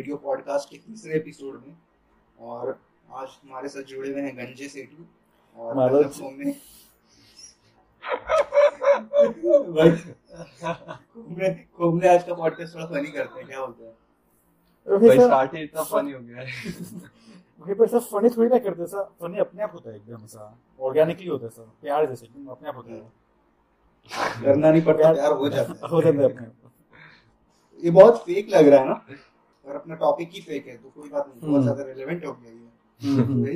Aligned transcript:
Radio 0.00 0.16
podcast 0.16 0.70
के 0.70 0.76
तीसरे 0.76 1.14
episode 1.14 1.64
में 1.66 1.76
और 2.40 2.68
आज 3.12 3.28
हमारे 3.42 3.68
साथ 3.68 3.82
जुड़े 3.82 4.12
हुए 4.12 4.22
हैं 4.22 4.36
गंजे 4.36 4.68
सेठी 4.68 5.08
और 5.56 5.74
घूमने 11.78 12.08
आज 12.08 12.22
का 12.24 12.34
पॉडकास्ट 12.34 12.74
थोड़ा 12.74 12.86
फनी 12.86 13.10
करते 13.10 13.40
हैं 13.40 13.48
क्या 13.48 13.66
बोलते 13.66 13.84
हैं? 13.84 13.92
भाई 15.00 15.18
स्टार्ट 15.18 15.54
ही 15.54 15.62
इतना 15.62 15.82
फनी 15.82 16.12
हो 16.12 16.20
गया 16.20 16.36
है। 16.38 16.46
भाई 17.60 17.74
पर 17.74 17.88
सब 17.88 18.08
फनी 18.08 18.28
थोड़ी 18.28 18.48
ना 18.48 18.58
करते 18.58 18.86
सर 18.86 19.04
फनी 19.20 19.38
अपने 19.38 19.62
आप 19.62 19.74
होता 19.74 19.90
है 19.90 19.96
एकदम 19.96 20.26
सा 20.26 20.58
ऑर्गेनिकली 20.80 21.28
होता 21.28 21.44
है 21.44 21.50
सर 21.50 21.70
प्यार 21.82 22.06
जैसे 22.06 22.26
अपने 22.26 22.68
आप 22.68 22.76
होता 22.76 22.92
है। 22.92 23.00
करना 24.42 24.70
नहीं 24.70 24.82
पड़ता 24.82 25.12
प्यार 25.12 25.32
हो 25.32 25.48
जाता 25.48 25.72
है। 25.72 25.90
हो 25.90 26.02
जाता 26.02 26.18
है 26.18 26.32
अपने 26.32 26.46
आप। 26.46 26.56
ये 27.84 27.90
बहुत 27.90 28.22
फेक 28.22 28.48
लग 28.48 28.68
रहा 28.68 28.80
है 28.80 28.88
ना? 28.88 29.06
और 29.66 29.74
अपना 29.76 29.94
टॉपिक 29.96 30.30
ही 30.32 30.40
फेक 30.40 30.66
है 30.66 30.76
तो 30.76 30.90
कोई 30.90 31.08
बात 31.08 31.28
नहीं 31.28 31.40
बहुत 31.40 31.52
हम्म। 31.52 31.62
ज़्यादा 31.62 31.82
रिलेवेंट 31.84 32.24
हो 32.26 32.32
गया 32.32 32.50
ये। 32.50 33.12
हम्म। 33.12 33.46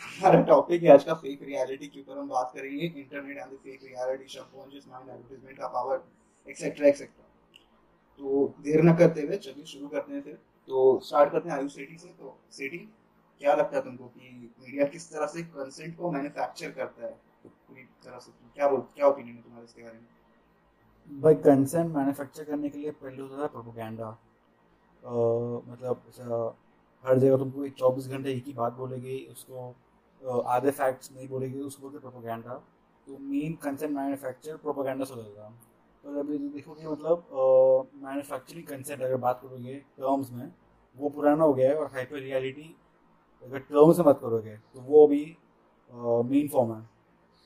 हमारा 0.00 0.40
टॉपिक 0.44 0.82
है 0.82 0.92
आज 0.92 1.04
का 1.04 1.14
फेक 1.16 1.42
रियलिटी 1.42 1.86
के 1.86 2.00
ऊपर 2.00 2.18
हम 2.18 2.28
बात 2.28 2.52
करेंगे 2.54 2.84
internet 2.84 3.36
and 3.38 3.56
fake 3.56 3.80
reality 3.84 4.36
subconscious 4.36 4.86
mind 4.88 5.08
advertisement 5.08 5.58
का 5.58 5.66
power 5.68 6.02
et cetera 6.48 6.88
et cetera 6.88 7.24
तो 8.20 8.46
देर 8.62 8.82
न 8.82 8.94
करते 8.96 9.22
हुए 9.22 9.36
चलिए 9.38 9.64
शुरू 9.66 9.88
करते 9.88 10.12
हैं 10.12 10.22
फिर। 10.22 10.38
तो 10.68 11.00
स्टार्ट 11.04 11.32
करते 11.32 11.48
हैं 11.48 11.56
आयुष 11.56 11.74
सेठी 11.74 11.96
से। 11.98 12.08
तो 12.08 12.36
सेठी 12.52 12.78
क्या 13.40 13.54
लगता 13.54 13.76
है 13.76 13.82
तुमको 13.84 14.06
कि 14.06 14.52
मीडिया 14.60 14.84
किस 14.86 15.10
तरह 15.10 15.26
से 15.26 15.42
कंसेंट 15.44 15.96
को 15.96 16.10
मैन्युफैक्चर 16.12 16.70
करता 16.70 17.04
है? 17.04 17.12
पूरी 17.44 17.82
तरह 18.04 18.18
से 18.18 18.32
क्या 18.56 18.68
बोल 18.68 18.80
क्या 18.96 19.06
ओपिनियन 19.06 19.36
है 19.36 19.42
तुम्हारा 19.42 19.64
इसके 19.64 19.82
बारे 19.82 19.94
में? 19.94 21.20
भाई 21.22 21.34
कंसेंट 21.46 21.94
मैन्युफैक्चर 21.94 22.44
करने 22.44 22.68
के 22.68 22.78
लिए 22.78 22.90
पहले 22.92 23.22
होता 23.22 23.42
था 23.42 23.46
प्रोपोगंडा 23.48 24.10
मतलब 25.02 26.56
हर 27.04 27.18
जगह 27.18 27.36
तुमको 27.38 27.64
एक 27.64 27.74
चौबीस 27.74 28.08
घंटे 28.08 28.32
एक 28.32 28.44
ही 28.46 28.52
बात 28.52 28.72
बोलेगी, 28.74 29.18
उसको 29.30 30.42
आधे 30.48 30.70
फैक्ट्स 30.72 31.12
नहीं 31.12 31.28
बोलेगी, 31.28 31.60
उसको 31.60 31.82
बोलते 31.82 31.98
प्रोपोगंडा 32.00 32.54
तो 33.06 33.18
मेन 33.20 33.52
कंसेंट 33.62 33.92
मैन्युफैक्चर 33.92 34.56
प्रोपोगंडा 34.58 35.04
से 35.04 35.14
होता 35.14 35.48
पर 36.04 36.18
अभी 36.18 36.38
तो 36.38 36.48
देखोगे 36.48 36.86
मतलब 36.86 37.26
मैन्युफैक्चरिंग 38.02 38.66
कंसेंट 38.66 39.00
अगर 39.00 39.16
बात 39.18 39.40
करोगे 39.42 39.74
टर्म्स 39.74 40.30
में, 40.32 40.52
वो 40.96 41.08
पुराना 41.08 41.44
हो 41.44 41.54
गया 41.54 41.70
है 41.70 41.76
और 41.76 41.86
हाइपर 41.92 42.18
रियलिटी 42.18 42.74
अगर 43.44 43.58
टर्म्स 43.60 43.98
में 43.98 44.04
बात 44.06 44.20
करोगे 44.20 44.56
तो 44.56 44.80
वो 44.82 45.06
अभी 45.06 45.24
मेन 46.30 46.48
फॉर्म 46.48 46.72
है। 46.74 46.80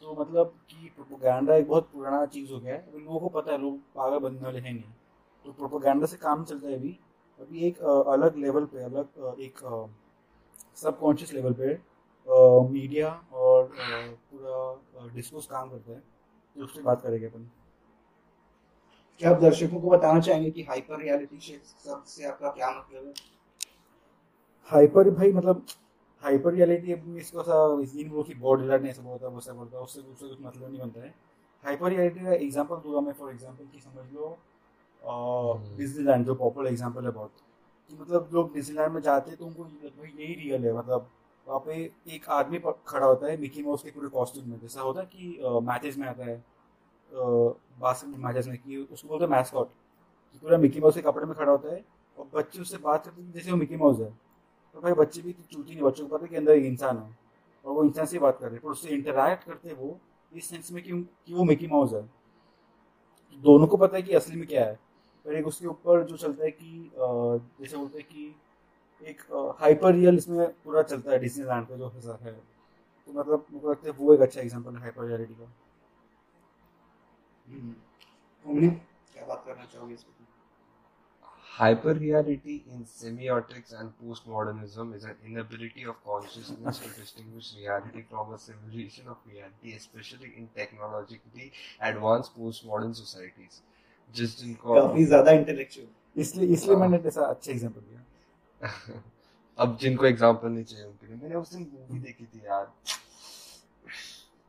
तो 0.03 0.15
मतलब 0.15 0.55
कि 0.71 0.91
प्रोपोगंडा 0.97 1.55
एक 1.55 1.69
बहुत 1.69 1.89
पुराना 1.93 2.25
चीज़ 2.27 2.53
हो 2.53 2.59
गया 2.61 2.75
है। 2.75 3.01
लोगों 3.01 3.21
को 3.21 3.29
पता 3.31 3.53
है, 3.53 3.59
लोग 3.59 3.79
पागल 3.95 4.19
बनने 4.19 4.41
वाले 4.41 4.59
हैं 4.59 4.73
नहीं। 4.73 4.93
तो 5.45 5.53
प्रोपोगंडा 5.53 6.07
से 6.07 6.17
काम 6.19 6.45
चलता 6.45 6.69
है 6.69 6.75
अभी। 6.75 6.99
अभी 7.41 7.67
एक 7.67 7.79
अलग 7.83 8.37
लेवल 8.37 8.65
पे, 8.65 8.83
अलग 8.85 9.37
एक 9.41 9.59
सबकॉन्शियस 10.77 11.33
लेवल 11.33 11.53
पे 11.53 11.79
मीडिया 12.71 13.09
और 13.35 13.67
पूरा 14.31 15.09
डिस्कोर्स 15.15 15.47
काम 15.47 15.71
करता 15.71 15.93
है। 15.93 15.99
तो 16.57 16.65
उससे 16.65 16.83
बात 16.83 17.03
करेंगे 17.03 17.27
अपन। 17.27 17.51
क्या 19.21 19.31
आप 19.31 19.41
दर्शकों 19.41 19.81
को 19.81 19.91
बताना 19.91 20.21
चाहेंगे 20.21 20.51
कि 20.51 20.63
हाइपर 20.63 21.01
रियलिटी 21.01 21.41
शब्द 21.41 22.05
से 22.07 22.25
आपका 22.27 22.49
क्या 22.51 22.71
मतलब 22.71 23.07
है? 23.07 23.13
हाइपर 24.71 25.11
भाई 25.11 25.33
मतलब 25.33 25.67
हाइपर 26.23 26.53
रियलिटी 26.53 26.93
इसको 27.21 27.43
सा 27.43 27.55
वो 27.65 28.23
की 28.23 28.35
बॉडी 28.37 28.67
लर्न 28.67 28.87
ऐसा 28.87 29.03
बोलता 29.03 29.27
है 29.27 29.35
वैसा 29.35 29.53
बोलता 29.53 29.77
है, 29.77 29.83
उससे 29.83 30.01
उससे 30.01 30.29
कुछ 30.29 30.39
मतलब 30.41 30.71
नहीं 30.71 30.81
बनता 30.81 31.01
है। 31.01 31.15
हाइपर 31.65 31.91
रियलिटी 31.91 32.21
का 32.21 32.33
एग्जांपल 32.35 32.77
दूँगा 32.77 33.01
मैं 33.01 33.13
फॉर 33.13 33.31
एग्जांपल 33.31 33.67
कि 33.67 33.81
समझ 33.81 34.13
लो 34.13 34.37
डिज्नीलैंड 35.05 36.27
जो 36.27 36.35
पॉपुलर 36.35 36.69
एग्ज़ाम्पल 36.69 37.05
है 37.05 37.11
बहुत। 37.13 37.33
कि 37.91 37.97
मतलब 37.97 38.31
लोग 38.35 38.53
डिज्नीलैंड 38.55 38.93
में 38.93 39.01
जाते 39.03 39.31
हैं 39.31 39.39
तो 39.39 39.47
उनको 39.47 39.67
यही 40.05 40.35
रियल 40.35 40.65
है। 40.67 40.73
मतलब 40.75 41.09
वहाँ 41.47 41.61
पे 41.67 41.75
एक 42.15 42.29
आदमी 42.31 42.59
खड़ा 42.59 43.07
होता 43.07 43.27
है 43.27 43.37
मिकी 43.41 43.63
माउस 43.63 43.83
के 43.83 43.91
पूरे 43.91 44.09
कॉस्ट्यूम 44.11 44.49
में। 44.51 44.59
जैसा 44.61 44.81
होता 44.81 45.01
है 45.01 45.07
कि 45.07 45.61
मैचेस 45.63 45.97
में 45.99 46.07
आता 46.09 46.25
है 46.25 46.43
बास्केटबॉल 47.13 48.21
मैचेस 48.21 48.47
में 48.49 48.57
कि 48.59 48.77
उसको 48.83 49.09
बोलते 49.09 49.25
हैं 49.25 49.31
मैस्कॉट 49.31 49.69
कि 49.69 50.39
पूरा 50.39 50.59
मिकी 50.59 50.81
माउस 50.81 50.95
के 50.95 51.03
कपड़े 51.03 51.27
में 51.27 51.35
खड़ा 51.35 51.51
होता 51.51 51.75
है 51.75 51.85
और 52.17 52.29
बच्चे 52.35 52.61
उससे 52.61 52.77
बात 52.79 53.05
करते 53.05 53.23
हैं 53.23 53.33
जैसे 53.33 53.51
वो 53.51 53.57
मिकी 53.57 53.77
माउस 53.77 53.99
है। 54.01 54.11
तो 54.75 54.81
भाई 54.81 54.93
बच्चे 54.95 55.23
भी 55.23 55.33
तो 55.33 55.43
चूती 55.53 55.73
नहीं 55.73 55.83
बच्चों 55.83 56.07
को 56.07 56.17
पता 56.17 56.25
है 56.25 56.31
कि 56.31 56.37
अंदर 56.37 56.53
एक 56.53 56.65
इंसान 56.65 56.99
है 56.99 57.17
और 57.65 57.75
वो 57.75 57.85
इंसान 57.85 58.07
से 58.07 58.19
बात 58.19 58.39
कर 58.39 58.47
रहे 58.47 58.55
हैं। 58.55 58.63
पर 58.63 58.71
उससे 58.71 58.89
इंटरैक्ट 58.91 59.45
करते 59.45 59.69
हैं 59.69 59.77
वो 59.77 59.99
इस 60.33 60.47
सेंस 60.47 60.73
में 60.73 60.83
कि, 60.83 60.91
कि 61.27 61.35
वो 61.35 61.45
मिकी 61.45 61.67
माउस 61.67 61.93
है। 61.93 62.03
दोनों 63.43 63.67
को 63.67 63.77
पता 63.77 63.97
है 63.97 64.03
कि 64.03 64.15
असली 64.15 64.37
में 64.37 64.47
क्या 64.47 64.65
है। 64.65 64.79
पर 65.27 65.37
एक 65.37 65.47
उसके 65.47 65.67
ऊपर 65.67 66.03
जो 66.05 66.17
चलता 66.17 66.45
है 66.45 66.51
कि 66.53 66.91
जैसे 66.97 67.77
बोलते 67.77 67.99
हैं 67.99 68.07
कि 68.09 68.35
एक 69.03 69.23
हाइपर 69.61 69.95
रियल 69.95 70.17
इसमें 70.17 70.47
पूरा 70.65 70.83
चलता 70.83 71.13
है 71.13 71.19
डिज्नी 71.19 71.45
लैंड 71.45 71.69
का 71.69 71.77
जो 71.77 71.89
हिस्सा 71.95 72.19
है 72.23 72.33
तो 72.33 73.13
मतलब 73.13 73.47
मुझे 73.53 73.69
लगता 73.69 73.89
है 73.89 73.95
वो 73.99 74.15
एक 74.15 74.21
अच्छा 74.21 74.41
एग्ज़ाम्पल 74.41 74.75
है 74.75 74.81
हाइपर 74.81 75.05
रियलिटी 75.05 75.35
का 75.35 75.53
हम्म। 77.47 77.73
तुमने 78.45 78.69
क्या 78.69 79.27
बात 79.27 79.45
करना 79.47 79.65
चाहोगे 79.65 79.95
इस 79.95 80.05
hyper 81.51 81.95
reality 81.95 82.65
in 82.69 82.85
semiotics 82.85 83.73
and 83.73 83.93
postmodernism 83.99 84.93
is 84.93 85.05
an 85.05 85.15
inability 85.25 85.85
of 85.85 85.99
consciousness 86.05 86.81
to 86.81 86.89
distinguish 86.91 87.51
reality 87.57 88.03
from 88.09 88.33
a 88.35 88.39
simulation 88.39 89.07
of 89.07 89.19
reality 89.25 89.75
especially 89.75 90.33
in 90.37 90.49
technologically 90.57 91.53
advanced 91.81 92.37
postmodern 92.37 92.97
societies 92.97 93.61
जिस 94.15 94.39
जिनको 94.41 94.75
काफ़ी 94.75 95.05
ज़्यादा 95.05 95.33
इंटेलेक्चुअल 95.33 96.21
इसलिए 96.21 96.53
इसलिए 96.55 96.77
मैंने 96.77 96.99
ऐसा 97.09 97.23
अच्छा 97.25 97.51
एग्ज़ाम्पल 97.53 97.81
दिया। 97.81 99.03
अब 99.59 99.77
जिनको 99.81 100.07
एग्जांपल 100.07 100.49
नहीं 100.49 100.65
चाहिए 100.65 100.85
उनके 100.87 101.07
लिए। 101.07 101.17
मैंने 101.17 101.35
उस 101.35 101.53
दिन 101.55 101.67
मूवी 101.73 101.99
देखी 102.01 102.25
थी 102.25 102.43
यार। 102.47 102.73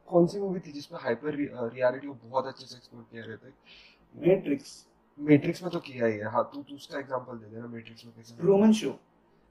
कौन 0.07 0.27
सी 0.27 0.39
मूवी 0.39 0.59
थी 0.59 0.71
जिसमें 0.71 0.99
हाइपर 1.01 1.35
रियलिटी 1.35 2.07
को 2.07 2.13
बहुत 2.25 2.45
अच्छे 2.45 2.65
से 2.65 2.75
एक्सप्लोर 2.75 3.05
किया 3.11 3.25
गया 3.25 3.37
था? 3.37 3.51
मैट्रिक्स 4.15 4.85
मैट्रिक्स 5.19 5.63
में 5.63 5.71
तो 5.71 5.79
किया 5.79 6.05
ही 6.05 6.17
है। 6.17 6.31
हाँ 6.31 6.43
तू 6.53 6.61
तू 6.63 6.75
उसका 6.75 6.99
एग्जांपल 6.99 7.37
दे 7.37 7.55
देना 7.55 7.67
मैट्रिक्स 7.67 8.05
में 8.05 8.13
कैसे 8.15 8.35
ट्रूमन 8.37 8.73
शो 8.73 8.97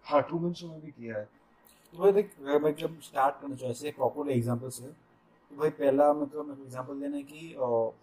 हाँ 0.06 0.22
ट्रूमन 0.22 0.52
शो 0.52 0.68
में 0.68 0.80
भी 0.80 0.90
किया 0.90 1.18
है। 1.18 1.24
तो 1.24 1.98
भाई 1.98 2.12
देख 2.12 2.30
मैं 2.40 2.74
जब 2.76 3.00
स्टार्ट 3.02 3.40
करना 3.40 3.54
चाहूँ 3.54 3.70
ऐसे 3.72 3.90
प्रॉपर 3.96 4.30
एग्ज़ाम्पल 4.30 4.68
से 4.70 4.84
तो 4.84 5.56
भाई 5.56 5.70
पहला 5.72 6.12
मतलब 6.12 6.44
मेरे 6.44 6.56
को 6.56 6.64
एग्ज़ाम्पल 6.64 7.00
देना 7.00 7.16
है 7.16 7.22
कि 7.22 7.48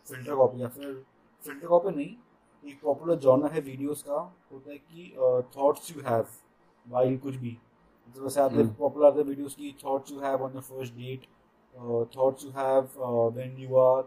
फ़िल्टर 0.10 0.36
कॉपी 0.36 0.62
या 0.62 0.68
फिर 0.70 1.04
फ़िल्टर 1.44 1.68
कॉपी 1.68 1.90
नहीं 1.90 2.16
एक 2.64 2.80
पॉपुलर 2.82 3.16
जॉनर 3.20 3.52
है 3.52 3.62
वीडियोस 3.62 4.04
का 4.04 4.16
होता 4.52 4.72
है 4.72 4.78
कि 4.78 5.14
थॉट्स 5.58 5.92
यू 5.92 6.02
हैव 6.04 6.26
वाइल 6.86 7.18
कुछ 7.18 7.36
भी। 7.36 7.58
तो 8.16 8.24
वैसे 8.24 8.42
आते। 8.42 8.64
पॉपुलर 8.80 9.06
आते 9.08 9.24
वीडियोस 9.24 9.56
की 9.56 9.76
thoughts 9.86 10.12
you 10.12 10.20
have 10.20 10.44
on 10.44 10.54
the 10.54 10.60
first 10.62 10.94
date 10.96 11.26
thoughts 12.16 12.46
you 12.46 12.52
have 12.52 12.90
when 13.36 13.58
you 13.58 13.76
are 13.78 14.02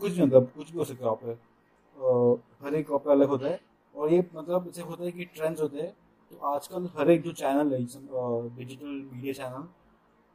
कुछ 0.00 0.12
भी 0.12 0.22
मतलब 0.22 0.50
कुछ 0.56 0.70
भी 0.70 0.78
हो 0.78 0.84
सकता 0.84 1.04
है 1.04 1.10
वहाँ 1.10 1.20
पे। 1.24 2.66
हर 2.66 2.74
एक 2.74 2.90
वहाँ 2.90 2.98
पे 3.04 3.10
अलग 3.12 3.28
होता 3.28 3.46
है। 3.46 3.60
और 3.94 4.12
ये 4.12 4.18
मतलब 4.34 4.64
जैसे 4.66 4.82
होता 4.82 5.04
है 5.04 5.10
कि 5.12 5.24
ट्रेंड्स 5.24 5.60
होते 5.60 5.80
हैं 5.80 5.92
तो 6.30 6.36
आजकल 6.46 6.88
हर 6.96 7.10
एक 7.10 7.22
जो 7.22 7.32
चैनल 7.34 7.72
है 7.72 7.78
डिजिटल 7.78 8.86
मीडिया 8.86 9.32
चैनल 9.32 9.68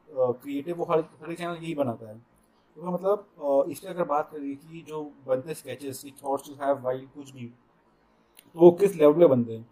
क्रिएटिव 0.10 0.78
वो 0.78 0.86
हर 0.86 1.00
हर 1.00 1.32
एक 1.32 1.38
चैनल 1.38 1.56
यही 1.56 1.74
बनाता 1.76 2.10
है। 2.10 2.22
तो 2.80 2.92
मतलब 2.92 3.66
इसलिए 3.72 3.94
अगर 3.94 4.04
बात 4.08 4.30
करें 4.32 4.56
कि 4.58 4.82
जो 4.88 5.02
बनते 5.28 5.54
स्केचेस 5.54 6.06
थॉट्स 6.24 6.50
हैव 6.62 6.82
वाइल 6.84 7.06
कुछ 7.16 7.32
भी 7.32 7.46
तो 8.56 8.60
वो 8.60 8.72
किस 8.72 8.96
लेवल 8.96 9.20
पे 9.20 9.28
बनते 9.28 9.56
हैं? 9.56 9.64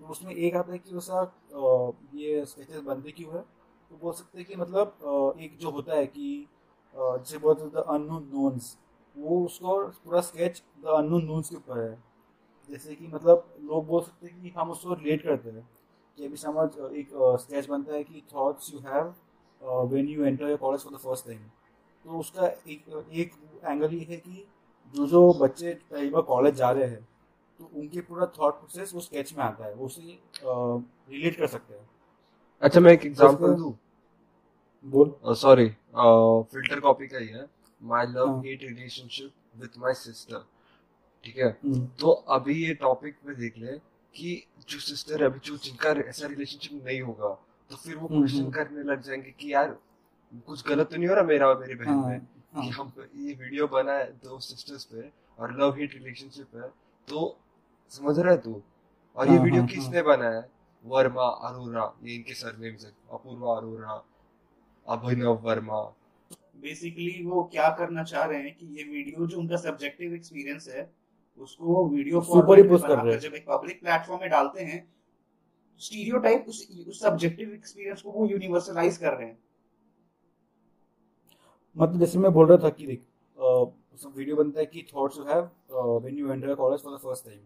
तो 0.00 0.06
उसमें 0.06 0.32
एक 0.34 0.54
आता 0.56 0.72
है 0.72 0.78
कि 0.78 0.94
वैसा 0.94 1.20
ये 2.14 2.44
स्केचेस 2.46 2.80
बनते 2.82 3.10
क्यों 3.10 3.34
है? 3.34 3.40
तो 3.90 3.96
बोल 4.02 4.12
सकते 4.12 4.38
हैं 4.38 4.46
कि 4.46 4.56
मतलब 4.56 5.34
एक 5.40 5.56
जो 5.58 5.70
होता 5.70 5.94
है 5.94 6.06
कि 6.06 6.46
जैसे 6.94 7.38
द 7.38 7.84
नोन्स 8.32 8.76
वो 9.16 9.44
उसको 9.44 9.76
पूरा 10.04 10.20
स्केच 10.20 10.62
द 10.78 11.00
नोन्स 11.10 11.48
के 11.50 11.56
ऊपर 11.56 11.80
है। 11.80 12.02
जैसे 12.70 12.94
कि 12.94 13.06
मतलब 13.06 13.54
लोग 13.60 13.86
बोल 13.86 14.02
सकते 14.02 14.26
हैं 14.26 14.42
कि 14.42 14.52
हम 14.56 14.70
उसको 14.70 14.94
रिलेट 14.94 15.22
करते 15.22 15.50
हैं। 15.50 15.68
कि 16.18 16.26
अभी 16.26 16.36
समझ, 16.36 16.68
एक 16.92 17.08
स्केच 17.40 17.68
बनता 17.68 17.92
है 17.94 18.02
कि 18.04 18.22
thoughts 18.34 18.72
you 18.74 18.80
have 18.80 19.14
when 19.62 20.08
you 20.08 20.24
enter 20.24 20.48
your 20.48 20.56
college 20.58 20.80
for 20.80 20.92
the 20.92 20.96
first 20.96 21.26
time 21.26 21.40
तो 22.04 22.18
उसका 22.18 22.46
एक 22.46 23.04
एक 23.12 23.32
एंगल 23.64 23.94
ये 23.94 24.04
है 24.10 24.16
कि 24.16 24.46
जो 24.94 25.06
जो 25.06 25.32
बच्चे 25.40 25.72
पहली 25.90 26.10
बार 26.10 26.22
कॉलेज 26.22 26.54
जा 26.54 26.70
रहे 26.70 26.88
हैं 26.88 27.02
तो 27.60 27.70
उनके 27.80 28.00
पूरा 28.00 28.26
थॉट 28.38 28.54
प्रोसेस 28.54 28.94
वो 28.94 29.00
स्केच 29.00 29.32
में 29.36 29.44
आता 29.44 29.64
है 29.66 29.74
वो 29.74 29.86
उसे 29.86 30.18
रिलेट 30.44 31.36
कर 31.38 31.46
सकते 31.46 31.74
हैं। 31.74 31.88
अच्छा 32.62 32.80
मैं 32.80 32.92
एक 32.92 33.06
एग्जांपल 33.06 33.54
दूँ? 33.54 33.72
बोल। 34.84 35.34
सॉरी 35.34 35.68
फ़िल्टर 35.68 36.80
कॉपी 36.80 37.06
का 37.06 37.18
ही 37.18 37.28
है। 37.28 37.46
My 37.80 38.06
love. 38.06 38.40
Hate 38.40 38.62
relationship 38.62 39.32
with 39.60 39.70
my 39.78 39.94
sister 39.94 40.44
ठीक 41.24 41.36
है? 41.38 41.48
हम्म, 41.64 41.86
तो 42.00 42.10
अभी 42.10 42.54
ये 42.64 42.74
टॉपिक 42.74 43.16
में 43.26 43.36
देख 43.36 43.58
ले 43.58 43.78
कि 44.14 44.42
जो 44.68 44.78
सिस्टर 44.78 45.22
है 45.22 45.26
अभी 45.26 45.38
जो 45.44 45.56
जिनका 45.56 45.90
ऐसा 46.08 46.26
रिलेशनशिप 46.26 46.84
नहीं 46.84 47.00
होगा 47.00 47.28
तो 47.70 47.76
फिर 47.76 47.96
वो 47.96 48.06
हम्म, 48.06 48.18
क्वेश्चन 48.18 48.38
हम्म। 48.38 48.50
करने 48.50 48.82
लग 48.82 49.02
जाएँगे 49.02 49.30
कि 49.30 49.52
यार 49.52 49.76
कुछ 50.46 50.66
गलत 50.68 50.90
तो 50.90 50.96
नहीं 50.96 51.08
हो 51.08 51.14
रहा 51.14 51.24
मेरा 51.24 51.48
और 51.48 51.60
मेरी 51.60 51.74
बहन 51.74 51.88
हाँ, 51.88 52.08
में? 52.08 52.26
हाँ। 52.54 52.64
कि 52.64 52.70
हम 52.70 52.92
ये 53.16 53.34
वीडियो 53.34 53.66
बना 53.68 53.92
है 53.92 54.10
दो 54.24 54.38
सिस्टर्स 54.38 54.84
पे 54.84 55.10
और 55.38 55.58
लव 55.60 55.74
हेट 55.76 55.94
रिलेशनशिप 55.94 56.56
है। 56.56 56.68
तो 57.08 57.38
समझ 57.90 58.18
रहा 58.18 58.32
है 58.32 58.38
तू? 58.40 58.62
और 59.16 59.28
ये 59.28 59.36
हाँ, 59.36 59.44
वीडियो 59.44 59.62
हाँ, 59.62 59.68
किसने 59.68 60.02
बनाया? 60.02 60.40
है 60.40 60.50
वर्मा 60.84 61.26
अरोरा 61.48 61.92
ये 62.04 62.14
इनके 62.14 62.34
सरनेम्स 62.34 62.84
है 62.84 62.92
अपूर्वा 63.12 63.56
अरोरा 63.56 64.02
अभिनव 64.86 65.40
वर्मा। 65.44 65.80
बेसिकली 66.62 67.22
वो 67.26 67.42
क्या 67.52 67.68
करना 67.78 68.02
चाह 68.02 68.24
रहे 68.24 68.42
हैं 68.42 68.54
कि 68.54 68.66
ये 68.78 68.84
वीडियो 68.84 69.26
जो 69.26 69.38
उनका 69.38 69.56
सब्जेक्टिव 69.56 70.14
एक्सपीरियंस 70.14 70.68
है 70.68 70.90
उसको 71.38 71.86
वीडियो 71.88 72.20
Superimpose 72.20 72.86
कर 72.86 72.98
रहे 72.98 73.12
हैं। 73.12 73.20
जब 73.20 73.34
एक 73.34 73.44
पब्लिक 73.48 73.80
प्लेटफॉर्म 73.80 74.20
में 74.20 74.30
डालते 74.30 74.64
हैं 74.64 74.86
स्टीरियोटाइप 75.80 76.44
उस 76.48 76.68
उस 76.88 77.00
सब्जेक्टिव 77.00 77.52
एक्सपीरियंस 77.54 78.02
को 78.02 78.10
वो 78.10 78.26
यूनिवर्सलाइज 78.26 78.96
कर 78.96 79.12
रहे 79.12 79.26
हैं। 79.26 79.38
मतलब 81.76 82.00
जैसे 82.00 82.18
मैं 82.18 82.32
बोल 82.32 82.46
रहा 82.46 82.58
था 82.64 82.68
कि 82.70 82.86
देख 82.86 83.02
वीडियो 84.16 84.36
बनता 84.36 84.60
है 84.60 84.66
कि 84.66 84.86
thoughts 84.94 85.18
you 85.18 85.24
have 85.24 85.50
when 85.72 86.18
you 86.18 86.32
enter 86.32 86.54
college 86.54 86.80
for 86.80 86.94
the 86.94 86.98
first 87.00 87.24
time 87.24 87.38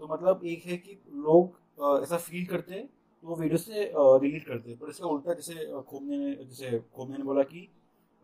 तो 0.00 0.06
मतलब 0.06 0.40
एक 0.46 0.64
है 0.66 0.76
कि 0.76 0.98
लोग 1.24 2.02
ऐसा 2.02 2.16
फील 2.18 2.46
करते 2.46 2.74
हैं 2.74 2.86
तो 2.86 3.28
वो 3.28 3.36
वीडियो 3.36 3.58
से 3.58 3.92
रिलेट 3.94 4.46
करते 4.46 4.70
हैं। 4.70 4.78
पर 4.78 4.88
इसका 4.90 5.06
उल्टा 5.06 5.34
जैसे 5.34 5.82
खोमने 5.88 6.18
ने, 6.18 6.34
जैसे 6.34 6.78
खोमने 6.96 7.18
ने 7.18 7.24
बोला 7.24 7.42
कि 7.42 7.68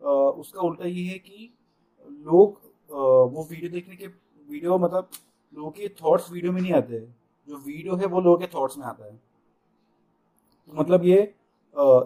उसका 0.01 0.61
उल्टा 0.61 0.85
ये 0.87 1.03
है 1.03 1.17
कि 1.19 1.53
लोग 2.25 2.61
वो 3.33 3.47
वीडियो 3.51 3.71
देखने 3.71 3.95
के 3.95 4.07
वीडियो 4.07 4.77
मतलब 4.77 5.09
लोगों 5.53 5.71
के 5.71 5.87
थॉट्स 6.01 6.31
वीडियो 6.31 6.51
में 6.51 6.61
नहीं 6.61 6.73
आते 6.73 6.99
जो 7.47 7.57
वीडियो 7.57 7.95
है 7.95 8.05
वो 8.05 8.21
लोगों 8.21 8.37
के 8.37 8.47
थॉट्स 8.53 8.77
में 8.77 8.85
आता 8.85 9.05
है। 9.05 9.15
तो 9.15 10.73
मतलब 10.73 11.05
ये 11.05 11.17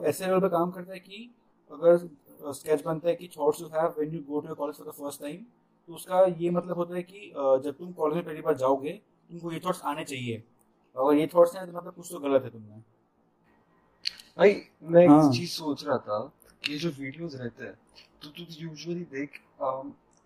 ऐसे 0.10 0.26
लेवल 0.26 0.40
पर 0.40 0.48
काम 0.50 0.72
करता 0.72 0.94
है 0.94 1.00
कि 1.00 1.30
अगर 1.72 1.98
स्केच 2.42 2.84
बनता 2.84 3.10
है 3.10 3.16
कि 3.16 3.30
thoughts 3.38 3.62
you 3.62 3.68
have 3.68 3.96
when 3.98 4.14
you 4.14 4.20
go 4.24 4.40
to 4.40 4.56
college 4.56 4.76
for 4.76 4.88
the 4.88 4.92
first 4.92 5.22
time 5.22 5.46
तो 5.88 5.94
उसका 5.96 6.22
ये 6.38 6.50
मतलब 6.50 6.76
होता 6.76 6.96
है 6.96 7.04
कि 7.04 7.32
जब 7.64 7.76
तुम 7.80 7.92
कॉलेज 7.92 8.16
में 8.16 8.26
पहली 8.26 8.42
बार 8.42 8.58
जाओगे 8.58 8.92
तुमको 9.30 9.52
ये 9.52 9.60
थॉट्स 9.60 9.82
आने 9.82 10.04
चाहिए। 10.04 10.38
अगर 10.96 11.16
ये 11.16 11.28
थॉट्स 11.28 11.54
नहीं 11.54 11.64
आते 11.64 11.72
मतलब 11.72 11.94
कुछ 11.94 12.12
तो 12.12 12.20
गलत 12.20 12.44
है 12.44 12.50
तुमने। 12.50 12.78
भाई 14.38 14.62
मैं 14.84 15.04
एक 15.04 15.10
हाँ। 15.10 15.32
चीज़ 15.34 15.52
सोच 15.52 15.84
रहा 15.86 15.98
था 15.98 16.20
कि 16.66 16.78
जो 16.78 16.90
वीडियोस 16.90 17.36
रहते 17.36 17.66
हैं 17.66 17.74
तो 18.22 18.30
तू 18.30 18.46
यूजुअली 18.50 19.04
देख 19.14 19.40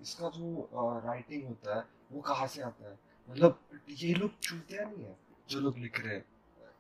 इसका 0.02 0.30
जो 0.30 0.70
राइटिंग 1.06 1.48
होता 1.48 1.76
है 1.78 1.84
वो 2.12 2.22
कहाँ 2.22 2.48
से 2.48 2.62
आता 2.62 2.90
है? 2.90 3.00
मतलब 3.30 3.60
ये 3.90 4.14
लोग 4.14 4.40
चूतिया 4.40 4.84
नहीं 4.84 5.06
है 5.06 5.18
जो 5.50 5.60
लोग 5.60 5.78
लिख 5.78 6.00
रहे 6.06 6.16
हैं। 6.16 6.26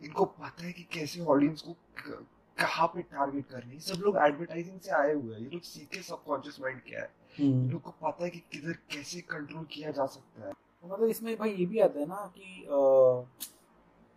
इनको 0.03 0.25
पता 0.25 0.65
है 0.65 0.71
कि 0.71 0.83
कैसे 0.93 1.21
ऑडियंस 1.25 1.63
क- 1.67 2.25
कहाँ 2.59 2.87
पे 2.87 3.01
टारगेट 3.01 3.45
करनी 3.47 3.73
है? 3.73 3.79
सब 3.79 4.01
लोग 4.01 4.17
एडवर्टाइजिंग 4.17 4.79
से 4.79 4.91
आए 4.91 5.13
हुए 5.13 5.35
हैं। 5.35 5.41
ये 5.41 5.49
लोग 5.49 5.61
सीखे 5.61 6.01
सबकॉन्शियस 6.01 6.57
माइंड 6.61 6.81
क्या 6.81 7.01
है। 7.01 7.11
इन 7.39 7.71
लोग 7.71 7.81
को 7.81 7.91
पता 7.91 8.23
है 8.23 8.29
कि 8.29 8.39
किधर 8.39 8.71
कैसे 8.71 9.21
कंट्रोल 9.21 9.63
किया 9.63 9.91
जा 9.91 10.05
सकता 10.05 10.47
है। 10.47 10.53
तो 10.53 10.93
मतलब 10.93 11.07
इसमें 11.09 11.37
भाई 11.37 11.51
ये 11.51 11.65
भी 11.65 11.79
आता 11.79 11.99
है 11.99 12.05
ना 12.05 12.33
कि, 12.37 12.63
अ, 12.63 12.69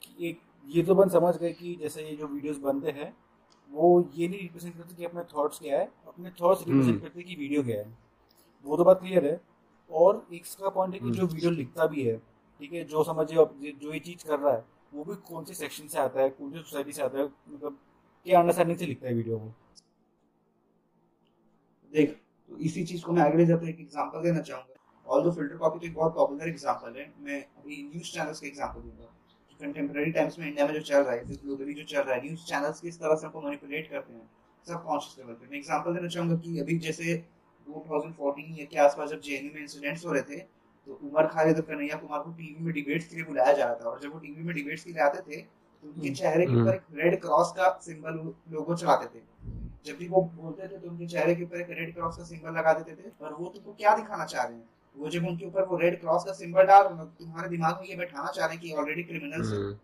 कि 0.02 0.28
एक 0.28 0.40
ये 0.66 0.82
तो 0.82 0.94
बन 0.94 1.08
समझ 1.08 1.36
गए 1.36 1.52
कि 1.52 1.76
जैसे 1.76 2.02
ये 2.02 2.16
जो 2.16 2.26
वीडियोस 2.26 2.58
बनते 2.58 2.90
हैं 2.90 3.16
वो 3.70 4.10
ये 4.14 4.28
नहीं 4.28 4.40
रिप्रेजेंट 4.40 4.76
करते 4.76 4.94
कि 4.94 5.04
अपने 5.04 5.22
थॉट्स 5.24 5.58
क्या 5.58 5.78
है 5.78 5.92
अपने 6.06 6.30
थॉट्स 6.30 6.60
रिप्रेजेंट 6.60 6.94
हम्म। 6.94 7.00
करते 7.00 7.20
हैं 7.20 7.28
कि 7.28 7.34
वीडियो 7.34 7.62
क्या 7.62 7.76
है। 7.76 7.98
वो 8.64 8.76
तो 8.76 8.84
बात 8.84 9.00
क्लियर 9.00 9.26
है। 9.26 9.40
और 9.90 10.26
एक 10.32 10.40
इसका 10.40 10.68
पॉइंट 10.68 10.94
है 10.94 11.00
कि 11.00 11.10
जो 11.10 11.22
हम्म। 11.22 11.34
वीडियो 11.34 11.50
लिखता 11.50 11.86
भी 11.86 12.02
है 12.02 12.16
ठीक 12.60 12.72
है 12.72 12.84
जो 12.84 13.04
समझिए 13.04 13.72
जो 13.72 13.92
ये 13.92 14.00
चीज़ 14.00 14.26
कर 14.28 14.38
रहा 14.38 14.54
है 14.54 14.64
वो 14.94 15.04
भी 15.04 15.14
कौन 15.14 15.44
से 15.44 15.54
सेक्शन 15.54 15.88
से 15.88 15.98
आता 15.98 16.20
है 16.20 16.28
कौन 16.30 16.52
सी 16.52 16.58
सोसाइटी 16.58 16.92
से 16.92 17.02
आता 17.02 17.18
है 17.18 17.24
मतलब 17.24 17.78
क्या 18.26 18.38
अंडरस्टैंडिंग 18.40 18.78
से 18.78 18.86
लिखता 18.86 19.06
है 19.08 19.12
वीडियो 19.14 19.36
को 19.38 19.52
देख 21.92 22.16
तो 22.50 22.56
इसी 22.58 22.82
चीज़ 22.84 23.02
को 23.04 23.12
मैं 23.12 23.22
आगे 23.22 23.44
जाते 23.46 23.68
एक 23.70 23.80
एग्जांपल 23.80 24.22
देना 24.22 24.40
चाहूँगा। 24.40 24.74
ऑल 25.06 25.22
दो 25.24 25.30
फ़िल्टर 25.32 25.56
कॉपी 25.56 25.78
तो 25.78 25.86
एक 25.86 25.94
बहुत 25.94 26.14
पॉपुलर 26.14 26.48
एग्जांपल 26.48 26.98
है, 26.98 27.04
मैं 27.20 27.40
अभी 27.40 27.82
न्यूज़ 27.82 28.10
चैनल्स 28.12 28.40
का 28.40 28.46
एग्जांपल 28.46 28.80
दूँगा। 28.80 29.12
कंटेम्प्रेरी 29.60 30.12
टाइम्स 30.12 30.38
में 30.38 30.46
इंडिया 30.46 30.66
में 30.66 30.72
जो 30.74 30.80
चल 30.80 31.02
रहा 31.02 31.12
है 31.12 31.26
फिर 31.26 31.38
ग्लोबली 31.44 31.74
जो 31.74 31.84
चल 31.84 32.00
रहा 32.00 32.14
है 32.14 32.22
न्यूज़ 32.24 32.44
चैनल्स 32.48 32.80
किस 32.80 32.98
तरह 33.00 33.14
से 33.14 33.26
हमको 33.26 33.42
मैनिपुलेट 33.42 33.90
करते 33.90 34.12
हैं, 34.12 34.28
सब 34.66 34.82
कॉन्शियस 34.84 35.18
लेवल 35.18 35.34
पे। 35.34 35.50
मैं 35.50 35.58
एग्जांपल 35.58 35.94
देना 35.94 36.08
चाहूँगा 36.08 36.36
कि 36.38 36.58
अभी 36.60 36.78
जैसे 36.80 37.14
2014 37.66 38.58
या 38.58 38.64
के 38.66 38.78
आसपास 38.80 39.10
जब 39.10 39.20
जेएनयू 39.20 39.52
में 39.54 39.60
इंसिडेंट्स 39.60 40.06
हो 40.06 40.12
रहे 40.12 40.22
थे 40.22 40.38
तो 40.86 40.98
उमर 41.02 41.26
खालिद 41.28 41.56
और 41.56 41.62
कन्हैया 41.68 41.96
कुमार 41.98 42.20
को 42.22 42.32
टीवी 42.32 42.64
में 42.64 42.72
डिबेट्स 42.74 43.08
के 43.08 43.16
लिए 43.16 43.24
बुलाया 43.26 43.52
जा 43.52 43.64
रहा 43.64 43.74
था। 43.74 43.88
और 43.90 44.00
जब 44.00 44.12
वो 44.12 44.18
टीवी 44.18 44.42
में 44.42 44.54
डिबेट्स 44.54 44.84
के 44.84 44.90
लिए 44.90 45.02
आते 45.02 45.22
थे 45.30 45.40
तो 45.86 45.92
उनके 45.92 46.08
हम्म। 46.08 46.14
चेहरे 46.14 46.46
के 46.46 46.52
हम्म। 46.52 46.62
ऊपर 46.62 46.74
एक 46.74 46.82
रेड 46.94 47.20
क्रॉस 47.20 47.52
का 47.56 47.68
सिंबल 47.82 48.14
लोगो 48.54 48.74
चलाते 48.74 49.18
थे। 49.18 49.22
जब 49.86 49.98
भी 49.98 50.08
वो 50.08 50.20
बोलते 50.36 50.62
थे 50.62 50.78
तो 50.78 50.88
उनके 50.88 51.06
चेहरे 51.06 51.34
के 51.34 51.44
ऊपर 51.44 51.60
एक 51.60 51.66
रेड 51.70 51.94
क्रॉस 51.94 52.16
का 52.16 52.24
सिंबल 52.24 52.50
लगा 52.50 52.72
देते 52.72 52.92
थे। 52.92 53.10
और 53.24 53.32
वो 53.32 53.48
तुमको 53.48 53.72
क्या 53.72 53.96
दिखाना 53.96 54.24
चाह 54.24 54.44
रहे 54.44 54.56
हैं? 54.56 54.68
वो 54.96 55.08
जब 55.08 55.26
उनके 55.26 55.46
ऊपर 55.46 55.64
वो 55.64 55.76
रेड 55.76 56.00
क्रॉस 56.00 56.24
का 56.24 56.32
सिंबल 56.32 56.62
डाल 56.62 56.84
रहे 56.84 56.98
हैं, 56.98 57.06
तुम्हारे 57.06 57.48
दिमाग 57.48 57.80
में 57.80 57.88
ये 57.88 57.96
बैठाना 57.96 58.30
चाह 58.30 58.46
रहे 58.46 58.56
हैं 58.56 58.64
कि 58.64 58.72
ऑलरेडी 58.72 59.02
क्रिमिनल्स 59.02 59.52
हैं। 59.52 59.58
हम्म, 59.58 59.76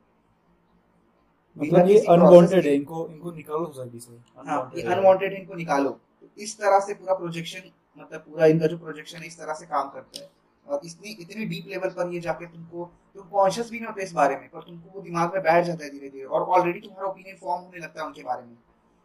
मतलब 1.56 1.88
ये 1.88 1.99
अनवांटेड 1.99 2.66
है 2.66 2.75
इनको 2.75 3.08
इनको 3.08 3.32
निकालो 3.32 3.66
सोसाइटी 3.66 4.00
से। 4.00 4.12
हाँ 4.46 4.72
ये 4.76 4.82
है। 4.82 4.94
अनवांटेड 4.94 5.32
इनको 5.32 5.54
निकालो। 5.54 5.90
तो 5.90 6.28
इस 6.38 6.58
तरह 6.58 6.78
से 6.81 6.94
पूरा 6.94 7.14
प्रोजेक्शन 7.14 7.70
मतलब 7.99 8.20
पूरा 8.20 8.46
इनका 8.46 8.66
जो 8.66 8.78
प्रोजेक्शन 8.78 9.19
है 9.19 9.26
इस 9.26 9.38
तरह 9.38 9.54
से 9.54 9.66
काम 9.66 9.90
करता 9.90 10.20
है। 10.20 10.31
और 10.66 10.81
इतनी 10.84 11.10
इतनी 11.10 11.44
डीप 11.44 11.66
लेवल 11.69 11.88
पर 11.88 12.12
ये 12.14 12.20
जाके 12.20 12.46
तुमको 12.46 12.90
तुम 13.17 13.29
कॉन्शियस 13.29 13.70
भी 13.70 13.79
नहीं 13.79 13.87
होते 13.87 14.03
इस 14.03 14.12
बारे 14.12 14.37
में 14.37 14.49
पर 14.49 14.61
तुमको 14.61 14.91
वो 14.91 15.00
दिमाग 15.00 15.32
में 15.35 15.43
बैठ 15.43 15.64
जाता 15.64 15.85
है 15.85 15.91
धीरे 15.91 16.09
धीरे 16.09 16.25
और 16.25 16.43
ऑलरेडी 16.43 16.81
तुम्हारा 16.81 17.09
ओपिनियन 17.09 17.37
फॉर्म 17.37 17.64
होने 17.64 17.79
लगता 17.79 18.00
है 18.00 18.06
उनके 18.06 18.23
बारे 18.23 18.43
में। 18.43 18.56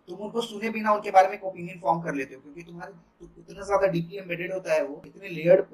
तुम 0.08 0.20
उनको 0.20 0.42
सुने 0.42 0.70
बिना 0.70 0.92
उनके 0.92 1.12
बारे 1.12 1.28
में 1.28 1.34
एक 1.36 1.44
ओपिनियन 1.44 1.80
फॉर्म 1.80 2.02
कर 2.02 2.14
लेते 2.14 2.36
हो 2.36 2.42
क्योंकि 2.42 2.64
तुम्हारे 2.64 2.94
तु- 2.94 3.30
इतना 3.40 3.66
ज़्यादा 3.66 3.88
डीपली 3.88 4.18
एम्बेडेड 4.18 4.54
होता 4.54 4.74
है 4.74 4.84
वो 4.86 5.02
इतने 5.06 5.30
लेयर्ड 5.30 5.66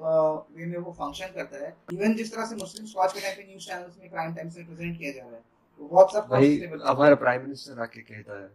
वे 0.56 0.66
में 0.66 0.78
वो 0.78 0.92
फ़ंक्शन 0.92 1.26
करता 1.26 1.64
है। 1.64 1.76
इवन 1.92 2.14
जिस 2.14 2.34
तरह 2.34 2.46
से 2.46 2.56
मुस्लिम 2.56 3.00
आज 3.02 3.12
के 3.12 3.20
टाइम 3.20 3.36
पे 3.36 3.46
न्यूज़ 3.48 3.66
चैनल्स 3.66 3.98
में 3.98 4.10
क्राइम 4.10 4.34
टाइम्स 4.34 4.56
में 4.56 4.66
प्रेजेंट 4.66 4.98
किया 4.98 5.12
जा 5.12 5.22
रहा 5.22 5.36
है 5.36 5.42
वो 5.80 5.88
बहुत 5.88 6.12
सब 6.12 6.82
हमारा 6.86 7.14
प्राइम 7.14 7.42
मिनिस्टर 7.42 7.80
आके 7.80 8.00
कहता 8.00 8.42
है 8.42 8.50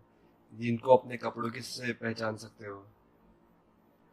ये 0.53 0.69
इनको 0.69 0.95
अपने 0.95 1.17
कपड़ों 1.17 1.49
के 1.49 1.61
से 1.61 1.93
पहचान 1.93 2.37
सकते 2.37 2.65
हो। 2.65 2.85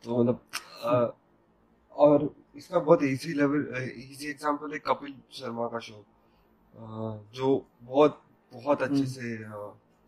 तो 0.04 0.23
मतलब 0.23 1.16
और 1.96 2.34
इसका 2.56 2.78
बहुत 2.78 3.02
इजी 3.02 3.32
लेवल 3.34 3.66
इजी 4.10 4.28
एग्जांपल 4.30 4.72
है 4.72 4.78
कपिल 4.86 5.14
शर्मा 5.32 5.66
का 5.68 5.78
शो 5.78 6.04
जो 7.34 7.48
बहुत 7.82 8.22
बहुत 8.52 8.82
अच्छे 8.82 8.94
हम्म। 8.94 9.06
से 9.06 9.36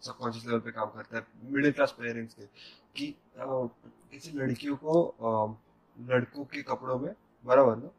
सबकॉन्शियस 0.02 0.46
लेवल 0.46 0.60
पे 0.60 0.70
काम 0.70 0.90
करता 0.90 1.16
है 1.16 1.26
मिडिल 1.52 1.72
क्लास 1.72 1.94
पेरेंट्स 2.00 2.34
के। 2.34 2.44
कि 2.96 3.14
किसी 3.38 4.32
लड़कियों 4.38 4.76
को 4.76 4.94
लड़कों 5.98 6.44
के 6.44 6.62
कपड़ों 6.62 6.98
में 6.98 7.12
बराबर 7.44 7.76
ना? 7.76 7.90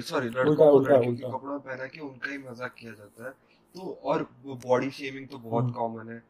सॉरी 0.00 0.28
लड़कों 0.28 0.54
को 0.56 0.78
लड़कियों 0.80 1.14
के 1.16 1.22
कपड़ों 1.22 1.52
में 1.52 1.60
पहना 1.60 1.86
के 1.86 2.00
उनका 2.00 2.30
ही 2.30 2.38
मज़ाक 2.38 2.74
किया 2.78 2.92
जाता 2.92 3.24
है। 3.24 3.30
तो 3.74 3.92
और 4.04 4.28
बॉडी 4.66 4.90
शेमिंग 4.90 5.28
तो 5.28 5.38
बहुत 5.38 5.64
हम्म। 5.64 5.74
कॉमन 5.74 6.08
है 6.12 6.22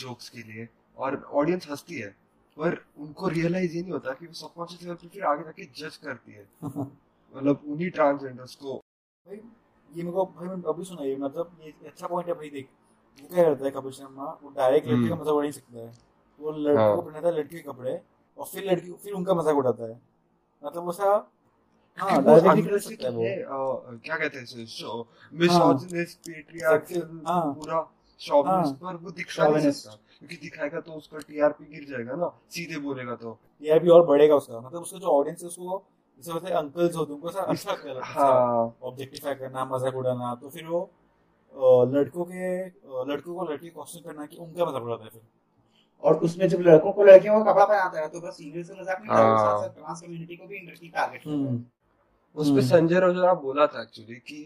जोक्स 0.00 0.28
के 0.28 0.42
लिए। 0.42 0.68
और 0.96 1.22
ऑडियंस 1.32 1.66
हंसती 1.70 1.98
है। 1.98 2.14
पर 2.60 2.76
उनको 2.98 3.28
रियलाइज़ 3.28 3.76
ये 3.76 3.82
नहीं 3.82 3.92
होता 3.92 4.12
कि 4.12 4.26
वो 4.26 4.32
सबकॉन्शियस 4.32 4.82
लेवल 4.82 4.94
पे 4.94 5.08
फिर 5.08 5.22
आगे 5.24 5.44
जाके 5.44 5.64
जज 5.78 5.96
करती 5.96 6.32
है। 6.32 6.48
मतलब 6.64 7.62
उन्हीं 7.66 7.90
ट्रांसजेंडर्स 7.90 8.54
को। 8.54 8.76
भाई 9.26 9.36
ये 9.36 10.02
मेरे 10.02 10.12
को 10.12 10.24
भाई 10.26 10.48
मैं 10.48 10.62
अभी 10.68 10.84
सुना 10.84 11.04
ये 11.04 11.16
मतलब 11.16 11.56
ये 11.62 11.74
अच्छा 11.86 12.06
पॉइंट 12.06 12.28
है 12.28 12.34
भाई 12.34 12.50
देख। 12.50 12.68
वो 13.22 13.28
क्या 13.28 13.44
करता 13.44 13.64
है 13.64 13.70
कपिल 13.70 13.92
शर्मा? 13.92 14.38
वो 14.42 14.50
डायरेक्ट 14.50 14.88
लड़की 14.88 15.08
का 15.08 15.14
हम्म। 15.14 15.22
मज़ाक 15.22 15.34
उड़ा 15.34 15.42
नहीं 15.42 15.52
सकता 15.52 15.78
है। 15.78 15.92
वो 16.40 16.52
लड़की 16.52 16.78
हाँ। 16.78 16.96
को 16.96 17.02
पहनाता 17.02 17.28
है 17.28 17.34
लड़की 17.34 17.56
के 17.56 17.62
कपड़े 17.62 18.00
और 18.38 18.46
फिर 18.46 18.64
लड़की 18.64 18.92
फिर 18.92 19.12
उनका 19.12 19.34
मज़ाक 19.34 19.56
उड़ाता 19.56 19.84
है। 19.84 20.00
मतलब 20.62 20.84
हाँ 21.98 22.18
वो 22.18 22.78
से 22.78 22.94
है 22.94 23.10
वो। 23.10 23.22
है 23.22 23.98
क्या 23.98 24.16
कहते 24.16 24.38
हैं 24.38 24.44
मिसोजिनिस्ट 25.32 26.18
पेट्रियार्कल 26.18 27.22
हाँ। 27.26 27.52
पूरा 27.54 27.80
शॉविनिस्ट 28.20 28.82
हाँ। 28.82 28.92
पर 28.92 28.96
वो 28.96 29.10
दिखा 29.10 29.48
नहीं। 29.48 29.70
सकता। 29.70 29.98
क्योंकि 30.20 30.36
दिखाएगा 30.38 30.80
तो 30.80 30.92
उसका 30.92 31.18
टीआरपी 31.18 31.64
गिर 31.66 31.84
जाएगा 31.88 32.14
ना 32.16 32.28
सीधे 32.50 32.78
बोलेगा 32.80 33.14
तो। 33.16 33.38
ये 33.62 33.78
भी 33.78 33.88
और 33.90 34.04
बढ़ेगा 34.06 34.34
उसका 34.36 34.60
मतलब 34.60 34.82
उसका 34.82 34.98
जो 34.98 35.06
ऑडियंस 35.10 35.42
है 35.42 35.48
उसको 35.48 35.82
जैसे 36.18 36.32
वैसे 36.32 36.54
अंकल्स 36.54 36.96
होते 36.96 37.12
हैं 37.12 37.16
उनको 37.16 37.28
ऐसा 37.30 37.40
अच्छा 37.42 37.72
लगता 37.72 37.88
है 37.88 38.00
हाँ 38.04 38.76
ऑब्जेक्टिफाई 38.82 39.34
करना 39.34 39.64
मज़ाक 39.66 39.94
उड़ाना 39.96 40.34
तो 40.34 40.48
फिर 40.50 40.66
वो 40.66 40.80
लड़कों 41.92 42.24
के 42.24 42.50
लड़कों 43.06 43.34
को 43.34 43.44
लड़की 43.44 43.70
कॉस्ट्यूम 43.70 44.04
पहना 44.04 44.26
के 44.26 44.36
उनका 44.38 44.64
मज़ाक 44.64 44.82
उड़ाता 44.82 45.04
है 45.04 45.10
फिर। 45.10 45.22
और 46.02 46.16
उसमें 46.24 46.48
जब 46.48 46.60
लड़कों 46.60 46.92
को 46.92 47.04
लड़कियों 47.04 47.34
का 47.34 47.50
कपड़ा 47.50 47.64
पहनाता 47.64 48.00
है 48.00 48.08
तो 48.08 48.20
बस 48.20 48.36
सीरियल 48.36 48.64
से 48.64 48.80
मज़ाक 48.80 49.00
नहीं 49.00 49.10
हाँ। 49.10 49.58
साथ 49.58 49.74
ट्रांस 49.74 50.00
कम्युनिटी 50.00 50.36
को 50.36 50.46
भी 50.46 50.56
इंडस्ट्री 50.56 50.88
टारगेट 50.90 51.22
करता 51.24 51.50
है 51.50 51.58
उस 52.36 52.46
पे 52.46 52.50
हम्म। 52.50 52.68
संजय 52.68 53.00
रोजरा 53.00 53.34
बोला 53.40 53.66
था 53.66 53.82
एक्चुअली 53.82 54.14
कि 54.26 54.38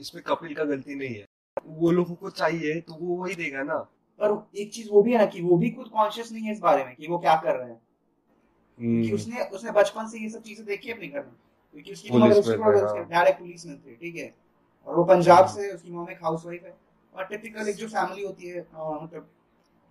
इसमें 0.00 0.22
कपिल 0.26 0.54
का 0.54 0.64
गलती 0.64 0.94
नहीं 0.94 1.14
है। 1.14 1.24
वो 1.66 1.90
लोगों 1.90 2.14
को 2.14 2.30
चाहिए 2.32 2.80
तो 2.80 2.94
वो 2.94 3.16
वही 3.16 3.34
देगा 3.34 3.62
ना। 3.62 3.84
पर 4.20 4.58
एक 4.58 4.72
चीज़ 4.72 4.90
वो 4.90 5.02
भी 5.02 5.12
है 5.12 5.18
ना 5.18 5.26
कि 5.26 5.42
वो 5.42 5.56
भी 5.56 5.70
खुद 5.70 5.88
कॉन्शियस 5.88 6.32
नहीं 6.32 6.44
है 6.44 6.52
इस 6.52 6.60
बारे 6.60 6.84
में 6.84 6.94
कि 6.96 7.06
वो 7.06 7.18
क्या 7.18 7.34
कर 7.36 7.56
रहे 7.56 7.70
हैं। 7.70 7.80
हम्म, 8.78 9.14
उसने 9.14 9.44
उसने 9.46 9.70
बचपन 9.70 10.08
से 10.08 10.18
ये 10.18 10.28
सब 10.28 10.42
चीज़ें 10.42 10.66
देखी 10.66 10.90
अपने 10.90 11.08
घर 11.08 11.20
में। 11.20 11.32
क्योंकि 11.72 11.92
उसकी 11.92 12.10
मदर 12.10 12.38
उसके 12.38 12.56
में 12.56 12.72
थे, 12.74 12.80
उसके 12.80 13.28
एक 13.28 13.38
पुलिस 13.38 13.66
में 13.66 13.76
थे 13.78 13.94
ठीक 13.94 14.16
है? 14.16 14.34
और 14.86 14.96
वो 14.96 15.04
पंजाब 15.04 15.46
से 15.46 15.70
उसकी 15.72 15.90
मॉम 15.90 16.10
एक 16.10 16.18
हाउसवाइफ 16.22 16.64
है। 16.64 16.76
और 17.14 17.24
टिपिकल 17.24 17.68
एक 17.68 17.76
जो 17.76 17.88
फैमिली 17.88 18.24
होती 18.24 18.48
है 18.48 18.60
मतलब 18.60 19.28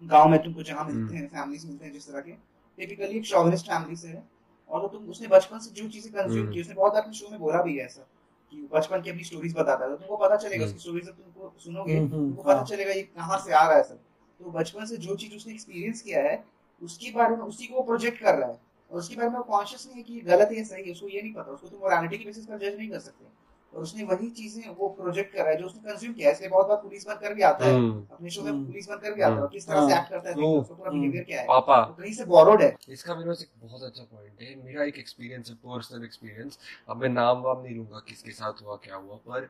गाँव 0.01 0.29
में 0.29 0.41
तुमको 0.43 0.63
जहाँ 0.63 0.85
मिलते 0.85 1.15
हैं 1.15 1.27
फैमिलीज़ 1.27 1.67
मिलते 1.67 1.85
हैं 1.85 1.93
जिस 1.93 2.07
तरह 2.07 2.21
के 2.21 2.31
टिपिकली 2.77 3.17
एक 3.17 3.25
शॉविनिस्ट 3.25 3.67
फैमिली 3.67 3.95
से 3.95 4.07
है। 4.07 4.23
और 4.69 4.81
वो 4.81 4.87
तुम 4.87 5.09
उसने 5.09 5.27
बचपन 5.27 5.59
से 5.59 5.71
जो 5.71 5.87
चीज़ें 5.89 6.11
कंज्यूम 6.13 6.43
हम्म। 6.43 6.53
की 6.53 6.61
उसने 6.61 6.75
बहुत 6.75 6.95
अपने 6.95 7.13
शो 7.13 7.29
में 7.29 7.39
बोला 7.39 7.61
भी 7.61 7.77
है 7.77 7.85
ऐसा 7.85 8.07
कि 8.51 8.67
बचपन 8.73 9.01
की 9.01 9.09
अपनी 9.09 9.23
स्टोरीज 9.23 9.53
बताता 9.57 9.85
है। 9.85 9.91
तो 9.91 9.97
तुमको 9.97 10.17
पता 10.17 10.35
चलेगा 10.35 10.63
हम्म। 10.63 10.75
उसकी 10.75 10.79
स्टोरीज 10.79 11.07
तुमको 11.07 11.53
सुनोगे 11.59 11.97
हम्म, 11.97 12.13
हम्म, 12.13 12.25
तुमको 12.25 12.43
पता। 12.43 12.63
चलेगा 12.63 12.91
ये 12.91 13.01
कहाँ 13.01 13.39
से 13.39 13.53
आ 13.53 13.67
रहा 13.67 13.77
है 13.77 13.83
सब। 13.83 13.99
तो 14.39 14.51
बचपन 14.51 14.85
से 14.85 14.97
जो 14.97 15.15
चीज़ 15.15 15.35
उसने 15.35 15.53
एक्सपीरियंस 15.53 16.01
किया 16.01 16.21
है 16.23 16.43
उसके 16.81 17.11
बारे 17.11 17.35
में 17.35 17.43
उसी 17.43 17.67
को 17.67 17.75
वो 17.75 17.81
प्रोजेक्ट 17.83 18.23
कर 18.23 18.35
रहा 18.35 18.49
है। 18.49 18.59
और 18.91 18.99
उसके 18.99 19.15
बारे 19.15 19.29
में 19.29 19.41
कॉन्शियस 19.41 19.85
नहीं 19.87 19.97
है 19.97 20.03
कि 20.03 20.19
गलत 20.21 20.49
है 20.51 20.63
सही 20.63 20.83
है 20.83 20.91
उसको 20.91 21.07
ये 21.07 21.21
नहीं 21.21 21.33
पता 21.33 21.51
उसको 21.51 21.67
तुम 21.67 21.79
मोरालिटी 21.79 22.17
के 22.17 22.25
बेसिस 22.25 22.45
पर 22.45 22.57
जज 22.59 22.77
नहीं 22.77 22.89
कर 22.89 22.99
सकते। 22.99 23.31
और 23.73 23.81
उसने 23.81 24.03
वही 24.03 24.29
चीज़ें 24.29 24.75
वो 24.75 24.87
प्रोजेक्ट 24.89 25.33
कर 25.33 25.41
रहा 25.41 25.49
है 25.49 25.57
जो 25.57 25.65
उसने 25.65 25.81
कंज्यूम 25.83 26.13
किया 26.13 26.27
है। 26.27 26.33
इसलिए 26.33 26.49
बहुत 26.49 26.67
बार 26.67 26.77
पुलिस 26.77 27.07
बनकर 27.07 27.33
भी 27.33 27.41
आता 27.41 27.65
है। 27.65 27.73
हम्म, 27.75 28.05
अपने 28.11 28.29
शो 28.29 28.41
में 28.41 28.51
हम्म। 28.51 28.65
पुलिस 28.65 28.89
बनकर 28.89 29.13
भी 29.13 29.21
आता 29.21 29.41
है। 29.41 29.47
किस 29.53 29.67
तरह 29.67 29.87
से। 29.87 29.95
एक्ट 29.95 30.09
करता 30.09 30.29
है 30.29 30.35
तो, 30.35 30.51
उसका 30.61 30.75
पूरा 30.75 30.89
हम्म। 30.89 30.99
बिहेवियर 31.01 31.23
क्या 31.23 31.39
है। 31.41 31.47
पापा। 31.47 31.79
वो 31.79 31.93
कहीं 31.93 32.13
से 32.13 32.25
बोरोड 32.25 32.61
है। 32.61 32.75
इसका 32.89 33.15
मेरे 33.15 33.31
एक 33.31 33.49
बहुत 33.63 33.83
अच्छा 33.83 34.03
पॉइंट 34.03 34.41
है। 34.41 34.55
मेरा 34.63 34.83
एक 34.83 34.97
एक्सपीरियंस 34.97 35.49
है 35.49 35.55
पर्सनल 35.65 36.05
एक्सपीरियंस 36.05 36.59
अब 36.89 36.97
मैं 36.97 37.09
नाम 37.09 37.41
वाम 37.41 37.61
नहीं 37.63 37.75
लूँगा 37.75 38.03
किसके 38.07 38.31
साथ 38.31 38.61
हुआ 38.63 38.75
क्या 38.85 38.95
हुआ 38.95 39.15
पर 39.27 39.49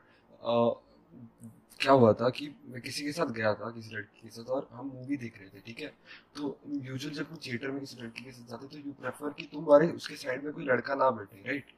क्या 1.80 1.92
हुआ 1.92 2.12
था 2.12 2.28
कि 2.30 2.48
मैं 2.66 2.80
किसी 2.82 3.04
के 3.04 3.12
साथ 3.12 3.30
गया 3.32 3.52
था 3.54 3.70
किसी 3.70 3.94
लड़की 3.96 4.20
के 4.22 4.30
साथ 4.30 4.50
और 4.50 4.68
हम 4.72 4.86
मूवी 4.86 5.16
देख 5.16 5.38
रहे 5.38 5.48
थे 5.48 5.60
ठीक 5.60 5.80
है 5.80 5.92
तो 6.36 6.56
यूजुअल 6.66 7.14
जब 7.14 7.28
तुम 7.28 7.38
थिएटर 7.46 7.70
में 7.70 7.80
किसी 7.80 8.02
लड़की 8.02 8.24
के 8.24 8.32
साथ 8.32 8.50
जाते 8.50 8.66
तो 8.66 8.78
यू 8.78 8.92
प्रेफर 8.92 9.32
कि 9.32 9.48
तुम्हारे 9.52 9.88
उसके 9.92 10.16
साइड 10.16 10.44
में 10.44 10.52
कोई 10.52 10.64
लड़का 10.64 10.94
ना 10.94 11.10
बैठे 11.10 11.42
राइट 11.46 11.72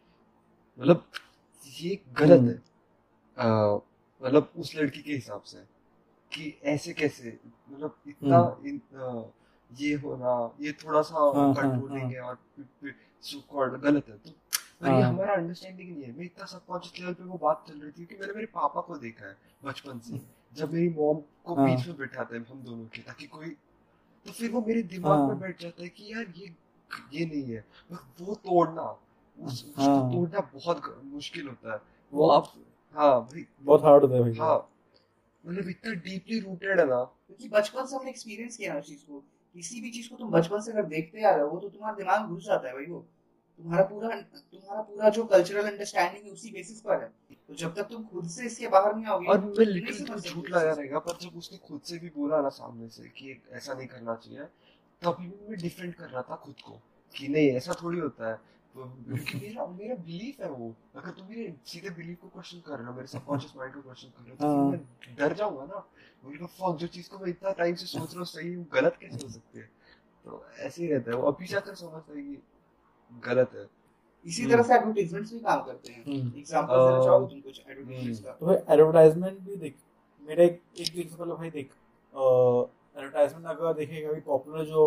मतलब 0.79 1.05
ये 1.67 1.99
गलत 2.19 2.39
हम्म। 2.39 2.49
है 2.49 3.81
मतलब 4.23 4.53
उस 4.57 4.75
लड़की 4.77 5.03
के 5.03 5.13
हिसाब 5.13 5.43
से 5.43 5.65
कि 6.33 6.59
ऐसे 6.65 6.93
कैसे 6.93 7.39
मतलब 7.71 7.97
इतना 8.09 8.39
इन, 8.67 8.81
अ, 8.95 9.33
ये 9.71 9.95
होना 9.95 10.35
ये 10.61 10.73
थोड़ा 10.85 11.03
सा 11.03 11.31
हम्म। 11.37 11.55
कंट्रोलिंग 11.55 12.17
हाँ। 12.17 12.29
और 12.29 12.39
सो 13.23 13.41
कॉल्ड 13.51 13.81
गलत 13.83 14.09
है 14.09 14.17
तो 14.17 14.31
पर 14.81 14.87
ये 14.87 15.03
हाँ। 15.03 15.11
हमारा 15.11 15.35
अंडरस्टैंडिंग 15.35 15.91
नहीं 15.91 16.03
है 16.05 16.17
मैं 16.17 16.25
इतना 16.25 16.47
सबकॉन्शियस 16.47 17.01
लेवल 17.01 17.15
पे 17.15 17.25
वो 17.25 17.39
बात 17.43 17.65
चल 17.69 17.79
रही 17.81 17.93
थी 17.93 18.05
कि 18.07 18.15
मैंने 18.15 18.33
मेरे 18.33 18.47
पापा 18.55 18.81
को 18.81 18.97
देखा 18.99 19.27
है 19.27 19.37
बचपन 19.67 19.99
से। 19.99 20.21
जब 20.55 20.73
मेरी 20.73 20.89
मॉम 20.89 21.17
को 21.45 21.55
हाँ। 21.55 21.67
बीच 21.67 21.87
में 21.87 21.97
बिठाते 21.97 22.37
हैं 22.37 22.47
हम 22.47 22.63
दोनों 22.63 22.85
के 22.85 23.03
ताकि 23.03 23.27
कोई 23.27 23.51
तो 24.27 24.33
फिर 24.33 24.51
वो 24.51 24.61
मेरे 24.61 24.83
दिमाग 24.83 25.19
हाँ। 25.19 25.29
में 25.29 25.39
बैठ 25.41 25.61
जाता 25.63 25.83
है 25.83 25.89
कि 25.89 26.13
यार 26.13 26.33
ये 26.37 26.55
ये 27.15 27.27
नहीं 27.27 27.43
है। 27.43 27.65
वो 28.21 28.35
तोड़ना 28.35 28.83
उस 28.83 29.65
उसको 29.69 29.83
हाँ। 29.83 30.13
तोड़ना 30.13 30.41
बहुत 30.55 31.01
मुश्किल 31.05 31.49
होता 31.49 31.73
है। 31.73 31.81
वो 32.13 32.29
आप 32.29 32.53
हाँ 32.97 33.21
भाई 33.21 33.47
बहुत 33.61 33.85
हार्ड 33.85 34.03
होता 34.03 34.15
है 34.15 34.21
भाई। 34.23 34.35
हाँ। 34.35 34.71
मतलब 35.47 35.69
इतना 35.69 35.93
डीपली 35.93 36.39
रूटेड 36.41 36.81
है 36.81 36.87
ना। 36.87 37.03
क्योंकि 37.27 37.49
बचपन 37.49 37.87
से 37.87 37.97
हमने 37.97 38.11
एक्सपीरियंस 38.11 38.57
किया 38.57 38.73
है 38.75 38.81
उस 38.81 38.87
चीज़ 38.87 39.05
को। 39.05 39.25
किसी 39.55 39.81
भी 39.81 39.91
चीज़ 39.91 40.09
को 40.11 40.17
तुम 40.17 40.31
बचपन 40.31 40.61
से 40.61 40.73
अगर 40.73 40.85
देखते 40.85 41.23
आ 41.25 41.31
रहे 41.31 41.47
हो 41.47 41.59
तो 41.59 41.69
तुम्हारा 41.69 41.97
दिमाग 41.97 42.29
घुस 42.29 42.45
जाता 42.47 42.69
है 42.69 42.75
भाई 42.75 42.87
वो। 42.87 43.07
तुम्हारा 43.59 43.85
पूरा 43.85 44.09
तुम्हारा 44.09 44.83
पूरा 44.83 45.09
जो 45.09 45.25
कल्चरल 45.25 45.67
अंडरस्टैंडिंग 45.67 46.33
उसी 46.33 46.51
बेसिस 46.53 46.81
पर 46.81 47.03
है। 47.03 47.09
तो 47.49 47.55
जब 47.55 47.75
तक 47.75 47.89
तुम 47.91 48.05
खुद 48.05 48.29
से 48.29 48.47
इसके 48.47 48.69
बाहर 48.69 48.95
नहीं 48.95 49.07
आओगे 49.07 49.29
और 49.29 49.41
मैं 49.41 49.67
लिटिल 49.67 49.97
सकते 49.97 50.31
झूठ 50.31 50.51
लगा 50.51 50.73
रहेगा 50.73 50.99
पर 50.99 51.17
जब 51.21 51.37
उसने 51.39 51.59
खुद 51.59 51.81
से 51.81 51.99
भी 51.99 52.09
बोला 52.17 52.41
ना 52.43 52.49
सामने 52.57 52.89
से 52.89 53.09
कि 53.09 53.41
ऐसा 53.53 53.75
नहीं 53.75 53.87
करना 53.89 54.15
चाहिए 54.15 54.45
तभी 55.03 55.29
भी 55.29 55.49
मैं 55.49 55.59
डिफेंड 55.59 55.95
कर 55.95 56.09
रहा 56.09 56.23
था 56.23 56.37
खुद 56.45 56.61
को 56.67 56.81
कि 57.15 57.29
नहीं 57.29 57.49
ऐसा 57.53 57.75
थोड़ी 57.83 57.99
होता 57.99 58.31
है। 58.31 58.37
तो 58.75 58.85
मेरा 58.85 59.67
मेरा 59.67 59.95
बिलीफ 59.95 60.41
है 60.41 60.49
वो। 60.51 60.75
अगर 60.97 61.11
तुम 61.11 61.29
मेरे 61.29 61.55
सीधे 61.67 61.91
बिलीफ 61.91 62.19
को 62.21 62.29
क्वेश्चन 62.29 62.59
कर 62.67 62.79
रहे 62.79 62.87
हो 62.87 62.93
मेरे 62.95 63.07
सबकॉन्शियस 63.07 63.53
माइंड 63.57 63.75
को 63.75 63.81
क्वेश्चन 63.83 64.09
कर 64.09 64.23
रहे 64.23 64.31
हो 64.31 64.37
तो 64.37 64.47
हाँ। 64.47 64.71
मैं 64.71 65.17
डर 65.17 65.33
जाऊँगा 65.35 65.65
ना। 65.65 65.79
बोलूँगा 66.25 66.47
फक 66.47 66.77
जो 66.81 66.87
चीज़ 66.87 67.09
को 67.11 67.19
मैं 67.19 67.29
इतना 67.29 67.53
टाइम 67.53 67.75
से 67.75 67.87
सोच 67.87 68.11
रहा 68.11 68.19
हूँ 68.19 68.27
सही 68.27 68.53
है, 68.53 68.67
गलत 68.73 68.97
कैसे 69.01 69.23
हो 69.23 69.29
सकती 69.29 69.59
है? 69.59 69.65
तो 70.25 70.45
ऐसे 70.59 70.83
ही 70.83 70.93
रहता 70.93 71.11
है। 71.11 71.17
वो 71.17 71.31
अभी 71.31 71.47
जाकर 71.47 71.75
समझता 71.75 72.17
है 72.17 72.23
कि 72.23 72.43
गलत 73.11 73.51
है। 73.55 73.67
इसी 74.27 74.43
हम्म। 74.43 74.53
तरह 74.53 74.63
से 74.63 74.75
एडवर्टाइजमेंट्स 74.75 75.33
भी 75.33 75.39
काम 75.41 75.61
करते 75.65 75.93
हैं। 75.93 76.05
एग्जांपल 76.39 76.75
देना 76.77 76.97
अह, 76.97 77.05
चाहोगे 77.05 77.27
तुम 77.29 77.41
कुछ 77.41 77.61
एडवर्टाइजमेंट्स 77.61 78.21
का 78.21 78.33
तो 78.33 78.47
भाई 78.47 78.57
एडवर्टाइजमेंट 78.75 79.39
भी 79.41 79.57
देख 79.57 79.77
मेरा 80.29 80.45
एक 80.45 80.61
एक 80.81 80.97
एग्जांपल 80.99 81.35
भाई 81.35 81.51
देख 81.51 81.71
एडवर्टाइजमेंट 82.15 83.47
अगर 83.49 83.73
देखेगा 83.75 84.13
भी 84.13 84.21
पॉपुलर 84.23 84.65
जो 84.67 84.85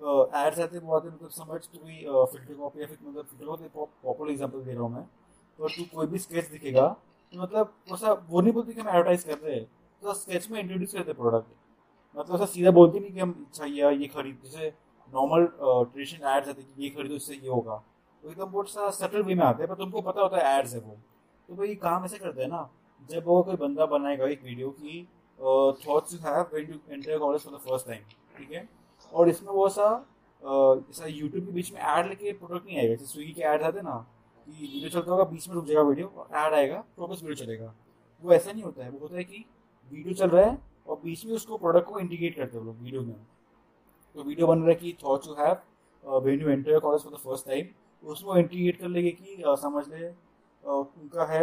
एड्स 0.00 0.58
आते 0.58 0.76
हैं 0.76 0.82
वो 0.82 0.94
आते 0.96 1.08
मतलब 1.08 1.30
समझ 1.30 1.60
तू 1.62 1.78
कोई 1.78 1.96
फ़िल्टर 2.32 2.54
कॉपी 2.54 2.80
या 2.80 2.86
फिर 2.86 2.98
मतलब 3.02 3.24
फ़िल्टर 3.24 3.46
कॉपी 3.46 3.68
पॉपुलर 4.04 4.30
एग्जांपल 4.32 4.62
दे 4.62 4.72
रहा 4.72 4.82
हूँ 4.82 4.92
मैं। 4.92 5.02
तो 5.58 5.68
तू 5.68 5.84
कोई 5.94 6.06
भी 6.06 6.18
स्केच 6.18 6.48
दिखेगा 6.50 6.86
तो 7.32 7.42
मतलब 7.42 7.72
वैसा 7.90 8.12
वो 8.28 8.40
नहीं 8.40 8.52
बोलते 8.52 8.72
कि 8.72 8.80
हम 8.80 8.88
एडवर्टाइज 8.88 9.24
कर 9.24 9.38
रहे 9.38 9.54
हैं 9.54 9.64
तो 10.02 10.12
स्केच 10.16 10.50
में 10.50 10.60
इंट्रोड्यूस 10.60 10.92
करते 10.92 11.12
प्रोडक्ट 11.14 11.46
मतलब 12.16 12.34
ऐसा 12.34 12.46
सीधा 12.46 12.70
बोलते 12.70 13.00
नहीं 13.00 13.12
कि 13.12 13.20
हम 13.20 13.34
अच्छा 13.48 13.64
ये 13.66 13.94
ये 13.96 14.06
खरीद 14.08 14.38
जैसे 14.44 14.72
नॉर्मल 15.12 15.46
ट्रेडिशनल 15.52 16.28
एड्स 16.28 16.48
आते 16.48 16.60
हैं 16.60 16.74
कि 16.74 16.82
ये 16.82 16.90
खरीदो, 16.90 17.14
इससे 17.14 17.34
ये 17.34 17.48
होगा। 17.48 17.82
तो 18.22 18.30
एकदम 18.30 18.46
बहुत 18.46 18.70
सा 18.70 18.90
सटल 18.92 19.22
वे 19.22 19.34
में 19.34 19.44
आते 19.44 19.62
हैं, 19.62 19.68
पर 19.68 19.76
तुमको 19.76 20.00
पता 20.02 20.20
होता 20.22 20.36
है 20.38 20.58
एड्स 20.58 20.74
है 20.74 20.80
वो। 20.80 20.96
तो 21.48 21.54
भाई 21.56 21.74
काम 21.76 22.04
ऐसे 22.04 22.18
करते 22.18 22.42
हैं 22.42 22.48
ना, 22.48 22.68
जब 23.10 23.24
वो 23.26 23.42
कोई 23.42 23.56
बंदा 23.56 23.86
बनाएगा 23.88 24.26
एक 24.28 24.42
वीडियो 24.44 24.70
की 24.72 25.02
thoughts 25.86 26.12
you 26.14 26.18
have 26.20 26.40
when 26.52 26.70
you 26.70 26.78
enter 26.90 27.18
college 27.18 27.42
for 27.42 27.54
the 27.54 27.58
first 27.60 27.86
time 27.86 28.02
ठीक 28.38 28.52
है? 28.52 28.68
और 29.12 29.28
इसमें 29.28 29.52
वो 29.52 29.68
सा 29.70 29.86
ऐसा 30.42 31.06
यूट्यूब 31.06 31.44
के 31.44 31.52
बीच 31.52 31.72
में 31.72 31.80
ऐड 31.80 32.06
लेके 32.08 32.32
प्रोडक्ट 32.34 32.66
नहीं 32.66 32.78
आएगा। 32.78 32.94
जैसे 32.94 33.06
स्विगी 33.06 33.32
के 33.32 33.42
ऐड 33.42 33.62
आते 33.62 33.80
ना, 33.82 33.96
कि 34.46 34.52
वीडियो 34.52 34.88
चलता 34.90 35.10
होगा, 35.10 35.24
बीच 35.24 35.48
में 35.48 35.54
रुक 35.54 35.64
जाएगा 35.66 35.82
वीडियो 35.82 36.26
ऐड 36.34 36.54
आएगा 36.54 36.78
प्रोग्रेस 36.96 37.22
वीडियो 37.22 37.44
चलेगा। 37.44 37.74
वो 38.22 38.32
ऐसा 38.32 38.52
नहीं 38.52 38.62
होता 38.62 38.84
है, 38.84 38.90
वो 38.90 38.98
होता 38.98 39.16
है 39.16 39.24
कि 39.24 39.44
वीडियो 39.90 40.14
चल 40.14 40.30
रहा 40.30 40.44
है, 40.44 40.58
और 40.88 41.00
बीच 41.04 41.24
में 41.26 41.32
उसको 41.34 41.58
प्रोडक्ट 41.58 41.88
को 41.88 41.98
इंडिकेट 42.00 42.36
करते 42.36 42.58
हैं 42.58 42.64
लोग 42.64 42.78
वीडियो 42.78 43.02
में। 43.02 43.14
तो 44.14 44.22
वीडियो 44.22 44.46
बन 44.46 44.58
रहा 44.58 44.68
है 44.68 44.74
कि 44.74 44.96
thoughts 45.04 45.28
you 45.28 45.34
have 45.34 46.18
when 46.18 46.40
you 46.40 46.48
enter 46.48 46.78
college 46.78 47.02
for 47.02 47.12
the 47.12 47.16
first 47.16 47.46
time 47.46 47.66
उसको 48.04 48.36
इंटीग्रेट 48.36 48.80
कर 48.80 48.88
लेंगे 48.88 49.10
कि 49.10 49.42
अ, 49.42 49.54
समझ 49.56 49.86
ले 49.88 50.04
अ, 50.06 50.70
उनका 50.70 51.24
है 51.26 51.42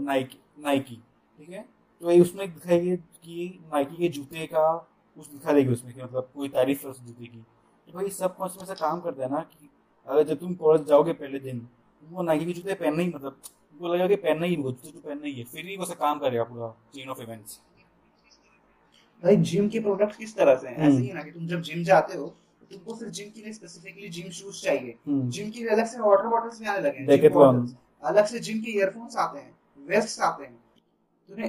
नाइकी 0.00 0.38
नाइकी 0.58 0.96
ठीक 1.40 1.48
है? 1.50 1.64
तो 2.02 2.10
ये 2.10 2.20
उसमें 2.20 2.46
दिखाएगी 2.54 2.96
कि 2.96 3.60
नाइकी 3.72 3.96
के 3.96 4.08
जूते 4.08 4.46
का 4.46 4.66
कुछ 5.16 5.26
दिखा 5.28 5.52
देगी 5.52 5.72
उसमें 5.72 5.92
कि 5.94 6.02
मतलब 6.02 6.30
कोई 6.34 6.48
तारीफ़ 6.48 6.82
है 6.84 6.90
उस 6.90 7.00
जूते 7.00 7.26
की। 7.26 7.38
तो 7.88 7.92
भाई 7.92 8.10
सब 8.10 8.36
कॉन्सेप्ट 8.36 8.62
में 8.62 8.72
ऐसा 8.72 8.86
काम 8.86 9.00
करता 9.00 9.22
है 9.22 9.30
ना 9.30 9.40
कि 9.42 9.68
अगर 10.06 10.22
जब 10.22 10.38
तुम 10.38 10.54
कॉलेज 10.54 10.86
जाओगे 10.86 11.12
पहले 11.12 11.38
दिन 11.38 11.58
तुमको 11.60 12.22
नाइकी 12.22 12.46
के 12.46 12.52
जूते 12.52 12.74
पहनना 12.74 13.02
ही 13.02 13.08
मतलब 13.08 13.40
तुमको 13.44 13.88
लगेगा 13.88 14.08
कि 14.08 14.16
पहनना 14.16 14.46
ही 14.46 14.56
वो 14.56 14.70
जूते 14.72 14.90
तो 14.92 15.00
पहनना 15.00 15.26
ही 15.26 15.32
है 15.32 15.44
फिर 15.44 15.66
ही 15.66 15.76
वो 15.76 15.84
ऐसा 15.84 15.94
काम 15.94 16.18
करेगा 16.18 16.44
पूरा 16.44 16.68
चेन 16.94 17.08
ऑफ़ 17.08 17.20
इवेंट्स 17.22 17.60
भाई 19.22 19.36
जिम 19.50 19.68
के 19.68 19.80
प्रोडक्ट्स 19.80 20.16
किस 20.16 20.36
तरह 20.36 20.54
से 20.54 20.68
हैं? 20.68 20.76
हम्म। 20.76 20.92
ऐसे 20.92 21.02
ही 21.02 21.12
ना 21.12 21.22
कि 21.22 21.30
तुम 21.30 21.46
जब 21.46 21.60
जिम 21.62 21.82
जाते 21.84 22.16
हो 22.18 22.26
तो 22.60 22.66
तुमको 22.66 22.94
फिर 22.94 23.08
जिम 23.08 23.28
के 23.30 23.40
लिए 23.40 23.52
स्पेसिफिकली 23.52 24.08
जिम 24.08 24.30
शूज़ 24.30 24.62
चाहिए। 24.62 24.94
जिम 25.08 25.50
के 25.50 25.60
लिए 25.60 25.68
अलग 25.68 25.86
से 25.86 26.00
वाटर 26.00 26.26
बॉटल्स 26.28 26.60
भी 26.60 26.66
आने 26.66 26.80
लगे 26.80 26.98
हैं। 26.98 27.06
अलग 28.02 28.26
से 28.26 28.38
जिम 28.38 28.60
के 28.60 28.70
ईयरफोन्स 28.70 29.16
आते 29.16 29.38
हैं 29.38 29.86
वेस्ट 29.88 30.20
आते 30.20 30.44
हैं। 30.44 30.56
तूने 31.28 31.48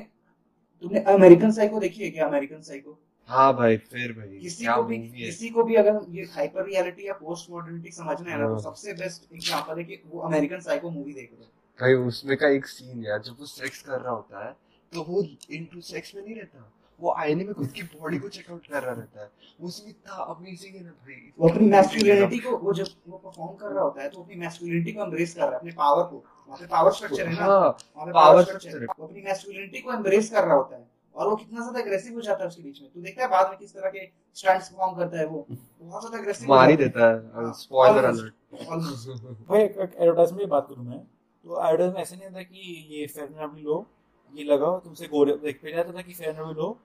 तुमने 0.84 1.00
अमेरिकन 1.14 1.52
साइको 1.52 1.80
देखी 1.80 2.04
है 2.04 2.10
क्या 2.12 2.26
अमेरिकन 2.28 2.62
साइको 2.62 2.98
हाँ 3.30 3.54
भाई 3.58 3.78
फिर 3.92 4.12
भाई 4.14 4.38
किसी 4.40 4.66
को 4.66 4.84
भी 4.84 4.98
किसी 5.10 5.50
को 5.50 5.64
भी 5.64 5.76
अगर 5.76 6.00
ये 6.10 6.24
हाइपर 6.34 6.66
रियलिटी 6.66 7.08
या 7.08 7.14
पोस्ट 7.14 7.50
मॉडर्निटी 7.52 7.92
समझना 7.92 8.32
है 8.32 8.38
ना 8.40 8.48
तो 8.48 8.54
हाँ। 8.54 8.62
सबसे 8.62 8.94
बेस्ट 8.94 9.34
एग्जांपल 9.34 9.78
है 9.78 9.84
कि 9.84 10.02
वो 10.06 10.20
अमेरिकन 10.22 10.60
साइको 10.60 10.90
मूवी 10.90 11.14
देख 11.14 11.32
लो 11.40 11.46
भाई 11.80 11.94
उसमें 12.10 12.36
का 12.38 12.50
एक 12.50 12.68
सीन 12.68 13.04
यार 13.04 13.22
जब 13.22 13.40
वो 13.40 13.46
सेक्स 13.46 13.82
कर 13.82 14.00
रहा 14.02 14.14
होता 14.14 14.46
है 14.46 14.56
तो 14.92 15.04
वो 15.04 15.24
इनटू 15.52 15.82
सेक्स 15.82 16.16
में 16.16 16.24
नहीं 16.24 16.36
रहता? 16.36 16.72
वो 17.00 17.14
आईने 17.14 17.44
में 17.44 17.54
खुद 17.54 17.68
की 17.72 17.82
बॉडी 17.84 18.18
को 18.20 18.30
चेकआउट 18.30 18.68
कर 18.68 18.84
रहा 18.84 18.94
रहता 18.94 19.22
है। 19.22 19.30
वो 19.60 19.68
उसमें 19.68 19.90
इतना 19.90 20.14
अमेजिंग 20.26 20.76
है 20.76 20.84
ना 20.84 20.92
भाई। 20.92 21.32
वो 21.40 21.50
अपनी 21.50 21.68
मैस्कुलिनिटी 21.70 22.40
को 22.40 22.58
वो 22.58 22.74
जब 22.74 22.88
वो 23.08 23.18
परफॉर्म 23.18 23.56
कर 23.56 23.72
रहा 23.72 23.84
होता 23.84 24.02
है 24.02 24.10
तो 24.10 24.22
अपनी 24.22 24.36
मैस्कुलिनिटी 24.38 24.92
को 24.92 25.04
एम्ब्रेस 25.04 25.34
कर 25.34 25.42
रहा 25.42 25.50
है 25.50 25.58
अपने 25.58 25.72
पावर 25.78 26.04
को। 26.04 26.24
वहाँ 26.50 26.60
पे 26.60 26.66
पावर 26.68 26.92
स्ट्रक्चर 26.94 27.28
है 27.28 27.34
ना। 27.34 27.44
हाँ 27.44 27.60
वहाँ 27.60 28.06
पे 28.06 28.12
पावर 28.14 28.44
स्ट्रक्चर 28.44 28.82
है। 28.82 28.86
वो 28.90 29.08
अपनी 29.08 29.22
मैस्कुलिनिटी 29.22 29.80
को 29.80 29.94
एम्ब्रेस 29.94 30.30
कर 30.32 30.44
रहा 30.44 30.56
होता 30.56 30.76
है। 30.76 30.84
और 31.16 31.28
वो 31.30 31.36
कितना 31.36 31.62
ज़्यादा 31.62 31.80
एग्रेसिव 31.80 32.14
हो 32.14 32.22
जाता 32.22 32.44
है 32.44 32.48
उसके 32.48 32.62
बीच 32.64 32.82
में। 32.82 32.90
तू 32.92 33.02
देखता 33.02 33.24
है 33.24 33.28
बाद 33.30 33.50
में 33.50 33.58
किस 33.60 33.74
तरह 33.74 33.90
के 33.90 34.06
स्टंट्स 34.36 34.70
परफॉर्म 34.70 34.96
करता 34.98 35.20
है 35.20 35.26
वो। 35.26 35.46
बहुत 35.50 36.02
ज़्यादा 36.02 36.18
एग्रेसिव 36.18 36.50
मार 36.50 36.70
ही 36.70 36.76
देता 36.78 37.08
है। 37.08 37.16
हाँ, 37.36 37.52
स्पॉइलर 37.56 38.06
अलर्ट 38.06 38.34
almost। 38.66 39.08
भाई 39.48 39.62
एडवर्टाइजमेंट 39.62 40.40
की 40.40 40.46
बात 40.48 40.68
करूँ 40.70 40.86
मैं 40.86 41.00
तो 41.00 41.62
एडवर्टाइजमेंट 41.62 41.98
ऐसे 41.98 42.16
नहीं 42.16 42.28
होता 42.28 42.42
कि 42.44 42.88
ये 42.92 43.06
फेयर 43.08 43.52
लो 43.58 43.86
ये 44.34 44.44
लगाओ 44.44 44.80
तुमसे 44.80 45.08
गोरे 45.08 45.34
देख 45.44 45.62
पहले 45.64 45.80
आता 45.80 45.94
था 45.94 46.02
कि 46.02 46.14
फेयर 46.14 46.36
लो 46.54 46.78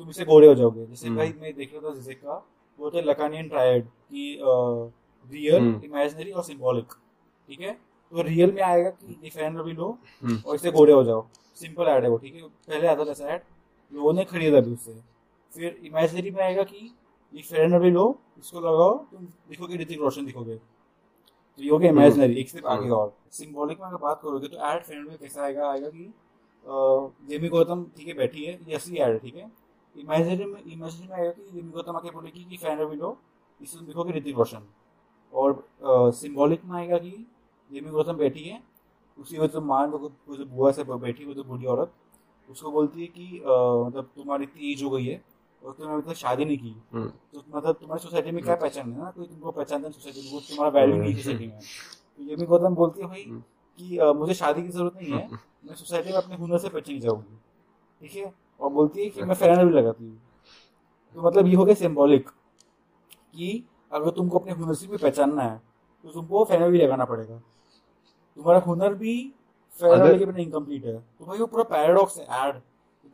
तुम 0.00 0.10
इससे 0.10 0.24
गोरे 0.24 0.46
हो 0.46 0.54
जाओगे। 0.54 0.84
जैसे 0.86 1.06
हम्म। 1.06 1.16
भाई 1.18 1.32
मैं 1.40 1.52
देख 1.54 1.72
रहा 1.74 1.88
था 1.88 1.94
जिसे 1.94 2.14
का 2.14 2.34
वो 2.78 2.90
थे 2.90 3.00
लकानियन 3.02 3.48
ट्रायड 3.48 3.84
की 3.84 4.38
रियल 4.40 5.56
हम्म। 5.56 5.80
इमेजिनरी 5.84 6.30
और 6.32 6.42
सिंबॉलिक 6.44 6.92
ठीक 7.48 7.60
है? 7.60 7.72
तो 8.12 8.22
रियल 8.22 8.52
में 8.52 8.62
आएगा 8.62 8.90
कि 8.90 9.18
ये 9.24 9.30
फेयर 9.30 9.46
एंड 9.46 9.78
लो 9.78 9.88
हम्म। 10.22 10.38
और 10.46 10.54
इससे 10.54 10.70
गोरे 10.72 10.92
हो 10.92 11.02
जाओ। 11.04 11.26
सिंपल 11.56 11.88
ऐड 11.88 12.04
है 12.04 12.10
वो 12.10 12.16
ठीक 12.18 12.34
है? 12.34 12.40
पहले 12.42 12.86
आता 12.88 13.04
था 13.04 13.10
ऐसा 13.10 13.28
ऐड 13.34 13.42
लोगों 13.92 14.12
ने 14.12 14.24
खरीदा 14.24 14.60
भी 14.60 14.72
उससे। 14.72 15.00
फिर 15.52 15.78
इमेजिनरी 15.84 16.30
में 16.30 16.42
आएगा 16.42 16.62
कि 16.64 16.90
ये 17.34 17.42
एंड 17.54 17.74
लवली 17.74 17.90
लो 17.90 18.08
इसको 18.38 18.60
लगाओ 18.60 18.96
तुम 19.12 19.26
दिखोगे 19.48 19.76
ऋतिक 19.76 20.00
रोशन 20.00 20.26
दिखोगे। 20.26 20.56
तो 20.56 21.62
ये 21.62 21.70
हो 21.70 21.78
गया 21.78 21.90
इमेजिनरी 21.90 22.40
एक 22.40 22.48
स्टेप 22.48 22.66
आगे 22.66 22.82
हम्म। 22.82 22.96
और। 22.96 23.12
सिंबॉलिक 23.32 23.80
में 23.80 23.86
अगर 23.88 23.96
बात 23.98 24.20
करोगे 24.22 24.48
तो 24.48 24.66
एड 24.72 24.82
फ्रेंड 24.82 25.08
में 25.08 25.16
कैसा 25.18 25.44
आएगा? 25.44 25.70
आएगा 25.70 25.88
कि 25.88 26.12
जेमी 27.28 27.48
गौतम 27.48 27.84
ठीक 27.96 28.08
है 28.08 28.14
बैठी 28.14 28.44
है 28.44 28.58
ये 28.68 28.74
असली 28.74 28.98
एड 28.98 29.12
है 29.12 29.18
ठीक 29.18 29.36
है? 29.36 29.50
कि 33.60 33.60
इसमें 33.60 33.86
दिखोगे 33.86 34.12
ऋतिक 34.12 34.36
रोशन। 34.36 34.66
और 35.32 36.12
सिंबॉलिक 36.14 36.64
में 36.64 36.78
आएगा 36.78 36.98
कि 36.98 37.82
गौतम 37.82 38.16
बैठी 38.16 38.44
है। 38.44 38.62
उसी 39.18 39.36
से 39.36 39.60
मान 39.60 39.90
जो 39.90 40.44
बुआ 40.44 40.70
से 40.72 40.84
बैठी 40.84 41.34
तो 41.34 41.44
बूढ़ी 41.44 41.66
औरत 41.66 41.92
उसको 42.50 42.70
बोलती 42.70 43.00
है 43.00 43.06
कि 43.06 43.40
मतलब 43.44 44.10
तुम्हारी 44.16 44.44
इतनी 44.44 44.72
एज 44.72 44.82
हो 44.82 44.90
गई 44.90 45.06
है 45.06 45.24
और 45.62 45.72
तुमने 45.72 45.94
अभी 45.94 46.02
तक 46.02 46.14
शादी 46.16 46.44
नहीं 46.44 46.58
की। 46.58 46.76
हम्म। 46.92 47.12
तो 47.32 47.44
मतलब 47.56 47.74
तुम्हारी 47.74 48.02
सोसाइटी 48.02 48.30
में 48.30 48.42
क्या 48.44 48.56
पहचान 48.56 48.92
है 48.92 48.98
ना? 48.98 49.10
कोई 49.10 49.26
तुमको 49.26 49.50
पहचानता 49.50 49.88
है 49.88 49.92
सोसाइटी 49.92 50.34
में 50.34 50.40
तुम्हारा 50.40 50.80
वैल्यू 50.80 50.96
नहीं 50.96 51.14
है 51.14 51.22
सोसाइटी 51.22 51.46
में। 51.46 51.58
तो 52.38 52.46
गौतम 52.46 52.74
बोलती 52.74 53.00
है 53.00 53.06
भाई 53.06 53.24
हम्म। 53.24 53.42
कि 53.78 53.98
मुझे 54.18 54.34
शादी 54.34 54.62
की 54.62 54.68
ज़रूरत 54.68 54.96
नहीं 54.96 55.12
है 55.12 55.28
मैं 55.64 55.74
सोसाइटी 55.74 56.10
में 56.10 56.16
अपने 56.18 56.36
हुनर 56.36 56.58
से 56.58 56.68
पहचानी 56.68 57.00
जाऊँगी। 57.00 57.38
ठीक 58.00 58.14
है? 58.16 58.34
और 58.60 58.70
बोलती 58.70 59.04
है 59.04 59.10
कि 59.10 59.22
मैं 59.22 59.34
फेरन 59.34 59.68
भी 59.68 59.74
लगाती 59.74 60.04
हूँ। 60.04 60.20
तो 61.14 61.22
मतलब 61.22 61.46
ये 61.46 61.54
हो 61.54 61.64
गया 61.64 61.74
सिंबॉलिक 61.74 62.28
कि 63.34 63.68
अगर 63.92 64.10
तुमको 64.10 64.38
अपने 64.38 64.52
हुनर 64.52 64.74
से 64.74 64.86
भी 64.86 64.96
पहचानना 64.96 65.42
है 65.42 65.60
तो 66.04 66.10
तुमको 66.10 66.44
फेरन 66.44 66.70
भी 66.70 66.78
लगाना 66.78 67.04
पड़ेगा। 67.04 67.36
तुम्हारा 68.36 68.60
हुनर 68.60 68.94
भी 68.94 69.32
अगर- 69.82 70.14
लगे 70.14 70.26
बिना 70.26 70.38
इनकम्प्लीट 70.38 70.84
है। 70.84 70.98
तो 71.18 71.26
भाई 71.26 71.38
वो 71.38 71.46
पूरा 71.46 71.62
पैराडॉक्स 71.62 72.18
है 72.18 72.24
एड 72.24 72.60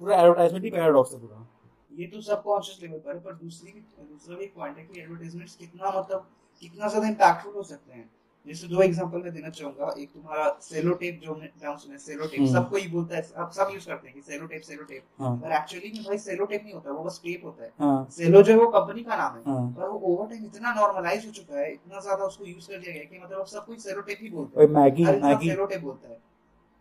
पूरा 0.00 0.16
एडवर्टाइजमेंट 0.16 0.64
ही 0.64 0.70
पैराडॉक्स 0.70 1.12
है 1.12 1.20
पूरा। 1.20 1.46
ये 1.92 2.06
तो 2.06 2.20
सबकॉन्शियस 2.20 2.82
लेवल 2.82 2.98
पर 2.98 3.18
पर 3.18 3.34
दूसरी 3.34 3.72
दूसरा 4.00 4.36
भी 4.36 4.46
पॉइंट 4.46 4.78
है 4.78 4.84
कि 4.84 5.00
एडवर्टाइजमेंट्स 5.00 5.56
कितना 5.56 5.88
मतलब 5.88 6.30
कितना 6.60 6.88
ज़्यादा 6.88 7.08
इम्पैक्टफुल 7.08 7.54
हो 7.54 7.62
सकते 7.62 7.92
हैं। 7.92 8.10
जैसे 8.46 8.66
दो 8.68 8.80
एग्जांपल 8.82 9.22
मैं 9.22 9.32
देना 9.34 9.48
चाहूँगा। 9.50 9.94
एक 9.98 10.10
तुम्हारा 10.10 10.44
सेलो 10.62 10.92
टेप 10.94 11.20
जो 11.22 11.34
नाम 11.34 11.76
सुना 11.76 11.96
सेलो 11.98 12.26
टेप 12.26 12.40
हम्म। 12.40 12.52
सबको 12.52 12.76
ही 12.76 12.86
बोलता 12.88 13.16
है 13.16 13.22
अब 13.36 13.50
सब 13.50 13.70
यूज़ 13.72 13.86
करते 13.86 14.08
हैं 14.08 14.14
कि 14.14 14.22
सेलो 14.22 14.46
टेप 14.46 14.62
सेलो 14.62 14.84
टेप 14.84 15.02
हाँ। 15.20 15.34
पर 15.38 15.52
एक्चुअली 15.52 15.92
में 15.94 16.04
भाई 16.04 16.18
सेलो 16.18 16.44
टेप 16.44 16.62
नहीं 16.64 16.74
होता 16.74 16.92
वो 16.92 17.04
बस 17.04 17.20
टेप 17.24 17.44
होता 17.44 17.64
है। 17.64 17.70
हाँ। 17.80 18.06
सेलो 18.12 18.42
जो 18.42 18.52
है 18.52 18.58
वो 18.58 18.66
कंपनी 18.70 19.02
का 19.02 19.16
नाम 19.16 19.36
है। 19.36 19.42
हाँ। 19.46 19.66
पर 19.78 19.88
वो 19.88 19.98
ओवर 20.12 20.28
टाइम 20.28 20.44
इतना 20.44 20.74
नॉर्मलाइज 20.74 21.26
हो 21.26 21.30
चुका 21.32 21.58
है 21.58 21.72
इतना 21.72 22.00
ज़्यादा 22.00 22.24
उसको 22.24 22.44
यूज़ 22.44 22.68
कर 22.68 22.78
दिया 22.78 22.94
गया 22.94 23.04
कि 23.04 23.24
मतलब 23.24 23.38
अब 23.38 23.46
सब 23.46 23.66
कोई 23.66 23.76
सेलो 23.78 24.00
टेप 24.02 24.18
ही 24.22 24.30
बोलता 24.30 24.60
है। 24.60 24.66
Maggi 24.76 25.04
Maggi. 25.04 25.48
सेलो 25.48 25.66
टेप 25.66 25.80
बोलता 25.82 26.08
है। 26.08 26.18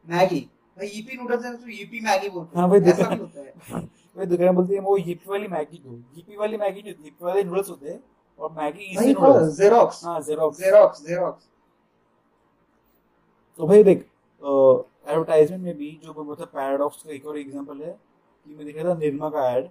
मैगी। 0.08 0.40
भाई 0.78 0.88
ईपी 0.96 1.18
नूडल्स 1.18 1.46
है 1.46 1.56
तो 1.56 1.70
ईपी 1.74 2.00
मैगी 2.02 2.30
बोलते 2.30 2.60
हाँ। 2.60 2.70
ऐसा 2.76 3.10
भी 3.10 3.20
होता 3.20 3.40
है। 3.40 3.54
भाई 4.16 4.26
दुकान 4.26 4.56
बोलती 4.56 4.74
है 4.74 4.80
वो 4.82 4.98
yippee 5.00 5.30
वाली 5.30 5.48
मैगी 5.48 5.78
दो। 5.78 5.98
Yippee 6.18 6.38
वाली 6.40 6.58
मैगी 6.58 6.82
नहीं 6.82 6.94
yippee 6.96 7.24
वाले 7.24 7.44
नूडल्स 7.44 7.70
होते 7.70 7.90
हैं 7.90 8.00
और 8.40 8.52
मैगी 8.52 8.84
इजी 8.94 9.14
नूडल्स 9.14 9.58
जेरोक्स 9.58 10.04
हाँ 10.06 10.20
जेरोक्स 10.22 10.60
जेरोक्स 10.60 11.06
जेरोक्स 11.08 11.48
तो 13.60 13.68
भाई 13.68 13.84
देख 13.84 14.00
एडवर्टाइजमेंट 14.42 15.64
में 15.64 15.78
भी 15.78 15.90
जो 16.04 16.14
मतलब 16.14 16.48
पैराडॉक्स 16.48 17.04
का 17.04 17.12
एक 17.14 17.26
और 17.26 17.38
एग्ज़ाम्पल 17.38 17.82
है, 17.82 17.92
कि 18.46 18.56
मैं 18.56 18.66
देखा 18.66 18.84
था 18.84 18.94
निर्मा 18.96 19.30
का 19.30 19.50
एड 19.52 19.68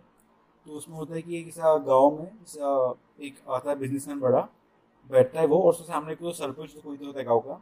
तो 0.66 0.72
उसमें 0.72 0.96
होता 0.96 1.14
है 1.14 1.22
कि 1.22 1.38
एक 1.38 1.48
ऐसा 1.48 1.76
गाँव 1.78 2.18
में 2.18 3.26
एक 3.26 3.34
आता 3.48 3.70
है 3.70 3.76
बिजनेसमैन 3.78 4.20
बड़ा, 4.20 4.40
बैठता 5.10 5.40
है 5.40 5.46
वो 5.46 5.58
और 5.58 5.70
उसके 5.70 5.84
सामने 5.84 6.14
कोई 6.14 6.32
सरपंच 6.32 6.72
कोई 6.74 6.96
तो 6.96 7.06
होता 7.06 7.18
है 7.18 7.24
गाँव 7.24 7.40
का। 7.40 7.60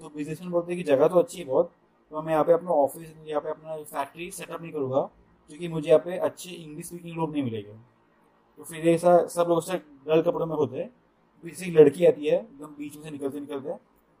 तो 0.00 0.08
बिजनेसमैन 0.08 0.50
बोलते 0.50 0.72
हैं 0.72 0.82
कि 0.82 0.88
जगह 0.90 1.08
तो 1.08 1.18
अच्छी 1.18 1.38
है 1.38 1.44
बहुत 1.44 1.72
तो 2.12 2.22
मैं 2.22 2.32
यहाँ 2.32 2.44
पे 2.44 2.52
अपना 2.52 2.70
ऑफ़िस 2.72 3.12
यहाँ 3.26 3.40
पे 3.42 3.50
अपना 3.50 3.76
फैक्ट्री 3.84 4.30
सेटअप 4.30 4.62
नहीं 4.62 4.72
करूँगा, 4.72 5.00
क्योंकि 5.50 5.68
मुझे 5.68 5.88
यहाँ 5.88 6.00
पे 6.04 6.16
अच्छे 6.18 6.50
इंग्लिश 6.50 6.86
स्पीकिंग 6.86 7.16
लोग 7.16 7.32
नहीं 7.32 7.42
मिलेंगे। 7.42 7.72
तो 8.58 8.64
फिर 8.64 8.88
ऐसा, 8.88 9.26
सब 9.26 9.46
लोग 9.48 9.58
उससे 9.58 9.78
डल 10.06 10.22
कपड़ों 10.22 10.46
में 10.46 10.56
होते 10.56 10.78
हैं 10.78 10.90
फिर 11.44 11.54
से 11.54 11.66
एक 11.66 11.76
लड़की 11.76 12.06
आती 12.06 12.26
है, 12.26 12.36
एकदम 12.36 12.74
बीच 12.78 12.96
में 12.96 13.02
से 13.02 13.10
निकलते 13.10 13.40
निकलते, 13.40 13.70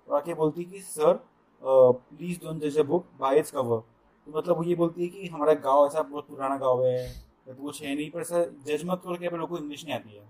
और 0.08 0.16
आके 0.16 0.34
बोलती 0.34 0.62
है 0.62 0.70
कि, 0.70 0.80
सर 0.80 1.20
प्लीज़ 1.62 2.40
डोंट 2.40 2.62
जज 2.62 2.78
a 2.78 2.82
book 2.82 3.06
by 3.20 3.38
its 3.38 3.50
cover 3.50 3.78
तो 4.26 4.38
मतलब 4.38 4.56
वो 4.56 4.62
ये 4.64 4.74
बोलती 4.74 5.02
है 5.02 5.08
कि 5.08 5.26
हमारा 5.28 5.54
गाँव 5.56 5.86
ऐसा 5.86 6.02
बहुत 6.02 6.26
पुराना 6.28 6.56
गाँव 6.56 6.84
है, 6.86 6.98
या 6.98 7.54
तो 7.54 7.62
कुछ 7.62 7.82
है 7.82 7.94
नहीं, 7.94 8.10
पर 8.10 8.20
ऐसा 8.20 8.44
जज 8.66 8.82
मत 8.86 9.00
करो 9.04 9.16
कि 9.16 9.28
पे 9.28 9.36
लोगों 9.36 9.56
को 9.56 9.62
इंग्लिश 9.62 9.84
नहीं 9.84 9.94
आती 9.94 10.16
है। 10.16 10.24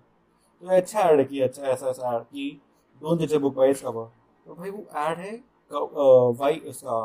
तो 0.62 0.76
अच्छा 0.76 1.00
ऐड 1.00 1.28
किया 1.28 1.46
अच्छा 1.46 1.62
ऐसा 1.64 1.88
ऐसा 1.88 2.16
ऐड 2.16 2.22
कि 2.22 2.60
डोंट 3.02 3.20
जज 3.20 3.34
a 3.34 3.38
book 3.38 3.54
by 3.54 3.70
its 3.70 3.82
cover 3.82 4.10
तो 4.46 4.54
भाई 4.54 4.70
वो 4.70 4.86
ऐड 4.98 5.18
है 5.18 5.32
वाइट 5.70 6.64
उसका 6.66 7.00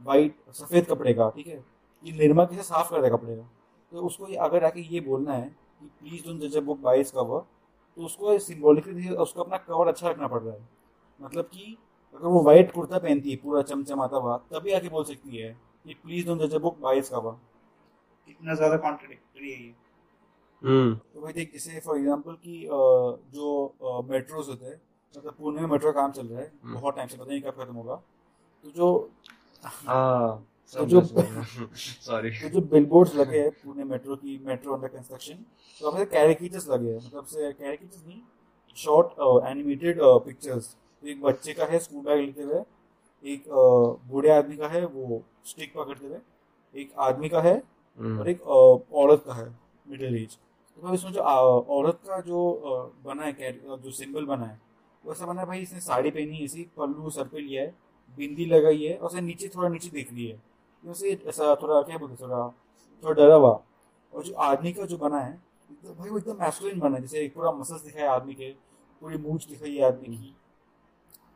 वाइट 0.00 0.36
सफ़ेद 0.54 0.86
कपड़े 0.86 1.12
का, 1.14 1.28
ठीक 1.30 1.46
है? 1.46 1.64
ये 2.04 2.12
निर्मा 2.12 2.44
कैसे 2.44 2.62
साफ़ 2.62 2.90
कर 2.90 3.02
दे 3.02 3.10
कपड़े 3.10 3.36
का? 3.36 3.48
तो 3.92 4.02
उसको 4.06 4.24
अगर 4.40 4.64
आके 4.64 4.80
ये 4.94 5.00
बोलना 5.00 5.32
है 5.32 5.48
कि 5.80 5.86
प्लीज़ 6.00 6.24
डोंट 6.24 6.40
जज 6.40 6.56
a 6.56 6.60
book 6.60 6.78
by 6.80 7.00
its 7.00 7.10
cover 7.10 7.40
तो 7.98 8.02
उसको 8.02 8.38
सिम्बॉलिकली 8.38 9.08
उसको 9.16 9.42
अपना 9.42 9.56
कवर 9.58 9.88
अच्छा 9.88 10.08
रखना 10.08 10.26
पड़ 10.28 10.42
रहा 10.42 10.54
है। 10.54 10.68
मतलब 11.18 11.44
कि 11.44 11.76
अगर 12.14 12.26
वो 12.26 12.42
वाइट 12.42 12.72
कुर्ता 12.72 12.98
पहनती 12.98 13.30
है 13.30 13.36
पूरा 13.38 13.62
चमचमाता 13.64 14.16
हुआ 14.16 14.36
तभी 14.52 14.72
आके 14.72 14.88
बोल 14.88 15.04
सकती 15.04 15.36
है 15.36 15.50
कि 15.86 15.94
प्लीज़ 15.96 16.26
डोंट 16.26 16.40
जज 16.42 16.54
a 16.54 16.58
book 16.60 16.78
by 16.80 16.98
its 16.98 17.10
cover 17.10 17.32
कितना 18.28 18.54
ज़्यादा 18.54 18.76
कॉन्ट्रडिक्टरी 18.78 19.50
है 19.52 19.60
ये। 19.60 19.74
हम्म। 20.62 20.94
तो 20.94 21.20
भाई 21.20 21.32
देख 21.32 21.52
जैसे 21.52 21.80
फॉर 21.80 21.98
एग्जांपल 21.98 22.32
कि 22.36 22.60
जो 23.34 24.02
मेट्रोज 24.10 24.48
होते 24.48 24.64
हैं 24.66 24.80
मतलब 25.14 25.34
पुणे 25.34 25.60
में 25.60 25.68
मेट्रो 25.68 25.92
काम 25.92 26.12
चल 26.12 26.26
रहा 26.26 26.40
है 26.40 26.50
हम्म। 26.64 26.74
बहुत 26.74 26.96
टाइम 26.96 27.08
से 27.08 27.16
पता 27.16 27.30
नहीं 27.30 27.40
कब 27.42 27.62
खत्म 27.62 27.74
होगा 27.74 27.94
तो 28.64 28.70
जो 28.70 28.88
हाँ 29.62 30.46
तो 30.74 30.84
जो- 30.86 31.02
सॉरी 31.04 32.30
तो 32.32 32.48
जो 32.48 32.60
बिलबोर्ड्स 32.72 33.14
लगे 33.16 33.38
हैं 33.40 33.50
पुणे 33.52 33.84
मेट्रो 33.84 34.16
की 34.16 34.38
मेट्रो 34.46 34.74
अंडर 34.74 34.88
कंस्ट्रक्शन 34.88 35.44
तो 35.80 35.90
अब 35.90 36.02
कैरिकेचर्स 36.10 36.68
लगे 36.68 36.90
हैं 36.90 36.96
मतलब 36.98 37.24
से 37.26 37.52
कैरिकेचर्स 37.52 38.06
नहीं 38.06 38.20
शॉर्ट 38.76 39.46
एनिमेटेड 39.48 40.00
पिक्चर्स 40.24 40.74
एक 41.02 41.22
बच्चे 41.22 41.52
का 41.52 41.64
है 41.66 41.78
स्कूल 41.78 42.02
बैग 42.04 42.20
लेते 42.20 42.42
हुए। 42.42 42.62
एक 43.24 43.44
बूढ़े 44.10 44.30
आदमी 44.30 44.56
का 44.56 44.68
है 44.68 44.84
वो 44.86 45.22
स्टिक 45.46 45.72
पकड़ते 45.74 46.06
हुए। 46.06 46.18
एक 46.74 46.92
आदमी 47.00 47.28
का 47.28 47.40
है 47.40 47.56
और 48.00 48.28
एक 48.28 48.42
औरत 48.42 49.22
का 49.26 49.34
है 49.34 49.48
मिडिल 49.86 50.16
एज 50.16 50.34
तो 50.34 50.82
भाई 50.82 50.94
इसमें 50.94 51.12
जो 51.12 51.20
औरत 51.20 52.00
का 52.08 52.20
जो 52.22 52.40
बना 53.04 53.22
है 53.22 53.52
जो 53.54 53.90
सिंबल 53.92 54.24
बना 54.26 54.46
है 54.46 54.60
वो 55.04 55.12
ऐसा 55.12 55.26
बना 55.26 55.40
है 55.40 55.46
भाई 55.46 55.60
इसने 55.60 55.80
साड़ी 55.80 56.10
पहनी 56.10 56.36
है 56.36 56.44
इसी 56.44 56.62
पल्लू 56.76 57.10
सर 57.10 57.28
पे 57.28 57.40
लिया 57.40 57.62
है 57.62 57.74
बिंदी 58.18 58.44
लगाई 58.46 58.82
है 58.82 58.96
और 58.96 59.06
उसे 59.06 59.20
नीचे 59.20 59.48
थोड़ा 59.48 59.68
नीचे 59.68 59.88
देख 59.90 60.12
ली 60.12 60.26
है। 60.26 60.36
तो 60.84 60.90
उसे 60.90 61.12
ऐसा 61.28 61.54
थोड़ा 61.62 61.80
क्या 61.82 61.98
बोलते 61.98 62.22
थोड़ा 62.22 62.48
थोड़ा 63.02 63.14
डरा 63.14 63.34
हुआ। 63.34 63.50
और 64.12 64.22
जो 64.24 64.34
आदमी 64.34 64.72
का 64.72 64.84
जो 64.84 64.96
बना 64.98 65.18
है 65.18 65.32
एकदम 65.70 65.94
भाई 65.94 66.10
वो 66.10 66.18
एकदम 66.18 66.36
मैस्कुलिन 66.40 66.78
बना 66.80 66.96
है 66.96 67.02
जैसे 67.02 67.20
एक 67.20 67.34
पूरा 67.34 67.52
मसल्स 67.52 67.82
दिखा 67.84 68.00
है 68.00 68.08
आदमी 68.08 68.34
के 68.34 68.50
पूरी 69.02 69.18
मूछ 69.18 69.46
दिखाई 69.48 69.76
है 69.76 69.84
आदमी 69.86 70.16
की। 70.16 70.34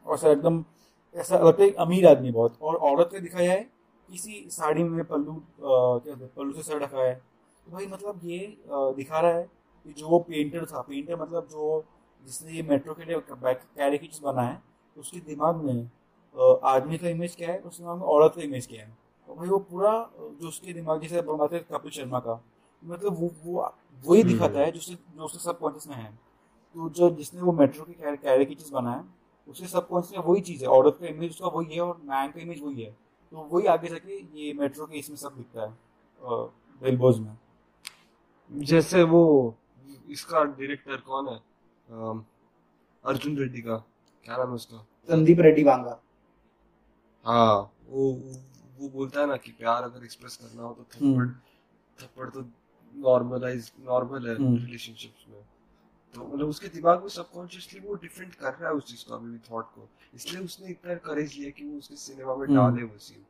और 0.06 0.14
ऐसा 0.14 0.30
एकदम 0.30 0.64
ऐसा 1.14 1.38
लगता 1.38 1.62
है 1.62 1.70
अमीर 1.80 2.06
आदमी 2.08 2.30
बहुत। 2.32 2.58
और 2.62 2.76
औरत 2.76 3.10
का 3.12 3.18
दिखाया 3.20 3.52
है 3.52 3.60
किसी 4.08 4.44
साड़ी 4.50 4.82
में 4.84 5.04
पल्लू 5.04 5.34
क्या 5.60 6.14
हैं, 6.14 6.28
पल्लू 6.28 6.52
से 6.52 6.62
सर 6.62 6.78
ढका 6.78 7.02
है। 7.02 7.14
तो 7.14 7.72
भाई 7.72 7.86
मतलब 7.86 8.20
ये 8.24 8.38
दिखा 8.68 9.20
रहा 9.20 9.32
है 9.32 9.42
कि 9.86 9.92
जो 9.94 10.18
पेंटर 10.20 10.64
था 10.66 10.80
पेंटर 10.82 11.16
मतलब 11.16 11.48
जो 11.50 11.84
जिसने 12.24 12.52
ये 12.52 12.62
मेट्रो 12.62 12.94
के 12.94 13.04
लिए 13.04 13.20
कैरिकेचर्स 13.28 14.20
बना 14.22 14.42
है 14.42 14.60
उसके 14.96 15.20
दिमाग 15.26 15.62
में 15.64 15.90
आदमी 16.64 16.98
का 16.98 17.08
इमेज 17.08 17.34
क्या 17.36 17.48
है 17.48 17.58
उसके 17.60 17.82
दिमाग 17.82 17.98
में 17.98 18.04
औरत 18.06 18.34
का 18.36 18.42
इमेज 18.42 18.66
क्या 18.66 18.82
है। 18.82 18.96
और 19.28 19.36
भाई 19.36 19.48
वो 19.48 19.58
पूरा 19.70 19.92
जो 20.18 20.48
उसके 20.48 20.72
दिमाग 20.72 21.00
जैसे 21.00 21.22
बनाते 21.22 21.56
हैं 21.56 21.64
कपिल 21.70 21.90
शर्मा 21.90 22.18
का 22.20 22.42
मतलब 22.82 23.20
वो 23.20 23.30
वो 23.44 23.72
वही 24.04 24.20
हम्म। 24.20 24.32
दिखाता 24.32 24.60
है 24.60 24.70
जो 24.72 24.78
उसके 24.78 24.94
जो 24.94 25.24
उसके 25.24 25.38
सबकॉन्शियस 25.38 25.88
में 25.88 25.96
है। 25.96 26.12
तो 26.76 26.88
जो 26.90 27.10
जिसने 27.12 27.40
वो 27.42 27.52
मेट्रो 27.52 27.84
के 27.84 28.16
कैरिकेचर्स 28.16 28.70
बनाया 28.72 29.04
उसके 29.48 29.66
सबकॉन्शियस 29.66 30.18
में 30.18 30.24
वही 30.24 30.40
चीज़ 30.40 30.62
है 30.62 30.68
औरत 30.70 30.98
का 31.00 31.06
इमेज 31.06 31.30
उसका 31.30 31.48
वही 31.56 31.74
है 31.74 31.80
और 31.80 31.96
मैन 32.04 32.30
का 32.30 32.40
इमेज 32.40 32.60
वही 32.62 32.82
है। 32.82 32.90
तो 32.90 33.48
वही 33.52 33.66
आगे 33.66 33.88
जाके 33.88 34.18
ये 34.40 34.52
मेट्रो 34.54 34.86
के 34.86 34.98
इसमें 34.98 35.16
सब 35.16 35.36
दिखता 35.36 35.62
है 35.62 35.76
बिलबोर्ड्स 36.82 37.18
में। 37.20 37.38
जैसे 38.50 39.02
वो 39.04 39.22
इसका 40.10 40.42
डायरेक्टर 40.44 40.96
कौन 41.06 41.28
है? 41.28 41.38
अर्जुन 43.04 43.36
रेड्डी 43.38 43.62
का 43.62 43.76
क्या 44.26 44.36
नाम 44.36 44.48
है 44.48 44.54
उसका? 44.54 44.86
संदीप 45.08 45.40
रेड्डी 45.40 45.64
वांगा। 45.64 46.00
हाँ 47.26 47.72
वो 47.88 48.10
वो 48.78 48.88
बोलता 48.88 49.20
है 49.20 49.26
ना 49.26 49.36
कि 49.36 49.52
प्यार 49.52 49.82
अगर 49.82 50.04
एक्सप्रेस 50.04 50.36
करना 50.36 50.62
हो 50.62 50.72
तो 50.74 50.82
थप्पड़ 50.84 51.06
हम्म। 51.06 51.34
थप्पड़ 51.98 52.28
तो 52.30 52.40
नॉर्मलाइज 52.94 53.70
नॉर्मल 53.80 54.28
है 54.28 54.34
हम्म। 54.36 54.56
रिलेशनशिप्स 54.56 55.24
में। 55.28 55.40
तो 56.14 56.24
मतलब 56.24 56.48
उसके 56.48 56.68
दिमाग 56.68 57.02
में 57.02 57.08
सबकॉन्शियसली 57.08 57.80
वो 57.80 57.94
डिफरेंट 58.02 58.34
कर 58.34 58.52
रहा 58.52 58.68
है 58.68 58.74
उस 58.74 58.84
चीज़ 58.86 59.04
को 59.08 59.14
अभी 59.14 59.30
भी 59.30 59.38
थॉट 59.50 59.66
को। 59.74 59.88
इसलिए 60.14 60.42
उसने 60.44 60.70
इतना 60.70 60.94
करेज 61.06 61.38
लिया 61.38 61.50
कि 61.50 61.64
वो 61.64 61.78
उसके 61.78 61.96
सिनेमा 61.96 62.34
में 62.36 62.46
हम्म। 62.46 62.56
डाले 62.56 62.82
वो 62.82 62.98
सीन 62.98 63.24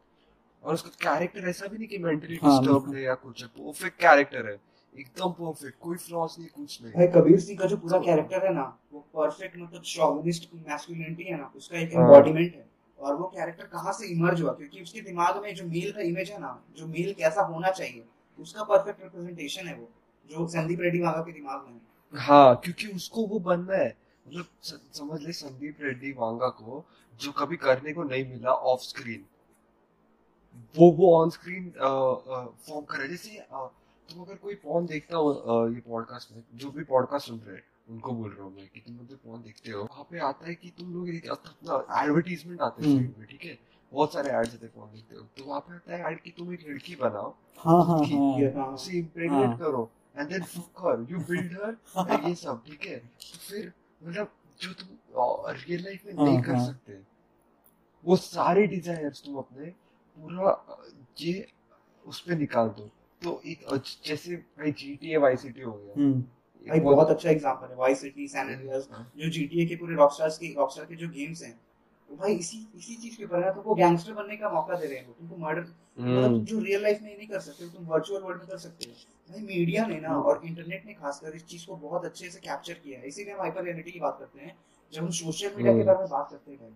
और 0.65 0.75
उसका 0.75 0.91
कैरेक्टर 1.03 1.49
ऐसा 1.49 1.67
भी 1.67 1.79
नहीं 1.79 1.89
कि 1.89 1.99
मेंटली 1.99 2.37
हाँ, 2.43 2.59
डिस्टर्ब 2.59 2.95
है 2.95 3.03
या 3.03 3.15
कुछ 3.23 3.43
है 3.43 3.49
परफेक्ट 3.49 4.01
कैरेक्टर 4.01 4.47
है। 4.47 4.59
एकदम 4.93 5.31
परफेक्ट 5.39 5.79
कोई 5.81 5.97
फ्लॉस 5.97 6.37
नहीं 6.39 6.49
कुछ 6.49 6.83
नहीं। 6.83 6.93
भाई 6.93 7.07
कबीर 7.15 7.39
सिंह 7.41 7.59
का 7.59 7.67
जो 7.67 7.77
पूरा 7.77 7.99
कैरेक्टर 7.99 8.47
है 8.47 8.53
ना 8.55 8.65
वो 8.93 9.01
परफेक्ट 9.15 9.57
मतलब 9.59 9.83
शॉविनिस्ट 9.93 10.49
मैस्कुलिनिटी 10.69 11.25
है 11.25 11.39
ना 11.39 11.51
उसका 11.57 11.79
एक 11.79 11.95
हाँ। 11.95 12.03
एम्बॉडीमेंट 12.05 12.55
है। 12.55 12.67
और 12.99 13.15
वो 13.17 13.27
कैरेक्टर 13.29 13.65
कहाँ 13.67 13.93
से 13.93 14.07
इमर्ज 14.07 14.43
हुआ? 14.43 14.53
क्योंकि 14.53 14.83
उसके 14.83 15.01
दिमाग 15.01 15.41
में 15.43 15.55
जो 15.55 15.65
मेल 15.67 15.93
का 15.93 16.01
इमेज 16.03 16.31
है 16.31 16.41
ना 16.41 16.51
जो 16.77 16.87
मेल 16.87 17.13
कैसा 17.19 17.43
होना 17.45 17.71
चाहिए 17.71 18.05
उसका 18.39 18.63
परफेक्ट 18.65 19.03
रिप्रेजेंटेशन 19.03 19.67
है 19.69 19.75
वो 19.79 19.89
जो 20.31 20.47
संदीप 20.49 20.81
रेड्डी 20.81 21.01
वांगा 21.01 21.23
के 21.23 21.33
दिमाग 21.33 21.65
में 21.67 21.73
है। 21.73 21.81
हाँ। 22.13 22.55
क्योंकि 22.65 22.87
उसको 22.87 23.27
वो 23.27 23.39
बनना 23.41 23.77
है। 23.77 23.97
मतलब 24.29 24.47
समझ 24.95 25.21
ले 25.23 25.33
संदीप 25.33 25.77
रेड्डी 25.81 26.13
वांगा 26.13 26.49
को 26.59 26.85
जो 27.21 27.33
कभी 27.33 27.57
करने 27.57 27.93
को 27.93 28.03
नहीं 28.03 28.25
मिला 28.29 28.51
ऑफ़ 28.73 28.81
स्क्रीन 28.81 29.25
वो 30.77 30.91
वो 30.93 31.15
ऑन 31.17 31.31
स्क्रीन 31.31 31.71
फॉर्म 31.79 32.85
करे 32.85 33.09
जैसे 33.09 33.39
तुम 34.09 34.23
अगर 34.23 34.35
कोई 34.35 34.55
पॉन 34.55 34.87
देखता 34.87 35.17
हो 35.17 35.29
अ, 35.31 35.69
ये 35.75 35.81
पॉडकास्ट 35.81 36.33
में 36.33 36.43
जो 36.55 36.71
भी 36.71 36.85
पॉडकास्ट 36.85 37.27
सुन 37.29 37.39
रहे 37.39 37.57
हैं 37.57 37.65
उनको 37.91 38.13
बोल 38.13 38.31
रहा 38.31 38.45
हूँ 38.45 38.55
मैं 38.55 38.69
कि 38.69 38.81
तुम 38.81 38.97
जो 39.07 39.17
पॉन 39.27 39.43
देखते 39.43 39.71
हो 39.71 39.83
वहाँ 39.83 40.07
पे 40.11 40.19
आता 40.21 40.47
है 40.47 40.55
कि 40.55 40.71
तुम 40.79 40.93
लोग 40.95 41.09
एक 41.09 41.29
अपना 41.31 42.03
एडवर्टीजमेंट 42.03 42.61
आते 42.61 42.87
हैं 42.87 42.97
हम्म। 42.97 43.15
में 43.19 43.27
ठीक 43.27 43.45
है? 43.45 43.59
बहुत 43.93 44.13
सारे 44.13 44.31
एड्स 44.31 44.55
आते 44.55 44.67
फ़ोन 44.67 44.89
देखते 44.93 45.17
हो। 45.17 45.23
तो 45.39 45.45
वहाँ 45.45 45.61
पे 45.61 45.75
आता 45.75 45.97
है 45.97 46.13
एड 46.13 46.21
कि 46.23 46.31
तुम 46.39 46.53
एक 46.55 46.69
लड़की 46.69 46.95
बनाओ 46.97 47.35
हाँ 47.59 47.85
हाँ 47.85 47.99
हाँ। 47.99 48.39
ये- 48.41 48.55
हाँ। 48.57 48.67
उसे 48.67 48.99
इम्प्रेग्नेट 48.99 49.47
हाँ। 49.47 49.57
करो। 49.59 49.91
And 50.17 50.29
then 50.29 50.43
fuck 50.43 50.85
her 50.87 51.07
you 51.11 51.19
build 51.31 51.53
her 51.97 52.29
ये 52.29 52.35
सब 52.35 52.63
ठीक 52.67 52.87
है 52.87 52.99
फिर 53.49 53.73
मतलब 54.03 54.33
जो 54.61 54.73
तुम 54.73 54.97
रियल 55.17 55.85
लाइफ 55.85 56.05
में 56.07 56.13
नहीं 56.15 56.35
हाँ, 56.35 56.43
कर 56.45 56.55
हाँ। 56.55 56.67
सकते 56.67 57.01
वो 58.05 58.17
सारे 58.17 58.67
डिजायर्स 58.67 59.23
तुम 59.25 59.37
अपने 59.39 59.67
पूरा 60.17 60.57
ये 61.21 61.47
उस 62.05 62.21
पे 62.21 62.37
निकाल 62.37 62.69
दो। 62.69 62.91
तो 63.23 63.41
एक 63.47 63.65
जैसे 64.07 64.37
भाई 64.37 64.73
जीटीए 64.73 65.17
वाई 65.17 65.37
सिटी 65.37 65.61
हो 65.61 65.73
गया। 65.73 65.95
हम्म। 65.97 66.21
भाई 66.67 66.81
बहुत 66.81 67.11
अच्छा 67.11 67.31
एग्जांपल 67.31 67.69
है। 67.71 67.77
वाई 67.77 67.95
सिटी 67.95 68.27
सैन 68.29 68.51
एंड्रियास 68.51 68.89
हाँ। 68.93 69.11
जो 69.17 69.29
जीटीए 69.31 69.67
के 69.67 69.77
पूरे 69.77 69.95
रॉकस्टार्स 69.95 70.39
के 70.39 70.53
रॉकस्टार 70.57 70.87
के 70.87 70.97
जो 70.97 71.09
गेम्स 71.09 71.43
हैं 71.43 71.59
तो 72.13 72.17
भाई 72.17 72.33
इसी 72.35 72.59
इसी 72.77 72.95
चीज़ 72.95 73.17
के 73.17 73.25
ऊपर 73.25 73.45
है 73.45 73.53
तुमको 73.55 73.75
गैंगस्टर 73.75 74.13
बनने 74.13 74.37
का 74.37 74.49
मौका 74.51 74.75
दे 74.75 74.87
रहे 74.87 74.97
हैं 74.97 75.13
तुमको 75.13 75.37
मर्डर 75.37 75.61
मतलब 75.61 76.25
हम्म, 76.25 76.45
जो 76.45 76.59
रियल 76.59 76.83
लाइफ 76.83 76.99
में 77.03 77.17
नहीं 77.17 77.29
कर 77.29 77.41
सकते 77.41 77.69
तुम 77.69 77.87
वर्चुअल 77.87 78.23
वर्ल्ड 78.23 78.41
में 78.41 78.49
कर 78.49 78.59
सकते 78.59 78.89
हो। 78.89 78.93
भाई 79.31 79.41
मीडिया 79.47 79.87
ने 79.87 79.99
ना 80.01 80.17
और 80.21 80.41
इंटरनेट 80.45 80.87
ने 80.87 80.93
खासकर 80.95 81.37
इस 81.37 81.45
चीज़ 81.47 81.67
को 81.67 81.77
बहुत 81.77 82.05
अच्छे 82.05 82.29
से 82.31 82.41
कैप्चर 82.41 82.75
किया 82.75 82.99
है। 82.99 83.09
इसीलिए 83.09 83.33
हम 83.35 83.41
हाइपर 83.41 83.65
रियलिटी 83.65 83.91
की 83.91 84.01
बात 84.01 84.17
करते 84.21 84.41
हैं। 84.41 84.55
जब 84.93 85.03
हम 85.03 85.11
सोशल 85.11 85.55
मीडिया 85.57 85.73
के 85.73 85.79
हम्म। 85.79 85.87
बारे 85.87 85.99
में 85.99 86.09
बात 86.11 86.29
करते 86.31 86.51
हैं 86.51 86.61
भाई 86.61 86.71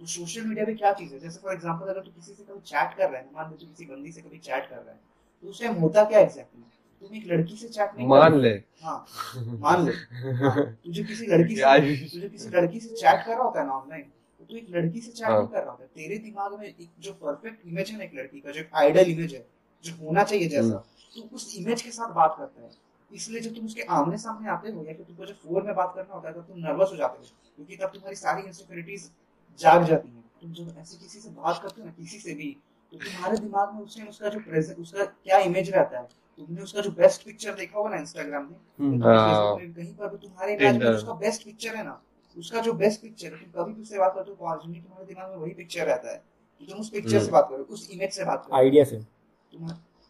तो 0.00 0.06
सोशल 0.06 0.46
मीडिया 0.46 0.64
पे 0.66 0.74
क्या 0.74 0.92
चीज़ 0.92 1.12
है? 1.14 1.20
जैसे 1.20 1.40
फॉर 1.40 1.52
एग्जांपल 1.52 1.86
अगर 1.86 2.00
तू 2.00 2.10
किसी 2.10 2.34
से 2.34 2.42
कभी 2.42 2.60
चैट 2.66 2.96
कर 2.98 3.10
रहा 3.10 3.20
है 3.20 3.28
मान 3.34 3.50
ले 3.50 3.66
किसी 3.66 3.86
बंदी 3.86 4.12
से 4.12 4.20
कभी 4.20 4.38
चैट 4.40 4.68
कर 4.70 4.76
रहा 4.76 4.90
है 4.90 5.00
तो 5.44 5.48
उस 5.48 5.60
टाइम 5.62 5.74
होता 5.80 6.04
क्या 6.04 6.20
एग्जैक्टली 6.20 6.62
तुम 7.02 7.14
एक 7.16 7.26
लड़की 7.26 7.56
से 7.56 7.68
चैट 7.68 7.96
नहीं 7.96 8.06
मान 8.08 8.38
ले। 8.40 8.50
हाँ। 8.82 8.96
मान 9.60 9.84
ले। 9.86 9.92
हाँ, 10.40 10.64
तुझे 10.84 11.02
किसी 11.04 11.26
लड़की 11.26 11.56
से 11.56 12.08
तुझे 12.08 12.28
किसी 12.28 12.48
लड़की 12.50 12.80
से 12.80 12.88
चैट 12.94 13.24
कर 13.26 13.32
रहा 13.32 13.42
होता 13.42 13.60
है 13.60 13.66
ना 13.66 13.72
ऑनलाइन 13.72 14.10
तो 14.40 14.44
तू 14.44 14.56
एक 14.56 14.66
लड़की 14.70 15.00
से 15.00 15.10
चैट 15.12 15.28
हाँ। 15.28 15.46
कर 15.46 15.58
रहा 15.58 15.70
होता 15.70 15.82
है। 15.82 15.88
तेरे 15.88 16.18
दिमाग 16.18 16.58
में 16.58 16.66
एक 16.66 16.88
जो 17.00 17.12
परफेक्ट 17.14 17.66
इमेज 17.66 17.90
है 17.90 17.98
ना 17.98 18.04
एक 18.04 18.14
लड़की 18.14 18.40
का 18.40 18.50
जो 18.50 18.62
आइडल 18.74 19.10
इमेज 19.10 19.34
है 19.34 19.46
जो 19.84 19.92
होना 19.96 20.22
चाहिए 20.24 20.48
जैसा 20.48 20.84
तो 21.16 21.28
उस 21.34 21.54
इमेज 21.58 21.82
के 21.82 21.90
साथ 21.90 22.14
बात 22.14 22.34
करता 22.38 22.62
है। 22.62 22.70
इसलिए 23.10 23.40
जब 23.40 23.54
तुम 23.54 23.64
उसके 23.66 23.82
आमने 23.92 24.18
सामने 24.18 24.48
आते 24.50 24.70
हो 24.70 24.84
या 24.84 24.92
फिर 24.94 25.04
तुमको 25.06 25.26
जब 25.26 25.34
फ़ोन 25.36 25.66
में 25.66 25.74
बात 25.74 25.92
करना 25.96 26.14
होता 26.14 26.28
है 26.28 26.34
तब 26.34 26.46
तुम 26.48 26.58
नर्वस 26.58 26.90
हो 26.92 26.96
जाते 26.96 27.18
हो 27.18 27.24
क्योंकि 27.56 27.76
तब 27.76 27.90
तुम्हारी 27.94 28.16
सारी 28.16 28.42
इनसिक्योरिटीज 28.42 29.10
जाग 29.60 29.84
जाती 29.84 30.08
हैं। 30.08 30.24
तुम 30.40 30.52
जब 30.54 30.78
ऐसे 30.78 30.96
किसी 30.96 31.20
से 31.20 31.30
बात 31.30 31.60
करते 31.62 31.80
हो 31.80 31.86
ना 31.86 31.92
किसी 31.92 32.18
से 32.18 32.34
भी 32.34 32.56
तो 32.92 32.98
तुम्हारे 32.98 33.36
दिमाग 33.38 33.74
में 33.74 33.80
उस 33.80 33.96
टाइम 33.96 34.08
उसका 34.08 34.28
जो 34.28 34.40
प्रेजेंट 34.40 34.78
उसका 34.78 35.04
क्या 35.04 35.38
इमेज 35.40 35.70
रहता 35.70 35.98
है? 35.98 36.08
तुमने 36.38 36.62
उसका 36.62 36.80
जो 36.80 36.90
बेस्ट 36.92 37.24
पिक्चर 37.24 37.54
देखा 37.54 37.78
होगा 37.78 37.90
ना 37.90 37.96
इंस्टाग्राम 37.96 38.44
में 38.44 38.56
हम्म। 38.80 39.02
हाँ। 39.02 39.56
में, 39.56 39.72
कहीं 39.72 39.94
पर 39.94 40.08
भी 40.08 40.16
तुम्हारे 40.18 40.54
इमेज 40.54 40.76
में 40.76 40.86
उसका 40.86 41.14
बेस्ट 41.16 41.44
पिक्चर 41.44 41.76
है 41.76 41.84
ना 41.84 42.00
उसका 42.36 42.60
जो 42.60 42.72
बेस्ट 42.74 43.02
पिक्चर 43.02 43.32
है 43.34 43.38
तुम 43.40 43.50
कभी 43.54 43.72
भी 43.72 43.82
उससे 43.82 43.98
बात 43.98 44.14
करते 44.14 44.30
हो 44.30 44.36
कॉन्स्टेंटली 44.36 44.80
तुम्हारे 44.80 45.06
दिमाग 45.06 45.30
में 45.30 45.36
वही 45.36 45.52
पिक्चर 45.54 45.86
रहता 45.86 46.12
है 46.12 46.22
कि 46.60 46.66
तुम 46.66 46.80
उस 46.80 46.90
पिक्चर 46.90 47.10
से 47.10 47.18
हम्म। 47.18 47.32
बात 47.32 47.48
करो 47.50 47.64
उस 47.64 47.88
इमेज 47.92 48.12
से 48.12 48.24
बात 48.24 48.44
करो। 48.46 48.56
आइडिया 48.56 48.84
से। 48.84 49.00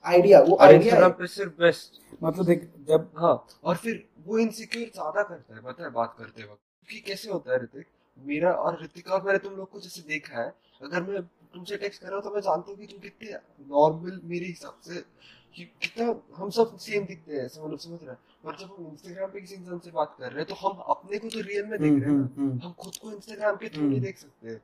आइडिया 0.04 0.40
वो 0.40 0.56
आइडिया 0.60 1.08
बेस्ट 1.08 2.00
मतलब 2.22 2.46
देख 2.46 2.68
जब 2.88 3.10
हाँ 3.18 3.34
और 3.64 3.76
फिर 3.76 4.04
वो 4.26 4.38
इनसिक्योर 4.38 4.88
ज़्यादा 4.94 5.22
करता 5.22 5.54
है 5.54 5.62
पता 5.62 5.84
है 5.84 5.90
बात 5.90 6.14
करते 6.18 6.42
वक्त। 6.42 6.60
क्योंकि 6.88 7.00
कैसे 7.00 7.30
होता 7.30 7.52
है 7.52 7.62
ऋतिक? 7.62 7.86
मेरा 8.16 8.52
और 8.52 8.82
ऋतिका 8.82 9.12
और 9.14 9.22
मैंने 9.22 9.38
तुम 9.38 9.52
लोग 9.52 9.70
को 9.70 9.80
जैसे 9.80 10.02
देखा 10.08 10.40
है 10.40 10.52
अगर 10.82 11.02
मैं 11.02 11.22
तुमसे 11.54 11.76
टेक्स्ट 11.76 12.02
कर 12.02 12.08
रहा 12.08 12.16
हूँ 12.16 12.24
तो 12.24 12.30
मैं 12.30 12.40
जानता 12.40 12.70
हूँ 12.70 12.78
कि 12.78 12.86
तुम 12.86 12.98
कितने 13.00 13.30
नॉर्मल 13.70 14.20
मेरे 14.24 14.46
हिसाब 14.46 14.80
से 14.84 14.94
कि 14.94 15.39
कितना 15.54 16.14
हम 16.36 16.50
सब 16.50 16.76
सेम 16.76 17.04
दिखते 17.04 17.36
हैं 17.36 17.44
ऐसे 17.44 17.62
मतलब 17.62 17.78
समझ 17.78 17.98
रहे 18.02 18.10
हैं। 18.10 18.18
पर 18.44 18.56
जब 18.56 18.74
हम 18.78 18.86
इंस्टाग्राम 18.86 19.30
पे 19.30 19.40
किसी 19.40 19.54
इंसान 19.54 19.78
से 19.78 19.90
बात 19.90 20.16
कर 20.18 20.32
रहे 20.32 20.44
हैं 20.44 20.46
तो 20.46 20.54
हम 20.54 20.78
अपने 20.88 21.18
को 21.18 21.28
तो 21.28 21.40
रियल 21.40 21.66
में 21.66 21.78
देख 21.80 21.90
हम्म 21.90 22.00
रहे 22.02 22.10
हैं 22.10 22.18
हम्म 22.18 22.50
हम्म। 22.50 22.60
हम 22.64 22.72
खुद 22.72 22.96
को 22.96 23.12
इंस्टाग्राम 23.12 23.56
के 23.56 23.68
थ्रू 23.68 23.80
हम्म। 23.80 23.90
नहीं 23.90 24.00
देख 24.00 24.18
सकते। 24.18 24.56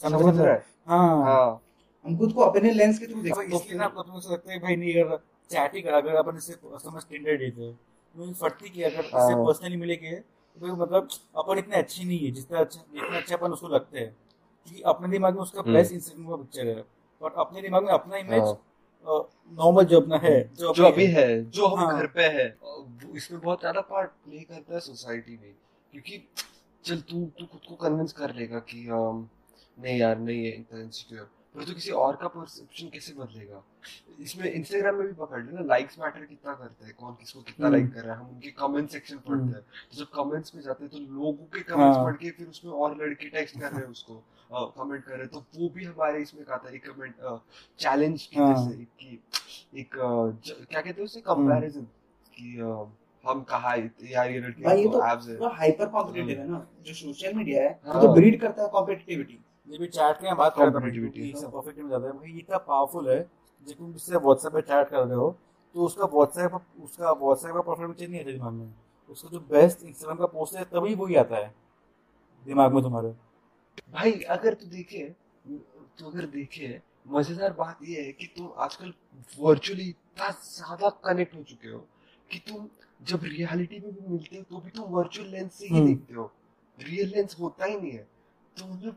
समझ 0.00 0.36
रहा 0.36 0.46
है? 0.46 0.52
है। 0.52 0.64
हाँ। 0.86 1.24
हाँ। 1.24 1.60
हम 2.04 2.18
खुद 2.18 2.32
को 2.32 2.40
अपने 2.40 2.70
लेंस 2.70 2.98
के 2.98 3.06
थ्रू 3.06 3.14
तो 3.14 3.22
देखते 3.22 3.56
इसलिए 3.56 3.78
ना 3.78 3.84
आपको 3.84 4.02
तुम्हें 4.02 4.32
लगता 4.32 4.52
है 4.52 4.58
भाई 4.58 4.76
नहीं 4.76 4.94
अगर 5.02 5.16
चैट 5.50 5.74
ही 5.74 5.80
करा 5.82 5.96
अगर 5.96 6.14
अपन 6.14 6.36
इससे 6.36 6.52
समझ 6.64 7.02
टिंडर 7.10 7.36
डेट 7.36 7.58
है 7.58 7.72
तो 7.72 8.32
फटती 8.32 8.70
की 8.70 8.82
अगर 8.82 9.04
इससे 9.04 9.16
हाँ। 9.16 9.44
पर्सनली 9.44 9.76
मिलेंगे 9.76 10.14
तो 10.16 10.76
मतलब 10.76 11.08
अपन 11.36 11.58
इतने 11.58 11.76
अच्छे 11.76 12.04
नहीं 12.04 12.18
है 12.18 12.30
जितना 12.30 12.58
अच्छा 12.58 12.80
जितना 12.94 13.16
अच्छा 13.18 13.36
अपन 13.36 13.52
उसको 13.52 13.68
लगते 13.68 13.98
हैं। 13.98 14.16
क्योंकि 14.66 14.82
अपने 14.82 15.08
दिमाग 15.08 15.34
में 15.34 15.40
उसका 15.40 15.60
हम्म। 15.60 15.74
बेस्ट 15.74 15.92
इंस्टाग्राम 15.92 16.30
का 16.30 16.36
पिक्चर 16.36 16.66
है। 16.66 16.84
और 17.22 17.34
अपने 17.38 17.62
दिमाग 17.62 17.84
में 17.84 17.92
अपना 17.92 18.16
इमेज 18.16 18.42
हाँ। 18.42 18.58
नॉर्मल 19.06 19.84
जो 19.84 20.00
अपना 20.00 20.16
है 20.18 20.38
जो 20.54 20.72
जो 20.74 20.84
अभी 20.84 21.06
है 21.08 21.28
जो 21.50 21.66
हम 21.66 21.78
हाँ। 21.80 21.98
घर 21.98 22.06
पे 22.08 22.22
है 22.30 22.46
इसमें 23.14 23.40
बहुत 23.40 23.60
ज़्यादा 23.60 23.80
पार्ट 23.88 24.10
प्ले 24.10 24.40
करता 24.40 24.74
है 24.74 24.80
सोसाइटी 24.80 25.32
में 25.32 25.54
क्योंकि 25.92 26.22
चल 26.84 27.00
तू 27.02 27.24
तू 27.38 27.46
खुद 27.46 27.60
को 27.68 27.74
कन्विंस 27.78 28.12
कर 28.12 28.34
लेगा 28.34 28.58
कि 28.68 28.86
नहीं 28.88 29.98
यार 29.98 30.18
नहीं 30.18 30.44
है 30.44 30.50
इतना 30.50 30.80
इनसिक्योर 30.80 31.30
पर 31.54 31.64
तो 31.64 31.74
किसी 31.74 31.90
और 31.92 32.16
का 32.16 32.28
परसेप्शन 32.28 32.88
कैसे 32.88 33.12
बदलेगा 33.14 33.62
इसमें 34.20 34.50
इंस्टाग्राम 34.50 34.94
में 34.94 35.06
भी 35.06 35.12
पकड़ 35.14 35.42
लेना 35.42 35.62
लाइक्स 35.64 35.98
मैटर 35.98 36.24
कितना 36.24 36.52
करते 36.54 36.84
हैं 36.84 36.94
कौन 36.94 37.14
किसको 37.14 37.40
कितना 37.42 37.66
हम्म। 37.66 37.76
लाइक 37.76 37.92
कर 37.94 38.00
रहा 38.00 38.14
है 38.14 38.20
हम 38.20 38.28
उनके 38.28 38.50
कमेंट 38.52 38.90
सेक्शन 38.90 39.16
पढ़ते 39.18 39.32
हम्म। 39.34 39.54
हैं 39.54 39.62
तो 39.90 39.98
जब 39.98 40.10
कमेंट्स 40.14 40.54
में 40.54 40.62
जाते 40.62 40.84
हैं 40.84 40.92
तो 40.92 40.98
लोगों 40.98 41.46
के 41.46 41.62
कमेंट्स 41.62 41.96
हाँ। 41.96 42.04
पढ़ 42.04 42.16
के 42.16 42.30
फिर 42.30 42.46
उसमें 42.48 42.72
और 42.74 42.96
लड़के 42.96 43.28
टेक्स्ट 43.28 43.58
कर 43.58 43.66
रहे 43.66 43.80
हैं 43.80 43.88
उसको 43.88 44.22
कमेंट 44.52 45.04
कर 45.04 45.16
रहे 45.16 45.26
तो 45.26 45.44
वो 45.56 45.68
भी 45.74 45.84
हमारे 45.84 46.20
इसमें 46.22 46.44
आता 46.44 46.68
है 46.68 46.74
एक 46.74 46.86
कमेंट 46.86 47.14
चैलेंज 47.80 48.22
की 48.22 48.38
हाँ। 48.38 48.54
जैसे 48.54 48.84
कि 49.00 49.22
एक 49.80 49.90
क्या 49.94 50.80
कहते 50.80 50.88
हैं 50.90 51.04
उसे 51.04 51.20
कंपैरिजन 51.20 51.82
कि 52.34 52.56
हम 53.24 53.42
कहा 53.50 53.74
यार 53.74 54.30
ये 54.30 54.38
लड़के 54.40 54.62
भाई 54.64 54.84
तो 54.86 55.04
एब्स 55.06 55.28
है। 55.28 55.36
पूरा 55.36 55.50
हाइपर 55.56 55.86
कॉम्पिटिटिव 55.88 56.38
है 56.38 56.48
ना 56.48 56.66
जो 56.86 56.94
सोशल 56.94 57.34
मीडिया 57.34 57.62
है 57.62 57.70
वो 57.84 57.92
हाँ। 57.92 58.02
तो 58.02 58.12
ब्रीड 58.14 58.40
करता 58.40 58.62
है 58.62 58.68
कॉम्पिटिटिविटी 58.68 59.38
ये 59.68 59.78
भी 59.78 59.86
चैट 59.88 60.16
के 60.16 60.34
बात 60.34 60.54
कर 60.56 60.62
रहा 60.62 60.70
था 60.70 60.78
हाँ। 60.78 61.50
परफेक्ट 61.50 61.78
में 61.78 61.88
जाता 61.90 62.06
है। 62.06 62.12
भाई 62.12 62.30
ये 62.30 62.38
इतना 62.38 62.58
पावरफुल 62.58 63.08
है 63.10 63.20
जब 63.68 63.74
तुम 63.74 63.92
किसी 63.92 64.12
से 64.12 64.18
व्हाट्सएप 64.18 64.52
पे 64.52 64.60
चैट 64.62 64.88
कर 64.88 65.04
रहे 65.06 65.16
हो 65.16 65.30
तो 65.74 65.84
उसका 65.84 66.06
व्हाट्सएप 66.12 66.60
उसका 66.82 67.12
व्हाट्सएप 67.12 67.54
का 67.54 67.60
परफेक्ट 67.60 67.88
पिक्चर 67.88 68.08
नहीं 68.08 68.20
आता 68.20 68.30
दिमाग 68.30 68.52
में। 68.52 68.72
उसका 69.10 69.28
जो 69.28 69.40
बेस्ट 69.50 69.84
इंस्टाग्राम 69.84 70.18
का 70.18 70.26
पोस्ट 70.28 70.56
है 70.56 70.64
तभी 70.72 70.94
वही 70.94 71.14
आता 71.16 71.36
है 71.36 71.54
दिमाग 72.46 72.74
में 72.74 72.82
तुम्हारे। 72.82 73.14
भाई 73.90 74.12
अगर 74.30 74.54
तू 74.54 74.66
देखे 74.68 75.04
तो 75.98 76.10
अगर 76.10 76.26
देखे 76.28 76.80
मज़ेदार 77.08 77.52
बात 77.52 77.78
यह 77.82 78.02
है 78.02 78.12
कि 78.12 78.26
तुम 78.36 78.50
आजकल 78.58 78.92
वर्चुअली 79.38 79.88
इतना 79.88 80.30
ज़्यादा 80.44 80.88
कनेक्ट 81.04 81.34
हो 81.34 81.42
चुके 81.42 81.68
हो 81.68 81.78
कि 82.30 82.38
तुम 82.48 82.68
जब 83.02 83.24
रियलिटी 83.24 83.80
में 83.80 83.92
भी 83.92 84.06
मिलते 84.08 84.36
हो 84.36 84.42
तो 84.50 84.60
भी 84.60 84.70
तुम 84.70 84.90
वर्चुअल 84.90 85.28
लेंस 85.28 85.52
से 85.54 85.66
ही 85.66 85.76
हम्म। 85.76 85.86
देखते 85.86 86.14
हो 86.14 86.30
रियल 86.78 87.08
लेंस 87.08 87.36
होता 87.40 87.64
ही 87.64 87.76
नहीं 87.76 87.92
है 87.92 88.06
तो 88.56 88.66
मतलब 88.66 88.96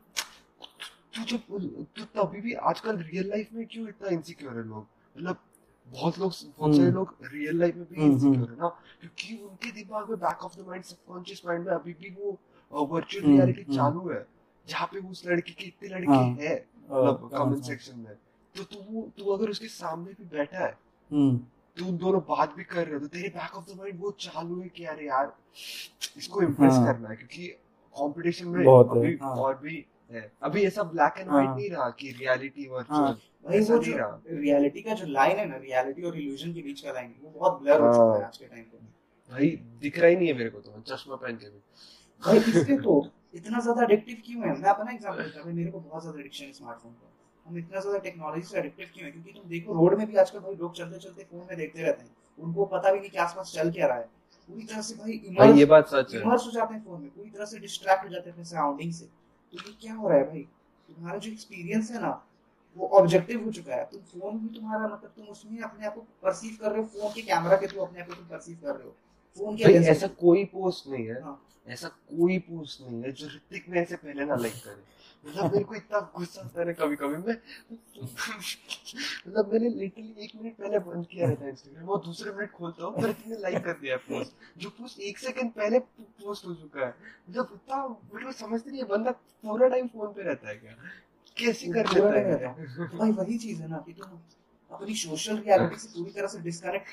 तू 1.15 1.23
जब 1.25 1.87
तू 1.95 2.03
तभी 2.13 2.41
भी 2.41 2.53
आजकल 2.65 2.97
रियल 2.99 3.29
लाइफ 3.29 3.49
में 3.53 3.65
क्यों 3.67 3.87
इतना 3.89 4.09
इनसिक्योर 4.09 4.57
है 4.57 4.63
लोग 4.63 4.87
मतलब 5.15 5.39
बहुत 5.87 6.19
लोग 6.19 6.31
बहुत 6.31 6.75
सारे 6.75 6.85
हम्म। 6.85 6.95
लोग 6.95 7.15
रियल 7.23 7.59
लाइफ 7.59 7.75
में 7.75 7.85
भी 7.85 7.95
हम्म, 7.95 8.11
इनसिक्योर 8.11 8.49
है 8.49 8.57
ना 8.57 8.67
क्योंकि 9.01 9.35
उनके 9.39 9.71
दिमाग 9.73 10.09
में 10.09 10.19
back 10.19 10.43
of 10.43 10.59
the 10.59 10.65
mind 10.67 10.83
subconscious 10.85 11.41
mind 11.45 11.65
में 11.65 11.73
अभी 11.73 11.93
भी 11.93 12.09
वो 12.11 12.85
वर्चुअल 12.85 13.25
हम्म, 13.25 13.35
रियलिटी 13.35 13.61
हम्म। 13.63 13.75
चालू 13.75 14.09
है 14.09 14.25
जहाँ 14.67 14.87
पे 14.87 14.99
उस 15.09 15.25
लड़की 15.27 15.53
के 15.53 15.65
इतने 15.65 15.89
लड़के 15.89 16.11
हाँ। 16.11 16.23
हैं 16.23 16.55
मतलब 16.83 17.29
कमेंट 17.33 17.63
सेक्शन 17.63 17.99
में 17.99 18.13
तो 18.55 18.63
तू 18.65 19.01
तू 19.17 19.31
अगर 19.31 19.49
उसके 19.49 19.67
सामने 19.69 20.13
भी 20.13 20.25
बैठा 20.31 20.59
है 20.59 20.71
तुम 21.77 21.97
दोनों 21.97 22.19
बात 22.21 22.53
भी 22.55 22.63
कर 22.63 22.85
रहे 22.85 22.93
हो 22.93 22.99
तो 22.99 23.07
तेरे 23.07 23.29
बैक 23.29 23.55
ऑफ़ 23.55 23.71
द 23.71 23.77
माइंड 23.77 23.99
वो 23.99 24.11
चालू 24.19 24.59
है 24.61 24.67
कि 24.69 24.83
अरे 24.85 25.05
यार 25.07 25.33
इसको 26.17 26.41
इम्प्रेस 26.41 26.73
हाँ। 26.73 26.85
करना 26.85 27.09
है 27.09 27.15
क्योंकि 27.15 27.47
कंपटीशन 27.95 28.47
में 28.47 28.65
अभी 28.65 29.17
हाँ। 29.21 29.35
और 29.35 29.57
भी 29.57 29.85
है 30.11 30.31
अभी 30.43 30.63
ऐसा 30.63 30.83
ब्लैक 30.83 31.17
एंड 31.17 31.29
व्हाइट 31.29 31.47
हाँ। 31.47 31.55
नहीं 31.55 31.69
रहा 31.69 31.89
कि 31.89 32.11
रियलिटी 32.11 32.65
हाँ। 32.65 32.75
वर्चुअल 32.75 33.55
ऐसा 33.55 33.73
वो 33.73 33.79
नहीं 33.79 33.93
रहा। 33.93 34.21
रियलिटी 34.27 34.81
का 34.81 34.93
जो 34.93 35.05
लाइन 35.07 35.37
है 35.37 35.47
ना 35.49 35.57
रियलिटी 35.57 36.03
और 36.03 36.17
इल्यूजन 36.17 36.53
के 36.53 36.61
बीच 36.61 36.81
का 36.81 36.91
लाइन 36.91 37.13
वो 37.23 37.29
बहुत 37.29 37.61
ब्लर 37.61 37.81
हो 37.81 37.93
चुका 37.93 38.05
है 38.05 38.19
हाँ। 38.19 38.27
आज 38.27 38.37
के 38.37 38.45
टाइम 38.45 38.63
पे 38.63 38.77
भाई 39.31 39.49
दिख 39.81 39.99
रहा 39.99 40.09
ही 40.09 40.15
नहीं 40.15 40.27
है 40.27 40.33
मेरे 40.33 40.49
को 40.49 40.59
तो 40.59 40.81
चश्मा 40.87 41.15
पहन 41.15 41.35
के 41.35 41.49
भी 41.49 41.59
भाई 42.23 42.37
इसलिए 42.39 42.77
तो 42.77 43.01
इतना 43.33 43.59
ज़्यादा 43.59 43.83
एडिक्टिव 43.83 44.21
क्यों 44.25 44.41
है? 44.43 44.57
मैं 44.57 44.69
अपना 44.69 44.91
एग्जांपल 44.91 45.23
देता 45.23 45.41
हूँ 45.41 45.53
मेरे 45.53 45.71
को 45.71 45.79
बहुत 45.81 46.01
ज़्यादा 46.01 46.19
एडिक्शन 46.19 46.45
है 46.45 46.53
स्मार्टफ़ोन 46.53 46.91
का 46.93 47.11
हम 47.45 47.57
इतना 47.57 47.79
ज़्यादा 47.79 47.99
टेक्नोलॉजी 47.99 48.41
से 48.43 48.57
एडिक्टिव 48.59 48.89
क्यों 48.93 49.05
है? 49.05 49.11
क्योंकि 49.11 49.31
तुम 49.31 49.49
देखो 49.49 49.73
रोड 49.73 49.97
में 49.97 50.05
भी 50.07 50.15
आजकल 50.17 50.39
भाई 50.39 50.55
लोग 50.55 50.75
चलते 50.75 50.99
चलते 50.99 51.23
फ़ोन 51.23 51.45
में 51.49 51.57
देखते 51.57 51.81
रहते 51.81 52.03
हैं। 52.03 52.11
उनको 52.39 52.65
पता 52.65 52.91
भी 52.91 52.99
नहीं 52.99 53.09
कि 53.09 53.17
आसपास 53.19 53.51
चल 53.55 53.71
क्या 53.71 53.87
रहा 53.87 53.97
है। 53.97 54.09
पूरी 54.49 54.63
तरह 54.63 54.81
से 54.81 54.95
भाई 54.95 55.17
भाई 55.37 55.53
ये 55.53 55.65
बात 55.65 55.87
सच 55.87 56.13
है। 56.13 56.21
इमर्स 56.21 56.45
हो 56.45 56.51
जाते 56.51 56.73
हैं 56.73 56.83
फ़ोन 56.83 57.01
में। 57.01 57.09
पूरी 57.09 57.29
तरह 57.29 57.45
से 57.45 57.59
डिस्ट्रैक्ट 57.59 58.03
हो 58.03 58.09
जाते 58.09 58.29
हैं 58.29 58.33
अपने 58.33 58.45
सराउंडिंग 58.45 58.91
से। 58.93 59.05
तो 59.05 59.57
ये 59.59 59.73
क्या 59.81 59.93
हो 59.93 60.07
रहा 60.09 60.17
है 60.17 60.25
भाई? 60.25 60.47
तुम्हारा 60.89 61.17
जो 61.17 61.31
एक्सपीरियंस 61.31 61.91
है 61.91 62.01
ना 62.01 62.11
वो 62.77 62.87
ऑब्जेक्टिव 62.99 63.43
हो 63.45 63.51
चुका 63.51 63.75
है। 63.75 63.83
तुम 63.85 64.01
फ़ोन 64.11 64.37
भी 64.39 64.53
तुम्हारा 64.55 64.87
मतलब 64.87 65.13
तुम 65.17 65.25
उसमें 65.27 65.61
अपने 65.61 65.85
आप 65.85 65.95
को 65.95 66.01
परसीव 66.23 66.57
कर 66.61 66.71
रहे 66.71 66.81
हो 66.81 66.85
फ़ोन 66.93 67.11
के 67.13 67.21
कैमरा 67.21 67.57
के 67.57 67.67
थ्रू 67.67 67.81
अपने 67.81 68.01
आप 68.01 68.07
को 68.07 68.13
तुम 68.13 68.25
परसीव 68.27 68.57
कर 68.63 68.75
रहे 68.75 68.87
हो। 68.87 68.95
फ़ोन 69.37 69.55
के 69.57 69.63
ऐसा 69.89 70.07
कोई 70.21 70.43
पोस्ट 70.53 70.87
नहीं 70.87 71.05
है। 71.07 71.21
हाँ। 71.21 71.39
ऐसा 71.67 71.87
कोई 71.87 72.37
पोस्ट 72.45 72.81
नहीं 72.81 73.01
है, 73.03 73.11
जो 73.11 73.27
ऋतिक 73.27 73.69
ने 73.69 73.79
ऐसे 73.81 73.95
पहले 73.95 74.25
ना 74.25 74.35
लाइक 74.35 74.53
करे। 74.63 74.81
मतलब 75.25 75.51
मेरे 75.51 75.63
को 75.63 75.75
इतना 75.75 75.99
गुस्सा 76.15 76.41
आता 76.41 76.61
है 76.61 76.73
कभी 76.73 76.95
कभी 76.95 77.17
मैं 77.17 77.35
मतलब 79.27 79.51
मैंने 79.53 79.69
लिटरली 79.69 80.23
एक 80.23 80.31
मिनट 80.35 80.55
पहले 80.57 80.79
बंद 80.79 81.05
किया 81.11 81.27
रहता 81.27 81.45
है 81.45 81.51
इंस्टाग्राम 81.51 81.89
और 81.89 82.01
दूसरे 82.05 82.31
मिनट 82.31 82.51
खोलता 82.51 82.85
हूँ 82.85 83.03
ऋतिक 83.03 83.27
ने 83.27 83.37
लाइक 83.41 83.63
कर 83.65 83.73
दिया 83.81 83.97
पोस्ट 84.09 84.59
जो 84.61 84.69
पोस्ट 84.69 84.99
एक 85.01 85.17
सेकंड 85.19 85.51
पहले 85.53 85.79
पोस्ट 85.79 86.45
हो 86.45 86.53
चुका 86.53 86.85
है। 86.85 86.93
मतलब 87.29 87.49
इतना, 87.53 87.87
मेरे 88.13 88.25
को 88.25 88.31
समझ 88.31 88.61
नहीं 88.67 88.77
है, 88.77 88.85
बंदा 88.85 89.11
पूरा 89.11 89.67
टाइम 89.67 89.87
फ़ोन 89.87 90.13
पे 90.13 90.23
रहता 90.23 90.49
है 90.49 90.55
क्या? 90.55 90.75
कैसे 91.37 91.67
कर 91.67 91.87
पूरा 91.87 92.09
लेता 92.11 92.49
है 92.49 92.97
भाई 92.97 93.11
वही 93.11 93.37
चीज़ 93.37 93.61
है 93.61 93.67
ना, 93.69 93.77
कि 93.77 93.93
तुम 93.93 94.19
अपनी 94.71 94.95
सोशल 94.95 95.37
रियलिटी 95.37 95.79
से 95.79 95.87
पूरी 95.95 96.11
तरह 96.11 96.27
से 96.27 96.39
डिस्कनेक्ट 96.41 96.87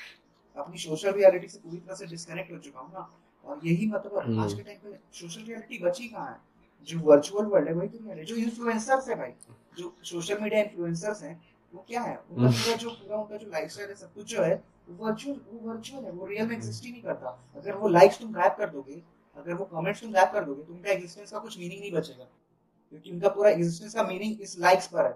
अपनी 0.57 0.77
सोशल 0.79 1.11
रियलिटी 1.13 1.47
से 1.47 1.59
पूरी 1.59 1.77
तरह 1.77 1.95
से 1.95 2.05
डिस्कनेक्ट 2.07 2.51
हो 2.51 2.57
चुका 2.59 2.79
हूँ 2.79 2.93
ना। 2.93 3.09
और 3.45 3.59
यही 3.65 3.87
मतलब 3.87 4.17
हम्म। 4.17 4.39
आज 4.39 4.53
के 4.53 4.61
टाइम 4.61 4.79
पे 4.79 4.97
सोशल 5.13 5.41
रियलिटी 5.41 5.77
बची 5.83 6.07
कहाँ 6.07 6.31
है? 6.31 6.39
जो 6.87 6.99
वर्चुअल 6.99 7.45
वर्ल्ड 7.45 7.67
है 7.67 7.73
वही 7.73 7.87
तो 7.89 8.03
है। 8.09 8.23
जो 8.25 8.35
इन्फ्लुएंसर्स 8.35 9.09
है 9.09 9.15
भाई 9.15 9.33
जो 9.77 9.93
सोशल 10.03 10.39
मीडिया 10.41 10.61
इन्फ्लुएंसर्स 10.61 11.23
हैं 11.23 11.41
वो 11.73 11.85
क्या 11.87 12.01
है? 12.01 12.17
उनका 12.17 12.41
हम्म। 12.41 12.51
पूरा 12.53 12.75
जो 12.75 12.89
पूरा 12.89 13.17
उनका 13.17 13.37
जो 13.37 13.47
लाइफस्टाइल 13.47 13.89
है 13.89 13.95
सब 13.95 14.13
कुछ 14.13 14.25
जो 14.25 14.41
है 14.41 14.63
वो 14.89 15.05
वर्चुअल 15.05 15.39
वो 15.51 15.59
वर्चुअल 15.69 16.03
है 16.05 16.11
वो 16.11 16.25
रियल 16.25 16.47
में 16.47 16.55
एग्जिस्ट 16.55 16.85
ही 16.85 16.91
नहीं 16.91 17.01
करता। 17.01 17.37
अगर 17.55 17.75
वो 17.75 17.87
लाइक्स 17.87 18.19
तुम 18.19 18.31
गायब 18.33 18.55
कर 18.57 18.69
दोगे 18.69 19.01
अगर 19.37 19.53
वो 19.53 19.65
कमेंट्स 19.65 20.01
तुम 20.01 20.11
गायब 20.11 20.31
कर 20.31 20.43
दोगे 20.45 20.63
तो 20.63 20.73
उनका 20.73 20.91
एग्जिस्टेंस 20.91 21.31
का 21.31 21.39
कुछ 21.39 21.57
मीनिंग 21.59 21.79
नहीं 21.81 21.91
बचेगा। 21.91 22.23
क्योंकि 22.23 23.11
उनका 23.11 23.29
पूरा 23.29 23.49
एग्जिस्टेंस 23.49 23.93
का 23.93 24.03
मीनिंग 24.03 24.41
इस 24.41 24.59
लाइक्स 24.59 24.87
पर 24.87 25.05
है। 25.05 25.11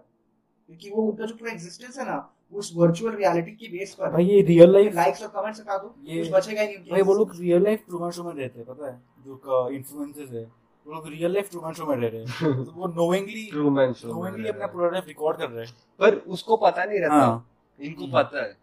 क्योंकि 0.69 0.89
वो 0.89 1.01
उनका 1.03 1.25
जो 1.25 1.35
पूरा 1.35 1.51
एग्जिस्टेंस 1.51 1.97
है 1.99 2.05
ना 2.05 2.17
उस 2.53 2.73
वर्चुअल 2.75 3.15
रियलिटी 3.15 3.51
के 3.51 3.67
बेस 3.67 3.95
पर। 3.95 4.09
भाई 4.09 4.25
ये 4.25 4.41
रियल 4.41 4.69
लाइफ 4.69 4.95
लाइक्स 4.95 5.23
और 5.23 5.27
कमेंट्स 5.27 5.59
हटा 5.59 5.77
दो। 5.77 5.95
ये- 6.03 6.23
कुछ 6.23 6.35
बचेगा 6.35 6.61
ही 6.61 6.67
नहीं 6.67 6.77
भाई 6.77 7.01
वो 7.01 7.13
लोग 7.13 7.31
रियल 7.39 7.63
लाइफ 7.63 7.83
ट्रूमन 7.87 8.11
शो 8.11 8.23
में 8.23 8.33
रहते 8.33 8.59
हैं 8.59 8.67
पता 8.67 8.91
है? 8.91 9.01
जो 9.19 9.69
इन्फ्लुएंसर्स 9.69 10.31
है 10.31 10.51
वो 10.87 10.93
लोग 10.93 11.07
रियल 11.07 11.33
लाइफ 11.33 11.51
ट्रूमन 11.51 11.73
शो 11.73 11.85
में 11.85 11.95
रह 11.95 12.07
रहे 12.07 12.21
हैं। 12.21 12.63
तो 12.65 12.71
वो 12.71 12.87
नोइंगली 12.87 13.49
ट्रूमैन 13.51 13.93
शो 13.93 14.07
नोइंगली 14.07 14.49
अपना 14.49 14.67
पूरा 14.67 14.89
लाइफ 14.89 15.07
रिकॉर्ड 15.07 15.37
कर 15.37 15.49
रहे 15.49 15.65
हैं। 15.65 15.73
पर 15.99 16.15
उसको 16.15 16.57
पता 16.57 16.85
नहीं 16.85 16.99
रहता। 16.99 17.13
हाँ। 17.13 17.51
इनको। 17.81 18.07
पता 18.07 18.43
है। 18.43 18.57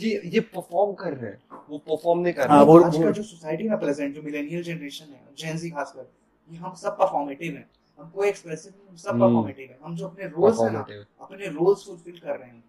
ये 0.00 0.22
ये 0.24 0.40
परफॉर्म 0.40 0.92
कर 0.92 1.12
रहे 1.12 1.30
हैं। 1.30 1.42
वो 1.70 1.78
परफॉर्म 1.78 2.20
नहीं 2.20 2.32
कर 2.32 2.48
हाँ, 2.48 2.58
रहे। 2.58 2.66
वो- 2.66 2.84
आज 2.84 3.02
का 3.02 3.10
जो 3.10 3.22
सोसाइटी 3.22 3.68
में 3.68 3.80
प्रेजेंट 3.80 4.14
जो 4.14 4.22
मिलेनियल 4.22 4.62
जनरेशन 4.62 5.04
है 5.04 5.28
जेंजी 5.38 5.70
खासकर 5.70 6.12
ये 6.52 6.58
हम 6.58 6.74
सब 6.74 6.90
परफॉर्मेटिव 6.90 7.52
हैं। 7.52 7.70
हम 7.98 8.10
कोई 8.10 8.28
एक्सप्रेसिव 8.28 8.72
हम 8.88 8.96
सब 8.96 9.08
हम्म। 9.10 9.20
परफॉर्मेटिव 9.20 9.68
हैं। 9.70 9.78
हम 9.84 9.96
जो 9.96 10.06
अपने 10.08 10.26
रोल्स 10.28 10.60
है 10.60 10.72
ना 10.72 10.80
अपने 11.20 11.46
रोल्स 11.48 11.84
फुलफिल 11.86 12.18
कर 12.18 12.36
रहे 12.36 12.48
हैं। 12.48 12.64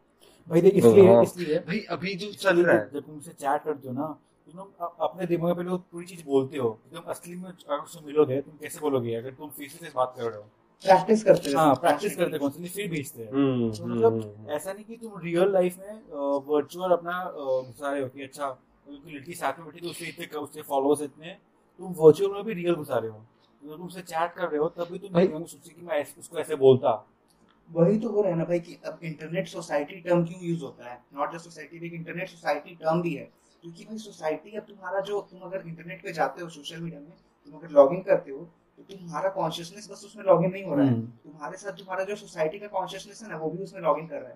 भाई 0.47 0.61
देख 0.61 0.73
इसलिए 0.75 1.07
हाँ। 1.07 1.23
इसलिए 1.23 1.59
भाई 1.67 1.79
अभी 1.91 2.13
जो 2.15 2.31
चल 2.33 2.63
रहा 2.65 2.75
है। 2.75 2.89
जब 2.93 2.99
तुम 2.99 3.15
उनसे 3.15 3.31
चैट 3.31 3.63
करते 3.63 3.87
हो 3.87 3.93
ना 3.93 4.07
तो 4.47 4.51
तुम 4.51 4.87
अपने 5.07 5.25
दिमाग 5.27 5.47
में 5.47 5.55
पहले 5.55 5.69
वो 5.69 5.77
पूरी 5.91 6.05
चीज़ 6.05 6.23
बोलते 6.25 6.57
हो। 6.57 6.69
तुम 6.93 7.03
असली 7.13 7.35
में 7.35 7.49
अगर 7.49 7.77
उससे 7.77 8.05
मिलोगे 8.05 8.41
तुम 8.41 8.53
कैसे 8.61 8.79
बोलोगे? 8.79 9.15
अगर 9.15 9.31
तुम 9.33 9.49
फेस 9.49 9.71
टू 9.73 9.85
फेस 9.85 9.93
बात 9.95 10.13
कर 10.17 10.23
रहे 10.23 10.37
हो। 10.37 10.45
प्रैक्टिस 10.83 11.23
करते 11.23 11.49
हैं 11.49 11.55
हाँ 11.57 11.75
प्रैक्टिस 11.75 12.15
करते 12.15 12.31
हो 12.31 12.39
कॉन्स्टेंटली 12.39 12.69
फिर 12.73 12.89
भेजते 12.91 13.21
हैं 13.23 13.31
हम्म, 13.31 13.71
तो 13.71 13.83
हम्म, 13.83 13.95
मतलब 13.95 14.13
हम्म, 14.13 14.49
ऐसा 14.51 14.73
नहीं 14.73 14.83
कि 14.85 14.95
तुम 14.97 15.19
रियल 15.21 15.51
लाइफ 15.53 15.77
में 15.79 16.01
वर्चुअल 16.47 16.91
अपना 16.91 17.23
घुसा 17.65 17.91
रहे 17.91 18.01
हो 18.01 18.07
कि 18.07 18.23
अच्छा 18.23 18.49
क्योंकि 18.49 19.15
लड़की 19.15 19.33
साथ 19.33 19.59
में 19.59 19.65
बैठी 19.65 19.79
तो 19.79 19.89
उससे 19.89 20.05
इतने 20.05 20.39
उससे 20.39 20.61
फॉलोअर्स 20.69 21.01
इतने 21.01 21.35
तुम 21.79 21.93
वर्चुअल 21.97 22.31
में 22.33 22.43
भी 22.43 22.53
रियल 22.53 22.75
घुसा 22.75 22.97
रहे 22.97 23.11
हो। 23.11 23.25
तो 23.63 24.01
चैट 24.01 24.33
कर 24.33 24.47
रहे 24.47 24.57
हो 24.57 24.69
तब 24.69 24.87
भी 24.91 24.99
तुम 24.99 25.09
भाई- 25.09 25.45
सोचे 25.45 25.73
कि 25.73 25.81
मैं 25.81 26.05
उसको 26.17 26.37
ऐसे 26.37 26.55
बोलता। 26.55 27.07
वही 27.71 27.99
तो 27.99 28.09
हो 28.09 28.21
रहा 28.21 28.31
है 28.31 28.37
ना 28.37 28.43
भाई 28.43 28.59
कि 28.59 28.79
अब 28.85 28.99
इंटरनेट 29.03 29.47
सोसाइटी 29.47 29.95
टर्म 29.95 30.25
क्यों 30.25 30.41
यूज़ 30.41 30.61
होता 30.61 30.91
है? 30.91 31.03
नॉट 31.13 31.33
जस्ट 31.33 31.43
सोसाइटी 31.43 31.79
लेकिन 31.79 31.99
इंटरनेट 31.99 32.29
सोसाइटी 32.29 32.75
टर्म 32.75 33.01
भी 33.01 33.15
है। 33.15 33.31
क्योंकि 33.61 33.85
भाई 33.85 33.97
सोसाइटी 33.97 34.51
अब 34.51 34.63
तुम्हारा 34.63 34.99
जो 34.99 35.21
तुम 35.21 35.39
अगर 35.39 35.63
इंटरनेट 35.67 36.03
पे 36.03 36.13
जाते 36.13 36.43
हो 36.43 36.49
सोशल 36.49 36.81
मीडिया 36.81 37.01
में 37.01 37.11
तुम 37.11 37.59
अगर 37.59 37.69
लॉग 37.69 37.93
इन 37.93 38.01
करते 38.01 38.31
हो 38.31 38.49
तो 38.77 38.83
तुम्हारा 38.83 39.29
कॉन्शियसनेस 39.29 39.91
बस 39.91 40.05
उसमें 40.05 40.23
लॉग 40.23 40.43
इन 40.43 40.51
नहीं 40.51 40.63
हो 40.63 40.75
रहा 40.75 40.85
है। 40.85 40.91
हम्म। 40.91 41.05
तुम्हारे 41.05 41.57
साथ 41.57 41.71
तुम्हारा 41.71 42.03
जो 42.03 42.15
सोसाइटी 42.15 42.59
का 42.59 42.67
कॉन्शियसनेस 42.67 43.23
है 43.23 43.29
ना 43.29 43.37
वो 43.37 43.49
भी 43.49 43.63
उसमें 43.63 43.81
लॉग 43.81 43.99
इन 43.99 44.07
कर 44.07 44.21
रहा 44.21 44.29
है। 44.29 44.35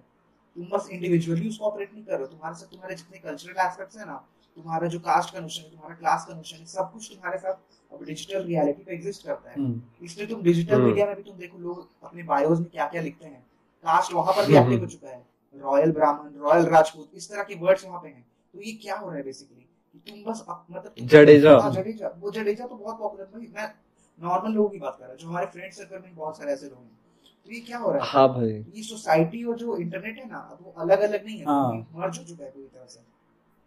तुम 0.56 0.66
बस 0.66 0.90
इंडिविजुअली 0.92 1.50
उसको 1.50 1.66
ऑपरेट 1.66 1.94
नहीं 1.94 2.04
कर 2.04 2.12
रहे 2.12 2.22
हो। 2.22 2.28
तुम्हारे 2.28 2.56
साथ 2.56 2.68
तुम्हारे 2.68 2.96
जितने 2.96 3.20
कल्चरल 3.20 3.56
एस्पेक्ट्स 3.60 3.98
है 3.98 4.06
ना 4.06 4.28
तुम्हारा 4.58 4.88
जो 4.88 5.00
कास्ट 5.00 5.34
का 5.34 5.40
नोशन 5.40 5.64
है 5.64 5.70
तुम्हारा 5.70 5.96
क्लास 5.96 6.26
का 6.26 6.34
नोशन 6.36 6.58
है 6.58 6.66
सब 6.66 6.92
कुछ 6.94 7.10
तुम्हारे 7.12 7.38
साथ 7.38 7.94
अब 7.94 8.04
डिजिटल 8.06 8.44
रियलिटी 8.44 8.84
पे 8.84 8.94
एग्जिस्ट 8.94 9.26
करता 9.26 9.50
है। 9.50 9.56
हम्म। 9.56 10.06
इसलिए 10.06 10.28
तुम 10.28 10.42
डिजिटल 10.44 10.76
हम्म। 10.76 10.86
मीडिया 10.86 11.06
में 11.06 11.16
भी 11.16 11.24
तुम 11.24 11.38
देखो 11.38 11.58
लोग 11.60 11.88
अपने 12.04 12.24
बायोज 12.24 12.60
में 12.60 12.70
क्या 12.70 12.88
क्या 12.88 13.02
लिखते 13.02 13.26
हैं। 13.26 13.42
कास्ट 13.86 14.14
वहाँ 14.14 14.34
पर 14.34 14.46
भी 14.48 14.56
हम्म, 14.56 14.64
एक्टिव 14.64 14.80
हो 14.80 14.86
हम्म। 14.86 14.88
चुका 14.88 15.10
है। 15.10 15.26
रॉयल 15.56 15.92
ब्राह्मण 15.92 16.40
रॉयल 16.40 16.66
राजपूत 16.66 17.12
इस 17.14 17.30
तरह 17.30 17.44
के 17.44 17.56
वर्ड्स 17.56 17.86
वहाँ 17.86 18.00
पे 18.00 18.08
हैं। 18.08 18.26
तो 18.54 18.62
ये 18.62 18.72
क्या 18.74 18.96
हो 18.96 19.08
रहा 19.08 19.18
है 19.18 19.24
बेसिकली 19.24 19.66
तुम 20.08 20.24
बस 20.24 20.46
मतलब 20.50 20.94
जडेजा। 21.00 21.58
हाँ, 21.60 21.72
जडेजा। 21.72 22.08
वो 22.20 22.32
जडेजा 22.32 22.68
तो 22.68 22.76
बहुत 22.76 23.00
पॉपुलर 23.00 23.26
भाई 23.26 23.48
मैं 23.56 23.74
नॉर्मल 24.20 24.52
लोगों 24.52 24.70
की 24.70 24.80
बात 24.80 24.96
कर 25.00 25.04
रहा 25.04 25.12
हूँ 25.12 25.20
जो 25.20 25.28
हमारे 25.28 25.46
फ्रेंड 25.46 25.72
सर्कल 25.74 26.00
में 26.00 26.16
बहुत 26.16 26.38
सारे 26.38 26.52
ऐसे 26.52 26.66
लोग 26.66 26.80
हैं। 26.80 27.00
तो 27.46 27.52
ये 27.52 27.60
क्या 27.60 27.78
हो 27.78 27.92
रहा 27.92 28.04
है? 28.04 28.10
हाँ 28.10 28.28
भाई। 28.30 28.50
ये 28.50 28.84
सोसाइटी 28.84 29.44
और 29.44 29.56
जो 29.58 29.78
इंटरनेट 29.78 30.18
है 30.18 30.30
ना 30.30 30.38
अब 30.38 30.60
वो 30.62 30.74
अलग 30.78 31.00
अलग 31.00 31.26
नहीं 31.26 31.38
है। 31.38 31.46
हाँ। 31.46 31.72
मर्ज 31.96 32.18
हो 32.20 32.24
चुका 32.24 32.44
है 32.44 32.52
पूरी 32.52 32.68
तरह 32.68 32.86
से। 32.86 33.00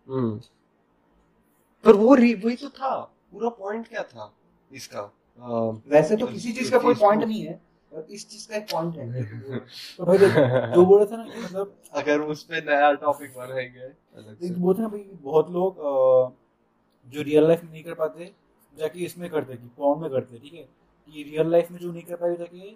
हम्म। 0.07 0.40
पर 1.87 1.96
वो 1.96 2.14
री- 2.14 2.44
वही 2.44 2.57
तो 2.57 2.68
था 2.68 2.94
पूरा 3.33 3.49
पॉइंट 3.49 3.88
क्या 3.88 4.03
था 4.03 4.33
इसका? 4.72 5.01
अम, 5.01 5.81
वैसे 5.87 6.16
तो 6.16 6.27
किसी 6.27 6.53
चीज़ 6.53 6.70
का 6.70 6.79
कोई 6.79 6.94
पॉइंट 6.94 7.25
नहीं 7.25 7.42
है 7.42 7.61
और 7.92 8.07
इस 8.11 8.29
चीज़ 8.29 8.49
का 8.49 8.57
एक 8.57 8.66
पॉइंट 8.72 8.96
है। 8.96 9.59
तो 9.99 10.05
भाई 10.05 10.18
देख 10.18 10.33
जो 10.75 10.85
बोल 10.87 11.03
रहा 11.03 11.11
था 11.12 11.16
ना 11.16 11.40
मतलब 11.44 11.75
अगर 11.92 12.20
उस 12.20 12.42
पे 12.42 12.61
नया 12.61 12.92
टॉपिक 12.92 13.35
बनाएँगे 13.37 13.81
अलग 13.81 14.38
से। 14.38 14.46
एक 14.46 14.59
बोलते 14.59 14.83
हैं 14.83 14.88
ना 14.90 14.96
भाई 14.96 15.05
बहुत 15.22 15.51
लोग 15.51 15.77
जो 17.07 17.22
रियल 17.22 17.46
लाइफ 17.46 17.64
में 17.64 17.70
नहीं 17.72 17.83
कर 17.85 17.94
पाते 17.94 18.33
जाके 18.75 19.01
इसमें 19.01 19.29
करते 19.31 19.57
कि 19.57 19.68
पॉन 19.77 20.01
में 20.01 20.11
करते 20.11 20.38
ठीक 20.38 20.55
है? 20.55 20.62
कि 21.09 21.22
रियल 21.22 21.51
लाइफ 21.51 21.70
में 21.70 21.79
जो 21.79 21.92
नहीं 21.92 22.03
कर 22.03 22.16
पाए 22.16 22.37
जाके 22.37 22.70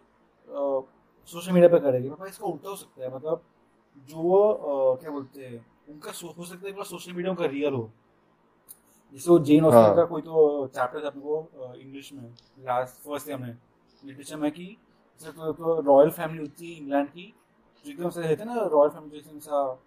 सोशल 1.29 1.53
मीडिया 1.53 1.69
पे 1.69 1.79
करेंगे। 1.81 2.09
भाई 2.11 2.29
इसका 2.29 2.47
उल्टा 2.47 2.69
हो 2.69 2.77
सकता 2.77 3.03
है 3.05 3.15
मतलब 3.15 3.43
जो 3.99 4.97
क्या 5.01 5.11
बोलते 5.11 5.47
हैं 5.47 5.67
उनका 5.89 6.11
हो 6.39 6.45
सकता 6.45 6.67
है 6.67 6.73
कि 6.73 6.85
सोशल 6.85 7.13
मीडिया 7.13 7.31
उनका 7.31 7.47
रियल 7.47 7.75
हो। 7.75 7.91
जैसे 9.15 9.31
वो 9.31 9.39
जेन 9.41 9.65
ऑस्टन 9.65 9.79
हाँ। 9.79 9.95
का 9.97 10.05
कोई 10.05 10.23
तो 10.23 10.67
चैप्टर 10.75 11.03
था 11.03 11.07
अपने 11.07 11.23
को 11.23 11.75
इंग्लिश 11.75 12.13
में 12.13 12.23
लास्ट 12.67 13.03
फ़र्स्ट 13.05 13.29
ईयर 13.29 13.39
में। 13.39 13.57
लिटरेचर 14.03 14.37
में 14.37 14.51
कि 14.51 14.65
जैसे 15.21 15.33
तो, 15.33 15.53
तो 15.53 15.81
रॉयल 15.83 16.11
फैमिली 16.11 16.41
होती 16.41 16.73
है 16.73 16.79
इंग्लैंड 16.79 17.09
की 17.09 17.33
जो 17.85 17.91
एकदम 17.93 18.11
से 18.11 18.21
रहते 18.21 18.43
हैं 18.43 18.55
ना 18.55 18.63
रॉयल 18.73 18.91
फैमिली 18.91 19.21
जैसे 19.21 19.37
ऐसा 19.37 19.79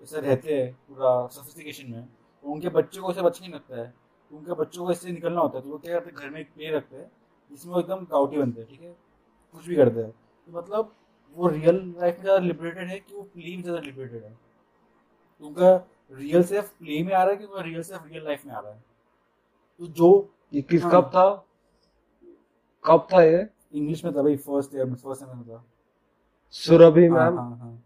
ऐसा 0.00 0.18
रहते 0.18 0.54
हैं 0.54 0.72
पूरा 0.88 1.26
सोफिस्टिकेशन 1.28 1.90
में। 1.90 2.02
तो 2.04 2.48
उनके 2.48 2.68
बच्चों 2.70 3.02
को 3.02 3.10
ऐसा 3.10 3.22
अच्छा 3.22 3.44
नहीं 3.44 3.54
लगता 3.54 3.76
है। 3.76 3.86
तो 4.30 4.36
उनके 4.36 4.54
बच्चों 4.54 4.84
को 4.84 4.92
इससे 4.92 5.12
निकलना 5.12 5.40
होता 5.40 5.58
है 5.58 5.64
तो 5.64 5.70
वो 5.70 5.78
क्या 5.78 5.98
करते 5.98 6.10
हैं 6.10 6.16
घर 6.18 6.30
में 6.30 6.40
एक 6.40 6.52
प्ले 6.54 6.70
रखते 6.70 6.96
हैं 6.96 7.10
जिसमें 7.50 7.72
वो 7.74 7.80
एकदम 7.80 8.04
काउटी 8.06 8.38
बनते 8.38 8.60
हैं 8.60 8.68
ठीक 8.68 8.80
है? 8.80 8.94
कुछ 9.54 9.66
भी 9.66 9.76
करते 9.76 10.00
हैं। 10.00 10.10
तो 10.10 10.58
मतलब 10.58 10.94
वो 11.36 11.48
रियल 11.48 11.76
लाइफ 11.98 12.16
में 12.16 12.22
ज़्यादा 12.22 12.38
लिबरेटेड 12.40 12.88
है 12.88 12.98
कि 12.98 13.14
वो 13.14 13.22
प्ले 13.24 13.56
में 13.56 13.62
ज़्यादा 13.62 13.80
लिबरेटेड 13.80 14.24
है? 14.24 14.30
तो 15.40 15.46
उनका 15.46 15.76
रियल 16.12 16.42
सेल्फ 16.44 16.68
प्ले 16.78 17.02
में 17.02 17.12
आ 17.14 17.22
रहा 17.22 17.32
है 17.32 17.36
कि 17.36 17.62
रियल 17.62 17.82
सेल्फ 17.82 18.06
रियल 18.06 18.24
लाइफ 18.24 18.44
में 18.46 18.52
आ 18.54 18.60
रहा 18.60 18.72
है? 18.72 18.82
तो 19.80 19.86
जो 19.88 20.28
ये 20.52 20.62
किस 20.62 20.82
हाँ। 20.82 20.90
कब 20.92 21.08
था? 21.14 21.28
कब 22.84 23.06
था 23.12 23.22
ये? 23.22 23.46
इंग्लिश 23.74 24.04
में 24.04 24.14
था 24.14 24.22
भाई 24.22 24.36
फ़र्स्ट 24.38 24.74
ईयर 24.74 24.84
में 24.86 24.94
फ़र्स्ट 24.94 25.22
ईयर 25.22 25.34
में 25.34 25.44
था। 25.44 25.64
सुरभि 26.54 27.06
हाँ 27.06 27.18
मैम? 27.18 27.38
हाँ 27.38 27.56
हाँ। 27.58 27.82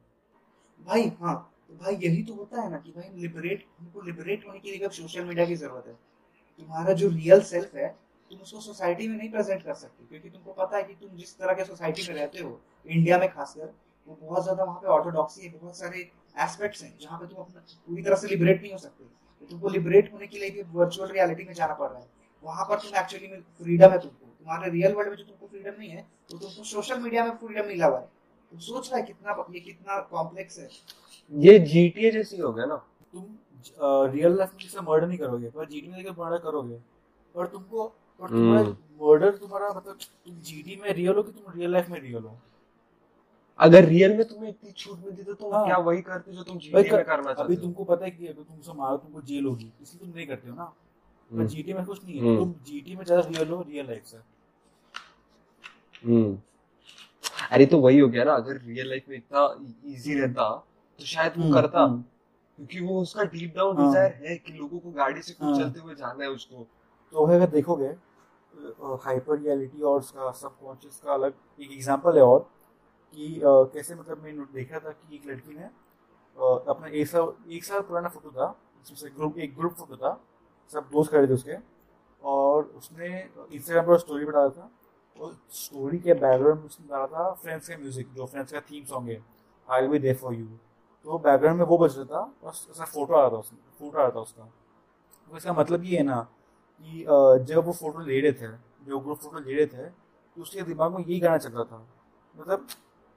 भाई 0.81 1.13
हाँ 1.21 1.37
तो 1.69 1.75
भाई 1.75 1.95
यही 1.97 2.23
तो 2.23 2.35
होता 2.35 2.61
है 2.63 2.71
ना 2.71 2.79
कि 2.79 2.91
भाई 2.91 3.09
लिबरेट 3.21 3.65
हमको 3.79 4.01
लिबरेट 4.01 4.47
होने 4.47 4.59
के 4.59 4.71
लिए 4.71 4.85
अब 4.87 4.91
सोशल 4.91 5.25
मीडिया 5.25 5.47
की 5.47 5.55
ज़रूरत 5.57 5.87
है। 5.87 5.93
तुम्हारा 5.93 6.93
जो 6.93 7.09
रियल 7.09 7.41
सेल्फ 7.43 7.75
है 7.75 7.89
तुम 8.31 8.41
उसको 8.41 8.61
सोसाइटी 8.61 9.09
में 9.09 9.17
नहीं 9.17 9.31
प्रेजेंट 9.31 9.63
कर 9.65 9.75
सकते 9.75 10.05
क्योंकि 10.07 10.31
तुमको 10.31 10.53
पता 10.53 10.77
है 10.77 10.83
कि 10.83 10.95
तुम 10.95 11.17
जिस 11.17 11.37
तरह 11.39 11.55
के 11.55 11.65
सोसाइटी 11.65 12.09
में 12.09 12.15
रहते 12.15 12.41
हो 12.41 12.61
इंडिया 12.87 13.19
में 13.19 13.29
खासकर 13.29 13.73
वो 14.09 14.19
बहुत 14.23 14.43
ज़्यादा 14.43 14.65
वहाँ 14.65 14.81
पे 14.81 14.89
ऑर्थोडॉक्सी 14.89 15.47
है 15.47 15.53
बहुत 15.59 15.77
सारे 15.79 16.11
एस्पेक्ट्स 16.39 16.83
हैं 16.83 16.97
जहाँ 17.01 17.19
पे 17.19 17.27
तुम 17.27 17.39
अपना 17.39 17.61
पूरी 17.89 18.03
तरह 18.03 18.17
से 18.17 18.29
लिबरेट 18.29 18.63
नहीं 18.63 18.73
हो 18.73 18.79
सकते। 18.79 19.05
तो 19.05 19.47
तुमको 19.47 19.69
लिबरेट 19.69 20.13
होने 20.13 20.27
के 20.27 20.39
लिए 20.39 20.51
भी 20.51 20.63
वर्चुअल 20.73 21.11
रियलिटी 21.11 21.45
में 21.45 21.53
जाना 21.55 21.75
पड़ 21.75 21.89
रहा 21.91 21.99
है। 21.99 22.07
वहाँ 22.43 22.65
पर 22.65 22.79
तुम 22.79 22.99
एक्चुअली 22.99 23.29
में 23.29 23.41
फ्रीडम 23.61 23.91
है 23.91 23.99
तुमको। 23.99 24.27
तुम्हारे 24.29 24.71
रियल 24.71 24.93
वर्ल्ड 24.95 25.11
में 25.11 25.17
जो 25.17 25.25
तुमको 25.25 25.47
फ्रीडम 25.47 25.79
नहीं 25.79 25.91
है 25.91 26.07
तो 26.31 26.39
तुमको 26.39 26.65
सोशल 26.65 27.01
मीडिया 27.01 27.25
में 27.25 27.35
फ्रीडम 27.37 27.67
मिला 27.69 27.87
हुआ 27.87 27.99
है। 27.99 28.07
तुम 28.53 28.59
सोच 28.61 28.89
रहा 28.91 28.99
है 28.99 29.07
कितना 29.07 29.45
ये 29.55 29.61
कितना 29.61 29.99
कॉम्प्लेक्स 30.11 30.59
है। 30.59 30.69
ये 31.33 31.59
जीटीए 31.61 32.11
जैसी 32.11 32.37
हो 32.39 32.53
गया 32.53 32.67
ना। 32.67 32.77
तुम 33.13 33.25
रियल 34.13 34.37
लाइफ 34.37 34.51
में 34.51 34.63
जैसे 34.63 34.81
मर्डर 34.83 35.07
नहीं 35.07 35.19
करोगे 35.19 35.51
पर 35.51 35.69
जीटी 35.69 35.89
में 35.89 36.11
मर्डर 36.19 36.39
करोगे। 36.41 36.77
पर 37.35 37.47
तुमको 37.47 37.87
पर 38.21 38.29
तुम्हारा 38.29 38.61
हम्म। 38.61 38.77
मर्डर 39.01 39.37
तुम्हारा 39.37 39.69
मतलब 39.71 39.99
तुम 40.27 40.41
जीटी 40.43 40.81
में 40.83 40.93
रियल 40.93 41.15
हो 41.15 41.23
कि 41.23 41.33
तुम 41.33 41.53
रियल 41.55 41.73
लाइफ 41.73 41.89
में 41.89 42.01
रियल 42.01 42.23
हो? 42.23 42.39
अगर 43.61 43.85
रियल 43.85 44.17
में 44.17 44.25
तुम्हें 44.29 44.49
इतनी 44.49 44.73
छूट 44.73 44.99
मिलती 45.05 45.23
तो 45.23 45.35
तुम 45.35 45.55
हाँ। 45.55 45.65
क्या 45.67 45.77
वही 45.79 46.01
करते 46.03 46.33
जो 46.33 46.43
तुम 46.43 46.59
जीटीए 46.59 46.83
में 46.83 47.05
करना 47.05 47.33
चाहते 47.33 47.55
हो 47.55 47.61
तुमको 47.61 47.85
पता 47.85 48.05
है 48.05 48.11
कि 48.11 48.27
अगर 48.27 48.43
तुमसे 48.43 48.73
मारो 48.75 48.97
तुमको 48.97 49.21
जेल 49.23 49.47
होगी 49.47 49.73
इसलिए 49.83 50.01
तुम 50.01 50.15
नहीं 50.17 50.27
करते 50.27 50.49
हो 50.49 50.57
ना 50.57 50.65
पर 50.65 51.37
हम्म, 51.37 51.47
जीटी 51.47 51.73
में 51.73 51.85
कुछ 51.85 52.05
नहीं 52.05 52.19
है 52.19 52.27
हम्म। 52.27 52.37
तुम 52.39 52.53
जीटी 52.67 52.97
में 52.97 53.05
ज़्यादा 53.05 53.29
रियल 53.29 53.49
हो 53.49 53.61
रियल 53.63 53.87
लाइफ 53.87 54.05
से 54.05 54.17
हम्म 56.05 56.39
अरे 57.51 57.67
तो 57.67 57.79
वही 57.81 57.99
हो 57.99 58.09
गया 58.09 58.25
ना 58.25 58.35
अगर 58.35 58.61
रियल 58.63 58.89
लाइफ 58.89 59.09
में 59.09 59.17
इतना 59.17 59.43
इजी 59.87 60.15
रहता 60.15 60.49
तो 61.01 61.05
शायद 61.07 61.33
वो 61.37 61.43
हम्म, 61.43 61.55
करता 61.55 61.81
हम्म। 61.81 62.03
क्योंकि 62.59 62.81
वो 62.81 63.01
उसका 63.03 63.25
डीप 63.25 63.55
डाउन। 63.57 63.77
डिज़ायर 63.77 64.13
है 64.23 64.37
कि 64.37 64.53
लोगों 64.53 64.79
को 64.79 64.91
गाड़ी 64.93 65.23
से 65.23 65.33
खुद 65.33 65.49
हाँ। 65.49 65.59
चलते 65.59 65.81
हुए 65.81 65.95
जाना 65.95 66.25
है 66.25 66.31
उसको 66.31 66.67
तो 67.13 67.27
अगर 67.27 67.47
देखोगे 67.49 67.95
हाइपर 69.05 69.39
रियलिटी 69.39 69.83
और 69.83 69.99
उसका 69.99 70.31
सबकॉन्शियस 70.33 71.01
का 71.05 71.13
अलग 71.13 71.35
एक 71.61 71.73
एग्जांपल 71.73 72.17
है 72.17 72.23
और 72.23 72.49
कि 73.15 73.35
अ, 73.41 73.51
कैसे 73.75 73.95
मतलब 73.95 74.23
मैंने 74.25 74.45
देख 74.55 74.71
रहा 74.73 74.81
था 74.81 74.91
कि 74.93 75.17
एक 75.17 75.27
लड़की 75.27 75.55
ने 75.55 75.65
अ, 75.65 76.65
अपना 76.69 76.89
एक 76.89 77.09
साल 77.09 77.33
एक 77.53 77.65
साल 77.65 77.81
पुराना 77.83 78.09
फ़ोटो 78.09 78.31
था 78.33 78.55
जिसमें 78.87 79.13
ग्रुप 79.17 79.39
एक 79.39 79.57
ग्रुप 79.57 79.75
फ़ोटो 79.75 79.97
था 79.97 80.19
सब 80.73 80.89
दोस्त 80.93 81.11
खड़े 81.13 81.27
थे 81.29 81.33
उसके 81.35 81.57
और 82.23 82.65
उसने 82.77 83.09
इंस्टाग्राम 83.53 83.87
पर 83.87 83.99
स्टोरी 83.99 84.25
डाला 84.27 84.49
था 84.49 84.71
और 85.19 85.37
स्टोरी 85.55 85.99
के 85.99 86.15
बैकग्राउंड 86.15 86.59
में 86.61 86.67
उसने 86.67 86.87
डाला 86.89 87.07
था 87.09 87.33
फ्रेंड्स 87.35 87.69
का 87.69 87.77
म्यूज़िक 87.79 88.13
जो 88.15 88.27
फ्रेंड्स 88.27 88.53
का 88.53 88.61
थीम 88.71 88.85
सॉन्ग 88.85 89.09
है 89.11 89.23
I 89.69 89.81
will 89.83 89.91
be 89.91 89.99
there 89.99 90.17
for 90.17 90.35
you 90.35 90.47
तो 91.07 91.19
बैकग्राउंड 91.19 91.59
में 91.59 91.67
वो 91.67 91.79
बज 91.79 91.97
रहा 91.99 92.05
था 92.07 92.21
और 92.45 92.51
उसका 92.71 92.85
फ़ोटो 92.87 93.15
आ 93.15 93.21
रहा 93.21 93.31
था 93.31 93.37
उसमें 93.39 93.61
फ़ोटो 93.81 93.99
आ 93.99 94.03
रहा 94.03 94.11
था 94.11 94.21
उसका। 94.21 94.45
तो 95.31 95.37
इसका 95.37 95.53
मतलब 95.53 95.85
ये 95.85 95.97
है 95.99 96.03
ना 96.05 96.21
कि 96.81 97.05
जब 97.47 97.65
वो 97.67 97.73
फ़ोटो 97.73 98.01
ले 98.01 98.21
रहे 98.21 98.33
थे 98.33 98.53
जो 98.87 98.99
ग्रुप 99.01 99.19
फ़ोटो 99.19 99.39
ले 99.41 99.55
रहे 99.55 99.67
थे 99.67 99.89
तो 99.89 100.43
उसके 100.43 100.63
दिमाग 100.63 100.93
में 100.95 101.01
यही 101.01 101.21
गाना 101.21 101.39
चल 101.39 101.51
रहा 101.51 101.65
था 101.65 101.87
मतलब 102.35 102.67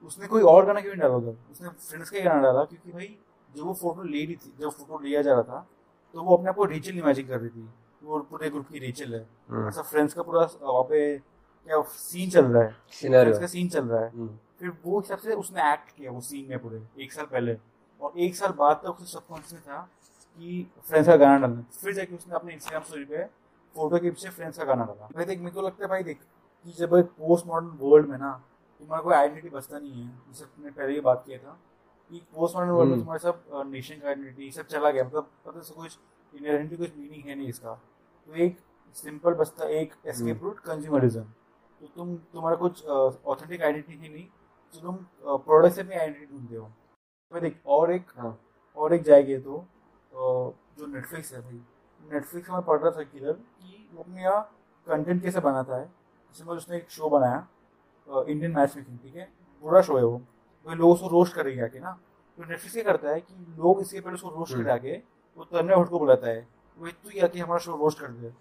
उसने 0.04 0.28
कोई 0.28 0.42
और 0.44 0.66
गाना 0.66 0.82
क्यों 0.82 0.94
नहीं 0.94 1.02
डाला 1.02 1.16
उधर? 1.16 1.36
उसने 1.52 1.70
फ्रेंड्स 1.70 2.10
का 2.10 2.18
ही 2.18 2.24
गाना 2.24 2.42
डाला 2.42 2.64
क्योंकि 2.64 2.92
भाई 2.92 3.18
जब 3.50 3.64
वो 3.64 3.74
फ़ोटो 3.74 4.04
ले 4.04 4.26
रही 4.26 4.36
थी 4.36 4.54
जब 4.60 4.70
फ़ोटो 4.70 5.00
लिया 5.00 5.22
जा 5.22 5.34
रहा 5.34 5.44
था 5.44 5.68
तो 6.14 6.24
वो 6.24 6.36
अपने 6.38 6.50
आप 6.50 6.56
को 6.56 6.66
रेचल 6.66 6.98
इमेजिन 6.98 7.28
कर 7.28 7.40
रही 7.40 7.50
थी 7.50 7.68
वो 8.04 8.20
पूरे 8.30 8.50
ग्रुप 8.50 8.68
की 8.68 8.80
रेचल 8.80 9.14
है। 9.16 9.26
हम्म, 9.50 9.68
ऐसा 9.68 9.82
फ्रेंड्स 9.82 10.14
का 10.14 10.24
पूरा 10.24 10.40
वहाँ 10.62 10.84
पे 10.84 11.18
क्या 11.18 11.82
सीन 11.96 12.30
चल 12.30 12.46
रहा 12.46 12.64
है. 12.64 12.72
फ्रेंड्स 12.92 13.40
का 13.40 13.48
सीन 13.48 13.68
चल 13.70 13.86
रहा 13.86 14.00
है। 14.02 14.10
हम्म, 14.12 14.38
फिर 14.60 14.72
वो 14.86 15.00
हिसाब 15.00 15.18
से 15.20 15.34
उसने 15.34 15.72
एक्ट 15.74 15.96
किया 15.98 16.12
वो 16.12 16.22
सीन 16.22 16.50
में 16.50 16.60
पूरे 16.60 16.82
एक 17.04 17.14
साल 17.14 17.26
पहले। 17.26 17.58
और 18.02 18.18
एक 18.18 18.36
साल 18.36 18.52
बाद 18.60 18.82
तक 18.84 18.90
उसे 18.92 19.06
सबकॉन्शियस 19.06 19.54
में 19.54 19.62
था 19.62 19.82
कि 20.40 20.68
फ्रेंड्स 20.88 21.08
का 21.10 21.16
गाना 21.16 21.38
डालना। 21.38 21.64
फिर 21.82 21.94
जाके 21.94 22.16
उसने 22.16 22.36
अपने 22.36 22.54
इंस्टाग्राम 22.54 22.84
स्टोरी 22.84 23.06
पे 23.06 23.24
फ़ोटो 23.76 23.98
के 23.98 24.10
पीछे 24.10 24.30
फ्रेंड्स 24.30 24.58
का 24.58 24.64
गाना 24.66 24.86
डाला। 24.86 25.10
भाई 25.16 25.26
देख 25.26 25.40
मेरे 25.40 25.52
को 25.52 25.62
लगता 25.62 25.84
है 25.84 25.90
भाई 25.90 26.04
देख 26.04 26.20
कि 26.66 26.72
जब 26.72 26.96
एक 26.96 27.06
पोस्ट 27.20 27.48
मॉडर्न 27.48 27.78
वर्ल्ड 27.82 28.10
में 28.10 28.18
ना 28.18 28.32
तुम्हारा 28.82 29.04
कोई 29.04 29.14
आइडेंटिटी 29.14 29.50
बचता 29.50 29.80
नहीं 29.80 30.04
है। 30.04 30.08
जैसे 30.28 30.46
तुमने 30.46 30.72
पहले 30.72 30.94
ही 30.94 31.02
बात 31.02 31.24
किया 31.26 31.38
था 31.40 31.58
कि 32.12 32.22
पोस्ट 32.36 32.56
मॉडर्न 32.56 32.72
वर्ल्ड 32.72 32.90
में 32.90 32.94
हम्म। 32.94 33.02
तुम्हारे 33.02 33.20
सब 33.20 33.70
नेशन 33.72 34.00
का 34.00 34.08
आइडेंटिटी 34.10 34.52
सब 34.52 34.68
चला 34.68 34.92
गया। 34.92 35.04
मतलब 35.04 35.30
पता 35.46 35.62
से 35.62 35.74
कुछ 35.74 35.98
इनहेरेंटली 36.34 36.78
कुछ 36.78 36.98
मीनिंग 36.98 37.28
है 37.28 37.36
नहीं 37.36 37.48
इसका। 37.48 37.74
तो 37.74 38.34
एक 38.36 38.58
सिंपल 38.96 39.34
बचता 39.34 39.68
एक 39.72 39.94
एस्केप 40.08 40.44
रूट 40.44 40.60
कंज्यूमरिज्म 40.62 41.22
तो 41.82 41.88
तुम 41.96 42.16
तुम्हारा 42.34 42.56
कुछ 42.58 42.86
ऑथेंटिक 42.86 43.62
आइडेंटिटी 43.62 43.98
है 43.98 44.14
नहीं 44.14 44.26
तो 44.74 44.80
तुम 44.82 44.98
प्रोडक्ट 45.38 45.76
से 45.76 45.84
भी 45.84 45.96
आइडेंटिटी 45.96 46.26
ढूंढते 46.28 46.56
हो। 46.56 46.66
भाई 47.32 47.42
देख 47.42 47.58
और 47.68 47.92
एक 47.92 48.12
हाँ। 48.18 48.38
और 48.78 48.94
एक 48.94 49.04
जाएगी 49.04 49.38
तो 49.40 49.66
जो 50.12 50.88
नेटफ्लिक्स 50.88 51.34
है 51.34 51.42
भाई। 51.42 51.62
नेटफ्लिक्स 52.04 52.50
में 52.50 52.62
पढ़ 52.62 52.80
रहा 52.80 52.92
था 52.92 53.04
किधर 53.04 53.32
कि 53.32 53.90
वो 53.94 54.04
अपने 54.04 54.22
यहाँ 54.22 54.42
कंटेंट 54.88 55.22
कैसे 55.24 55.40
बनाता 55.42 55.76
है। 55.76 55.86
जैसे 55.86 56.44
उसने 56.52 56.78
एक 56.78 56.90
शो 56.92 57.10
बनाया 57.10 57.48
इंडियन 58.28 58.52
मैच 58.52 58.76
मेकिंग 58.78 58.98
ठीक 59.00 59.16
है? 59.16 59.28
बुरा 59.64 59.82
शो 59.82 59.98
है 59.98 60.04
वो। 60.04 60.22
वो 60.66 60.74
लोग 60.74 60.92
उसको 60.92 61.08
रोस्ट 61.10 61.34
करेंगे 61.36 61.62
आके 61.64 61.80
ना? 61.80 61.92
तो 62.38 62.44
नेटफ्लिक्स 62.44 62.74
क्या 62.74 62.84
करता 62.84 63.10
है 63.10 63.20
कि 63.22 63.34
लोग 63.58 63.82
इसके 63.82 64.00
पहले 64.00 64.16
उसको 64.16 64.30
रोस्ट। 64.30 64.56
करे 64.56 64.72
आके 64.72 64.96
वो 65.38 65.44
तन्मय 65.44 65.76
भट्ट 65.76 65.90
को 65.90 66.00
बुलाता 66.00 66.28
है। 66.28 66.48
वो 66.78 66.88
तू 66.88 67.10
ही 67.10 67.20
आके 67.20 67.40
हमारा 67.40 67.60
शो 67.60 67.76
रोस्ट 67.78 68.00
कर 68.00 68.08
दे। 68.12 68.34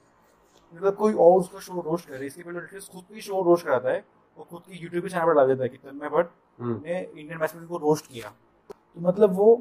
मतलब 0.72 0.94
कोई 0.96 1.14
और 1.14 1.38
उसका 1.40 1.58
शो 1.58 1.80
रोस्ट 1.80 2.08
करे। 2.08 2.26
इसके 2.26 2.42
पहले 2.42 2.60
नेटफ्लिक्स 2.60 2.88
खुद 2.88 3.04
भी 3.12 3.20
शो 3.20 3.42
रोस्ट 3.42 3.66
कराता 3.66 3.90
है 3.90 4.04
वो 4.36 4.44
खुद 4.50 4.62
की 4.62 4.78
यूट्यूब 4.78 5.08
चैनल 5.08 5.24
पर 5.26 5.34
डाल 5.34 5.46
देता 5.48 5.62
है 5.62 5.68
कि 5.68 5.76
तन्मय 5.78 6.08
भट्ट 6.08 6.30
हम्म, 6.60 6.80
ने 6.84 7.00
इंडियन 7.00 7.38
बैट्समैन 7.38 7.66
को 7.66 7.76
रोस्ट 7.78 8.06
किया। 8.06 8.28
तो 8.70 9.00
मतलब 9.00 9.32
वो 9.36 9.54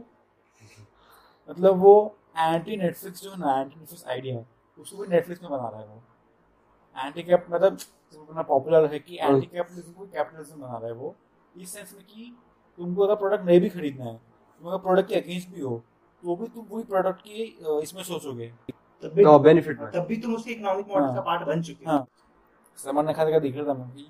मतलब 1.50 1.78
वो 1.82 1.94
एंटी 2.38 2.78
नेटफ्लिक्स 2.78 3.22
जो 3.24 3.32
है 3.32 3.40
ना 3.40 3.60
एंटी 3.62 3.80
नेटफ्लिक्स 3.80 4.06
आइडिया 4.08 4.44
उसको 4.78 4.98
भी 4.98 5.08
नेटफ्लिक्स 5.08 5.42
में 5.44 5.52
बना 5.52 5.70
रहा 5.70 5.80
है 5.80 5.88
वो। 5.88 6.02
एंटी 6.96 7.24
कैप 7.24 7.46
मतलब 7.52 7.78
इतना 8.14 8.42
पॉपुलर 8.44 8.92
है 8.92 9.00
कि 9.00 9.18
एंटी 9.18 9.46
कैपिटलिज्म 9.48 9.92
को 9.92 10.06
कैपिटलिज्म 10.06 10.62
बना 10.62 10.78
रहा 10.78 10.88
है 10.88 10.94
वो। 10.94 11.16
इस 11.56 11.74
सेंस 11.74 11.94
में 11.94 12.04
कि 12.06 12.36
तुमको 12.80 13.04
अगर 13.04 13.16
प्रोडक्ट 13.16 13.46
नहीं 13.46 13.60
भी 13.62 13.70
खरीदना 13.70 14.06
है 14.06 14.16
तुम 14.16 14.68
अगर 14.68 14.78
प्रोडक्ट 14.80 15.10
के 15.10 15.16
अगेंस्ट 15.16 15.50
भी 15.50 15.62
हो 15.62 15.82
तो 16.24 16.36
भी 16.36 16.48
तुम 16.48 16.66
वही 16.70 16.84
प्रोडक्ट 16.86 17.22
की 17.22 17.44
इसमें 17.84 18.04
सोचोगे। 18.04 18.48
तब 19.04 19.14
भी 19.14 19.26
बेनिफिट 19.44 19.80
तब 19.94 20.06
भी 20.08 20.18
तुम 20.22 20.36
उसके 20.36 20.52
इकोनॉमिक 20.52 20.88
मॉडल 20.88 21.06
हाँ। 21.06 21.16
का 21.16 21.22
पार्ट 21.22 21.48
बन 21.48 21.62
चुके 21.62 21.86
हो। 21.86 21.92
हाँ। 21.92 22.06
सलमान 22.80 23.06
ने 23.08 23.14
खाने 23.14 23.32
का 23.32 23.40
दिख 23.40 23.56
रहा 23.56 23.68
था 23.68 23.74
मैं 23.74 23.90
कि 23.92 24.08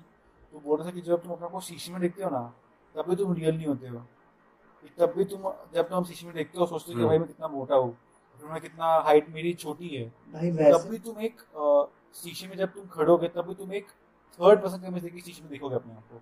तो 0.52 0.60
बोल 0.60 0.78
रहा 0.78 0.86
था 0.88 0.94
कि 0.94 1.00
जब 1.00 1.22
तुम 1.22 1.32
अपने 1.32 1.48
को 1.48 1.60
शीशे 1.60 1.92
में 1.92 2.00
देखते 2.00 2.22
हो 2.22 2.30
ना 2.30 2.40
तब 2.94 3.08
भी 3.08 3.16
तुम 3.16 3.32
रियल 3.34 3.56
नहीं 3.56 3.66
होते 3.66 3.88
हो। 3.88 4.02
तब 4.98 5.14
भी 5.16 5.24
तुम 5.24 5.50
जब 5.74 5.88
तुम 5.88 6.04
शीशे 6.04 6.26
में 6.26 6.34
देखते 6.34 6.58
हो 6.58 6.66
सोचते 6.66 6.92
हो 6.92 6.98
कि। 6.98 7.04
भाई 7.04 7.18
मैं 7.18 7.28
कितना 7.28 7.48
मोटा 7.48 7.76
हूँ 7.76 7.96
मैं 8.40 8.60
कितना 8.60 8.86
हाइट 9.06 9.28
मेरी 9.30 9.52
छोटी 9.54 9.88
है 9.88 10.04
भाई 10.32 10.50
तब 10.50 10.88
भी 10.90 10.98
तुम 11.00 11.20
एक 11.20 11.42
शीशे 12.14 12.46
में 12.48 12.56
जब 12.56 12.72
तुम 12.74 12.86
खड़ोगे 12.88 13.28
तब 13.28 13.46
भी 13.48 13.54
तुम 13.54 13.72
एक 13.72 13.86
थर्ड 14.40 14.62
पर्सन 14.62 14.78
के 14.84 15.00
देख 15.00 15.24
शीशे 15.24 15.42
में 15.42 15.50
देखोगे 15.50 15.74
अपने 15.74 15.94
आप 15.94 16.04
को। 16.12 16.18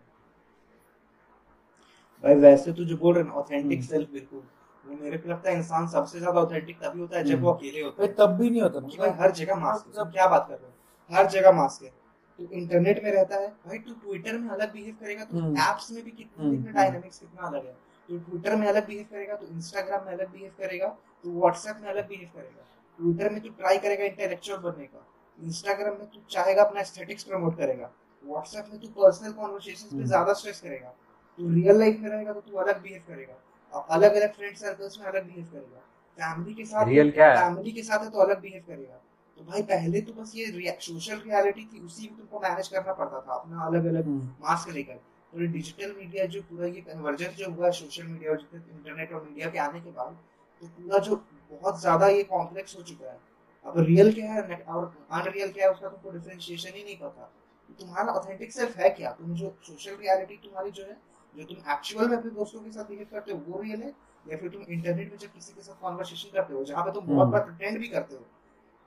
भाई 2.24 2.34
वैसे 2.36 2.72
तो 2.72 2.84
जो 2.84 2.96
बोल 2.96 3.14
रहे 3.14 3.24
हैं 3.24 3.30
ऑथेंटिक 3.32 3.78
हम्म। 3.78 3.88
सेल्फ 3.88 4.10
बिल्कुल। 4.12 4.42
वो 4.84 4.96
मेरे 4.96 5.18
को 5.18 5.28
लगता 5.30 5.50
है 5.50 5.56
इंसान 5.56 5.86
सबसे 5.88 6.18
ज़्यादा 6.18 6.40
ऑथेंटिक 6.40 6.78
तभी 6.78 7.00
होता 7.00 7.16
है 7.18 7.24
जब 7.24 7.34
हम्म। 7.34 7.44
वो 7.44 7.52
अकेले 7.52 7.82
होता 7.82 8.02
है। 8.02 8.12
तब 8.14 8.36
भी 8.38 8.50
नहीं 8.50 8.62
होता 8.62 8.80
भाई 8.80 8.90
मतलब 8.90 9.20
हर 9.20 9.32
जगह 9.32 9.56
मास्क 9.56 9.86
है 9.86 9.92
तुम 9.94 10.10
क्या 10.10 10.26
बात 10.28 10.46
कर 10.48 10.54
रहे 10.54 10.66
हो? 10.66 10.72
हर 11.10 11.26
जगह 11.26 11.52
मास्क 11.52 11.82
है। 11.82 11.92
तो 12.38 12.50
इंटरनेट 12.52 13.02
में 13.04 13.10
रहता 13.10 13.36
है 13.36 13.48
भाई 13.66 13.78
तू 13.78 13.94
ट्विटर 13.94 14.38
में 14.38 14.48
अलग 14.50 14.72
बिहेव 14.72 14.96
करेगा 15.00 15.24
तो 15.24 15.38
हम्म। 15.38 15.56
एप्स 15.60 15.90
में 15.92 16.02
भी 16.04 16.10
कितने 16.10 16.44
हम्म, 16.44 16.56
हम्म। 16.56 16.72
डायनामिक्स 16.72 17.18
कितना 17.18 17.46
अलग 17.48 17.66
है। 17.66 17.72
तो 18.08 18.18
ट्विटर 18.20 18.56
में 18.56 18.66
अलग 18.68 18.86
बिहेव 18.86 19.06
करेगा 19.10 19.34
तो 19.34 19.46
इंस्टाग्राम 19.46 20.04
में 20.06 20.12
अलग 20.12 20.32
बिहेव 20.32 20.52
करेगा 20.58 20.88
तो 21.24 21.30
व्हाट्सएप 21.30 21.80
में 21.82 21.88
अलग 21.90 22.08
बिहेव 22.08 22.28
करेगा। 22.34 22.64
ट्विटर 22.98 23.32
में 23.32 23.40
तू 23.42 23.48
ट्राई 23.50 23.78
करेगा 23.78 24.04
इंटेलेक्चुअल 24.04 24.58
बनने 24.60 24.86
का। 24.86 25.06
इंस्टाग्राम 25.38 25.94
में 25.94 26.06
तू 26.06 26.20
चाहेगा 26.30 26.62
अपना 26.62 26.80
एस्थेटिक्स 26.80 27.24
प्रमोट 27.24 27.56
करेगा। 27.58 27.90
व्हाट्सएप 28.24 28.66
में 28.72 28.80
तू 28.80 28.88
पर्सनल 28.94 29.32
कॉन्वर्सेशंस 29.32 29.90
पे 29.90 29.96
हम्म। 29.96 30.06
ज़्यादा 30.06 30.32
स्ट्रेस 30.34 30.60
करेगा। 30.60 30.94
तू 31.38 31.48
रियल 31.50 31.78
लाइफ 31.78 32.00
में 32.00 32.08
रहेगा 32.10 32.32
तो 32.32 32.40
तू 32.40 32.56
अलग 32.58 32.82
बिहेव 32.82 33.02
करेगा। 33.08 33.34
और 33.72 33.86
अलग 33.90 34.14
अलग 34.14 34.32
फ्रेंड 34.34 34.56
सर्कल्स 34.56 34.98
में 34.98 35.06
अलग 35.06 35.26
बिहेव 35.26 35.44
करेगा। 35.46 35.84
फैमिली 36.18 36.54
के 36.54 36.64
साथ 36.64 36.86
Real 36.86 37.12
क्या 37.12 37.26
है? 37.26 37.36
फैमिली 37.38 37.72
के 37.72 37.82
साथ 37.82 38.04
है 38.04 38.10
तो 38.10 38.18
अलग 38.20 38.40
बिहेव 38.40 38.62
करेगा। 38.68 39.00
तो 39.36 39.44
भाई 39.44 39.62
पहले 39.64 40.00
तो 40.00 40.12
बस 40.12 40.32
ये 40.36 40.76
सोशल 40.82 41.20
रियलिटी 41.20 41.64
थी 41.64 41.84
उसी 41.86 42.08
में 42.08 42.16
तुमको 42.16 42.40
मैनेज 42.40 42.68
करना 42.68 42.92
पड़ता 42.92 43.20
था 43.20 43.34
अपना 43.34 43.66
अलग 43.66 43.84
अलग 43.86 44.06
हम्म, 44.06 44.26
मास्क 44.40 44.70
लेकर। 44.70 45.00
और 45.32 45.46
डिजिटल 45.48 45.94
मीडिया 45.98 46.24
जो 46.26 46.40
पूरा 46.42 46.66
ये 46.66 46.80
कन्वर्जन 46.82 47.32
जो 47.38 47.50
हुआ 47.50 47.70
सोशल 47.78 48.04
मीडिया 48.04 48.30
और 48.30 48.40
इंटरनेट 48.54 49.12
और 49.12 49.22
मीडिया 49.24 49.50
के 49.50 49.58
आने 49.60 49.80
के 49.80 49.90
बाद 49.90 50.16
तो 50.62 50.66
पूरा 50.68 50.98
जो 50.98 51.16
बहुत 51.52 51.80
ज़्यादा 51.80 52.08
ये 52.08 52.22
कॉम्प्लेक्स 52.30 52.76
हो 52.76 52.82
चुका 52.82 53.10
है। 53.10 53.18
अब 53.64 53.78
रियल 53.78 54.12
क्या 54.12 54.32
है? 54.32 54.56
और 54.58 54.92
अनरियल 55.12 55.52
क्या 55.52 55.66
है? 55.66 55.72
उसका 55.72 55.88
तुमको 55.88 56.10
डिफरेंशिएशन 56.10 56.74
ही 56.74 56.84
नहीं 56.84 56.96
पता 56.98 57.30
तुम्हारा 57.78 58.12
ऑथेंटिक 58.12 58.52
सेल्फ 58.52 58.76
है 58.76 58.90
क्या? 58.90 59.10
तुम 59.12 59.34
जो 59.34 59.54
सोशल 59.62 59.96
रियलिटी 59.96 60.36
तुम्हारी 60.44 60.70
जो 60.70 60.84
है 60.84 60.96
जो 61.36 61.44
तुम 61.44 61.72
एक्चुअल 61.72 62.08
में 62.08 62.16
अपने 62.16 62.30
दोस्तों 62.32 62.60
के 62.60 62.70
साथ 62.70 62.84
बिहेव 62.84 63.06
करते 63.12 63.32
हो 63.32 63.38
वो 63.48 63.60
रियल 63.62 63.82
है? 63.82 63.92
या 64.24 64.36
फिर 64.36 64.50
तुम 64.50 64.62
इंटरनेट 64.62 65.10
में 65.10 65.18
जब 65.18 65.32
किसी 65.32 65.52
के 65.52 65.62
साथ 65.62 65.80
कॉन्वर्सेशन 65.80 66.30
करते 66.32 66.54
हो 66.54 66.64
जहाँ 66.64 66.84
पे 66.84 66.92
तुम 66.92 67.06
बहुत 67.06 67.20
हम्म। 67.20 67.32
बार 67.32 67.44
प्रिटेंड 67.46 67.78
भी 67.80 67.88
करते 67.88 68.16
हो 68.16 68.26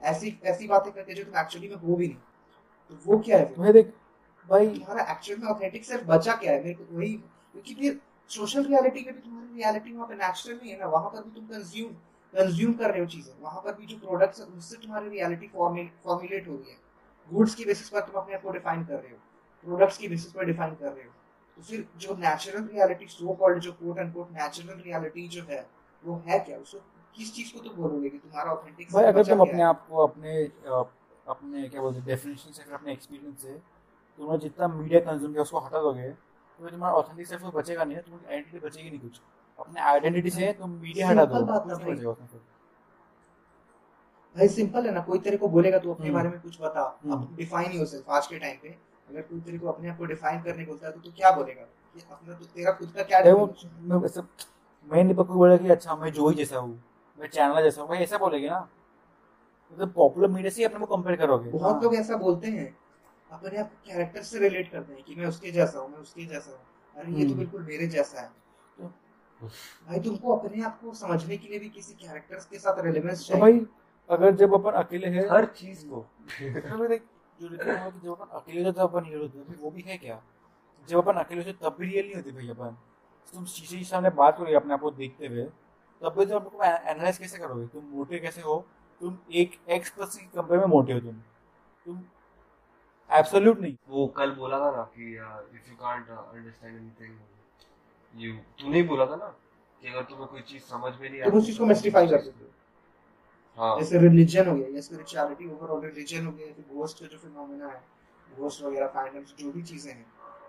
ऐसी 0.01 0.37
ऐसी 0.45 0.67
बातें 0.67 0.91
करके 0.93 1.13
जो 1.13 1.23
तुम 1.23 1.39
एक्चुअली 1.39 1.67
में 1.69 1.75
हो 1.77 1.95
भी 1.95 2.07
नहीं। 2.07 2.17
तो 2.91 2.97
वो 3.05 3.17
क्या 3.25 3.37
है 3.37 3.53
भाई 3.57 3.73
देख 3.73 3.93
भाई 4.49 4.67
तुम्हारा 4.69 5.03
एक्चुअल 5.11 5.39
में 5.39 5.47
ऑथेंटिक 5.47 5.85
सेल्फ 5.85 6.03
बचा 6.07 6.35
क्या 6.35 6.51
है? 6.51 6.63
मेरे 6.63 6.73
को 6.73 6.97
वही 6.97 7.13
क्योंकि 7.13 7.73
फिर 7.75 7.99
सोशल 8.29 8.63
रियलिटी 8.65 9.03
में 9.05 9.13
भी 9.13 9.19
तुम्हारी 9.21 9.61
रियलिटी 9.61 9.93
वहाँ 9.93 10.07
पे 10.07 10.15
नेचुरल 10.15 10.57
नहीं 10.57 10.71
है 10.71 10.79
ना 10.79 10.87
वहाँ 10.87 11.09
पर 11.09 11.23
भी 11.23 11.31
तुम 11.35 11.45
कंज्यूम 11.47 11.93
कंज्यूम 12.33 12.73
कर 12.73 12.91
रहे 12.91 12.99
हो 12.99 13.05
चीज़ें 13.07 13.33
वहाँ 13.41 13.61
पर 13.61 13.73
भी 13.75 13.85
जो 13.85 13.97
प्रोडक्ट्स 13.99 14.39
है 14.39 14.45
उससे 14.47 14.77
तुम्हारी 14.77 15.09
रियलिटी 15.09 15.47
फॉर्मुलेट 15.47 16.47
हो 16.47 16.55
रही 16.55 16.69
है। 16.69 16.77
गुड्स 17.31 17.55
की 17.55 17.65
बेसिस 17.65 17.89
पर 17.89 18.01
तुम 18.01 18.21
अपने 18.21 18.35
आप 18.35 18.41
को 18.43 18.51
डिफाइन 18.51 18.83
कर 18.85 18.95
रहे 18.95 19.11
हो 19.11 19.17
प्रोडक्ट्स 19.65 19.97
की 19.97 20.07
बेसिस 20.07 20.31
पर 20.33 20.45
डिफाइन 20.45 20.73
कर 20.75 20.91
रहे 20.91 21.03
हो। 21.03 21.11
तो 21.57 21.61
फिर 21.61 21.85
जो 21.97 22.15
नेचुरल 22.17 22.67
रियलिटी 22.67 23.07
सो 23.09 23.33
कॉल्ड 23.33 23.59
जो 23.59 23.71
quote 23.73 23.97
and 23.97 24.13
quote 24.13 24.31
natural 24.33 24.81
reality 24.81 25.27
जो 25.27 25.43
है 25.49 25.65
वो 26.03 26.21
है 26.27 26.39
क्या? 26.39 26.57
उसको 26.57 26.79
किस 27.15 27.33
चीज़ 27.35 27.53
को 27.53 27.59
तुम 27.59 27.75
बोलोगे 27.75 28.09
कि 28.09 28.17
तुम्हारा 28.17 28.51
ऑथेंटिक 28.51 28.91
भाई 28.93 29.05
अगर 29.05 29.23
तुम 29.25 29.39
अपने 29.41 29.63
आप 29.63 29.85
को 29.89 30.07
अपने 30.07 30.43
अपने 31.27 31.67
क्या 31.69 31.81
बोलते 31.81 31.99
हैं 31.99 32.05
डेफिनेशन 32.07 32.51
से 32.51 32.63
फिर 32.63 32.73
अपने 32.73 32.91
एक्सपीरियंस 32.93 33.41
से 33.41 33.53
तुम्हें 34.19 34.39
जितना 34.39 34.67
मीडिया 34.69 34.99
कंज्यूम 35.01 35.31
किया 35.31 35.41
उसको 35.41 35.59
हटा 35.59 35.81
दोगे 35.81 36.09
तो 36.09 36.69
तुम्हारा 36.69 36.95
ऑथेंटिक 36.95 37.27
सेल्फ 37.27 37.41
तो 37.41 37.51
बचेगा 37.51 37.83
नहीं 37.83 37.97
तुम्हारी 37.99 38.33
आइडेंटिटी 38.33 38.65
बचेगी 38.67 38.89
नहीं 38.89 38.99
कुछ। 38.99 39.19
अपने 39.61 39.81
आइडेंटिटी 39.83 40.29
से 40.29 40.51
तुम 40.53 40.71
मीडिया 40.81 41.07
हटा 41.07 41.25
दो 41.25 41.41
बात 41.45 41.67
भाई। 44.35 44.47
सिंपल 44.47 44.85
है 44.85 44.93
ना 44.93 45.01
कोई 45.01 45.19
तेरे 45.19 45.37
को 45.37 45.47
बोलेगा 45.47 45.79
तू 45.79 45.91
अपने 45.93 46.05
हम्म। 46.05 46.15
बारे 46.15 46.29
में 46.29 46.39
कुछ 46.41 46.61
बता 46.61 46.83
हम्म। 47.03 47.13
अब 47.13 47.35
डिफाइन 47.35 47.65
ही 47.65 47.77
हो 47.77 47.77
योरसेल्फ 47.77 48.09
आज 48.09 48.27
के 48.27 48.39
टाइम 48.39 48.57
पे 48.57 48.69
अगर 49.09 49.21
कोई 49.21 49.39
तेरे 49.39 49.57
को 49.57 49.67
अपने 49.67 49.89
आप 49.89 49.97
को 49.97 50.05
डिफाइन 50.05 50.41
करने 50.41 50.65
को 50.65 50.71
बोलता 50.71 50.87
है 50.87 50.93
तो 50.93 50.99
तू 50.99 51.11
क्या 51.11 51.31
बोलेगा 51.31 51.61
ये 51.95 52.03
अपना 52.11 52.33
तो 52.33 52.45
तेरा 52.45 52.71
खुद 52.71 52.91
का 52.91 53.03
क्या? 53.03 53.19
मैं 53.23 53.95
वैसे 53.97 54.21
मैं 54.89 55.03
नहीं 55.03 55.15
पक्का 55.15 55.33
बोला 55.33 55.57
कि 55.57 55.69
अच्छा 55.69 55.95
मैं 55.95 56.11
जो 56.11 56.29
ही 56.29 56.35
जैसा 56.35 56.57
हूँ 56.57 56.83
मैं 57.19 57.27
चैनल 57.29 57.63
जैसा 57.63 57.81
हूँ 57.81 57.89
भाई 57.89 57.97
ऐसा 57.97 58.17
बोलेगे 58.17 58.49
ना 58.49 58.59
मतलब 59.73 59.91
पॉपुलर 59.93 60.27
मीडिया 60.27 60.51
से 60.51 60.61
ही 60.61 60.65
अपने 60.65 60.79
को 60.79 60.95
कंपेयर 60.95 61.15
करोगे 61.15 61.49
बहुत 61.49 61.73
हाँ। 61.73 61.81
लोग 61.81 61.95
ऐसा 61.95 62.15
बोलते 62.17 62.47
हैं 62.47 62.75
अपने 63.29 63.57
आप 63.57 63.71
कैरेक्टर 63.85 64.21
से 64.21 64.39
रिलेट 64.39 64.71
करते 64.71 64.93
हैं 64.93 65.03
कि 65.03 65.15
मैं 65.15 65.25
उसके 65.25 65.51
जैसा 65.51 65.79
हूँ 65.79 65.89
मैं 65.89 65.97
उसके 65.97 66.25
जैसा 66.25 66.51
हूँ 66.51 66.59
अरे 66.95 67.11
ये 67.11 67.23
तो 67.23 67.29
हम्म। 67.29 67.37
बिल्कुल 67.37 67.61
मेरे 67.61 67.87
जैसा 67.87 68.21
है 68.21 68.27
तो- 68.27 68.50
भाई 69.41 69.99
तुमको 69.99 70.35
अपने 70.35 70.63
आप 70.63 70.79
को 70.81 70.93
समझने 70.93 71.37
के 71.37 71.47
लिए 71.47 71.59
भी 71.59 71.69
किसी 71.69 71.93
कैरेक्टर्स 71.95 72.45
के 72.45 72.59
साथ 72.59 72.83
रिलेवेंस 72.85 73.19
तो 73.19 73.25
चाहिए। 73.25 73.41
भाई 73.41 73.65
अगर 74.09 74.35
जब 74.35 74.53
अपन 74.53 74.71
अकेले 74.79 75.07
हैं 75.07 75.27
हर 75.29 75.45
चीज़ 75.57 75.85
को। 75.87 76.05
जो 77.39 77.49
जब 77.49 78.11
अपन 78.11 78.37
अकेले 78.37 78.63
होते 78.63 78.81
अपन 78.81 79.03
रियल 79.03 79.21
होते 79.21 79.55
वो 79.61 79.71
भी 79.71 79.81
है 79.81 79.97
क्या? 79.97 80.21
जब 80.89 80.97
अपन 80.97 81.19
अकेले 81.19 81.41
होते 81.41 81.53
तब 81.61 81.75
भी 81.79 81.85
रियल 81.85 82.05
नहीं 82.05 82.15
होते 82.15 82.31
भाई 82.31 82.49
अपन। 82.49 82.77
तुम 83.33 83.45
शीशे 83.45 83.77
के 83.77 83.83
सामने 83.83 84.09
बात 84.11 84.37
करोगे 84.37 84.55
अपने 84.55 84.73
आप 84.73 84.81
को 84.81 84.91
देखते 84.93 85.27
हुए 85.27 85.43
तब 86.01 86.15
भी 86.17 86.25
तो 86.25 86.35
आपको 86.35 86.63
एनालाइज 86.63 87.17
कैसे 87.17 87.37
करोगे? 87.37 87.67
तुम 87.67 87.83
मोटे 87.87 88.19
कैसे 88.19 88.41
हो? 88.41 88.65
तुम 89.01 89.17
एक 89.33 89.59
एक्स 89.69 89.89
प्लस 89.89 90.15
की 90.15 90.25
कंपेयर 90.35 90.59
में 90.59 90.67
मोटे 90.67 90.93
हो 90.93 90.99
तुम। 90.99 91.21
तुम 91.85 92.03
एब्सोल्यूट 93.09 93.59
नहीं। 93.59 93.75
वो 93.89 94.07
कल 94.17 94.31
बोला 94.31 94.59
था 94.59 94.71
ना 94.71 94.83
कि 94.95 95.11
if 95.13 95.69
you 95.69 95.75
can't 95.77 96.09
understand 96.09 96.75
anything 96.75 97.17
you 98.13 98.33
तूने 98.59 98.77
ही 98.77 98.83
बोला 98.83 99.05
था 99.05 99.15
ना 99.15 99.27
कि 99.81 99.87
अगर 99.87 100.03
तुम्हें 100.03 100.27
कोई 100.27 100.41
चीज़ 100.41 100.63
समझ 100.63 100.93
में 101.01 101.09
नहीं 101.09 101.21
तुम 101.23 101.37
उस 101.39 101.45
चीज़ 101.45 101.57
को 101.59 101.65
मिस्टिफाई 101.65 102.07
कर 102.07 102.21
सकते 102.21 102.43
हो। 102.45 102.49
हाँ। 103.57 103.79
जैसे 103.79 103.99
रिलीजन 103.99 104.47
हो 104.47 104.55
गया 104.55 104.67
या 104.67 104.81
स्पिरिचुअलिटी 104.81 105.49
ओवरऑल 105.51 105.81
रिलीजन 105.85 106.25
हो 106.25 106.31
गया 106.31 106.53
फिर 106.53 106.75
घोस्ट 106.75 106.99
का 106.99 107.07
जो 107.07 107.17
फिनोमेना 107.17 107.67
है 107.67 107.81
घोस्ट 108.37 108.63
वगैरह 108.63 108.87
फैंडम्स 108.87 109.33
जो 109.39 109.51
भी 109.51 109.63
चीज़ें 109.63 109.91
हैं 109.93 110.05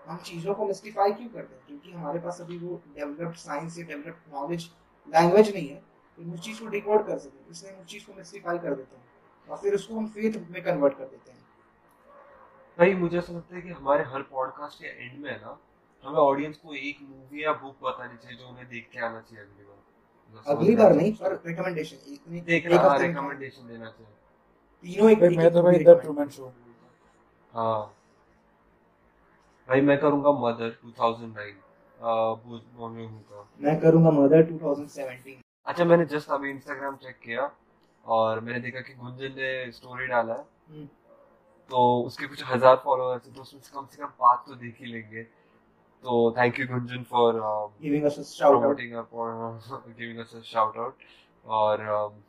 हम 0.07 0.17
चीज़ों 0.17 0.53
को 0.53 0.65
मिस्टिफाई 0.65 1.11
क्यों 1.11 1.27
करते 1.29 1.55
हैं? 1.55 1.65
क्योंकि 1.67 1.91
हमारे 1.91 2.19
पास 2.19 2.41
अभी 2.41 2.57
वो 2.57 2.81
डेवलप्ड 2.97 3.35
साइंस 3.35 3.77
या 3.79 3.85
डेवलप्ड 3.85 4.33
नॉलेज 4.33 4.69
लैंग्वेज 5.07 5.53
नहीं 5.53 5.67
है 5.69 5.81
कि 6.17 6.31
उस 6.33 6.39
चीज़ 6.39 6.59
को 6.59 6.67
डिकोड 6.67 7.05
कर 7.07 7.17
सकें 7.17 7.51
इसलिए 7.51 7.73
हम 7.73 7.79
उस 7.81 7.87
चीज़ 7.87 8.05
को 8.07 8.13
मिस्टिफाई 8.13 8.57
कर 8.57 8.75
देते 8.75 8.95
हैं 8.95 9.49
और 9.49 9.57
फिर 9.57 9.75
उसको 9.75 9.95
हम 9.95 10.07
फेथ 10.07 10.39
में 10.51 10.63
कन्वर्ट 10.63 10.97
कर 10.97 11.05
देते 11.05 11.31
हैं। 11.31 11.41
भाई 12.79 12.93
मुझे 12.93 13.17
ऐसा 13.17 13.33
लगता 13.33 13.55
है 13.55 13.61
कि 13.61 13.69
हमारे 13.69 14.03
हर 14.03 14.21
पॉडकास्ट 14.21 14.79
के 14.79 14.87
एंड 14.87 15.23
में 15.23 15.31
है 15.31 15.37
ना 15.37 15.57
हमें 16.03 16.19
ऑडियंस 16.19 16.57
को 16.57 16.73
एक 16.75 16.97
मूवी 17.01 17.43
या 17.43 17.53
बुक 17.53 17.75
बतानी 17.83 18.17
चाहिए 18.17 18.37
जो 18.37 18.47
उन्हें 18.47 18.67
देख 18.69 18.89
के 18.93 18.99
आना 18.99 19.19
चाहिए 19.21 19.43
अगली 19.43 19.63
बार। 19.63 20.55
अगली 20.55 20.75
बार 20.75 20.93
नहीं 20.95 21.11
पर 21.15 21.41
रिकमेंडेशन 21.45 22.11
एक 22.13 22.21
नहीं 22.27 22.41
एक 22.57 22.65
हफ़्ते 22.73 23.07
रिकमेंडेशन 23.07 23.67
देना 23.67 23.89
चाहिए। 23.89 24.11
तीनों 24.83 25.09
एक 25.11 25.19
भाई 25.19 25.35
मैं 25.37 25.51
तो 25.53 25.61
भाई 25.63 25.83
द 25.83 25.99
ट्रूमैन 26.01 26.29
शो 26.29 26.53
हाँ। 27.53 27.93
भाई 29.69 29.81
मैं 29.81 29.97
करूँगा 29.99 30.31
मदर 30.39 30.69
2009 30.81 31.51
बुज 32.45 32.61
मोन्यो 32.75 33.07
का 33.29 33.47
मैं 33.61 33.79
करूँगा 33.81 34.11
मदर 34.11 34.43
2017 34.45 35.35
अच्छा 35.67 35.85
मैंने 35.85 36.05
जस्ट 36.05 36.29
अभी 36.31 36.49
इंस्टाग्राम 36.49 36.95
चेक 37.03 37.19
किया 37.23 37.49
और 38.05 38.39
मैंने 38.39 38.59
देखा 38.59 38.79
कि 38.81 38.93
गुंजन 38.93 39.35
ने 39.37 39.71
स्टोरी 39.71 40.07
डाला 40.07 40.33
है। 40.33 40.45
हम्म। 40.69 40.85
तो 41.69 42.01
उसके 42.03 42.27
कुछ 42.27 42.43
हज़ार 42.45 42.75
फॉलोअर्स 42.83 43.25
हैं 43.25 43.35
तो 43.35 43.41
उसमें 43.41 43.61
से 43.61 43.71
कम 43.75 43.85
से 43.91 44.01
कम 44.01 44.07
पाँच 44.19 44.39
तो 44.47 44.55
देख 44.55 44.79
ही 44.79 44.85
लेंगे। 44.85 45.21
तो 46.03 46.31
thank 46.37 46.59
you 46.59 46.67
Gunjan 46.67 47.03
for 47.03 47.39
giving 47.81 48.05
us 48.05 48.19
a 48.19 48.23
shout 48.23 48.63
out 48.63 48.77
promoting 48.77 48.95
our 48.95 49.05
for 49.67 49.93
giving 49.99 50.21
us 50.23 50.33
a 50.33 50.43
shout 50.43 50.77
out 50.77 51.07
और 51.45 51.85
um, 51.95 52.21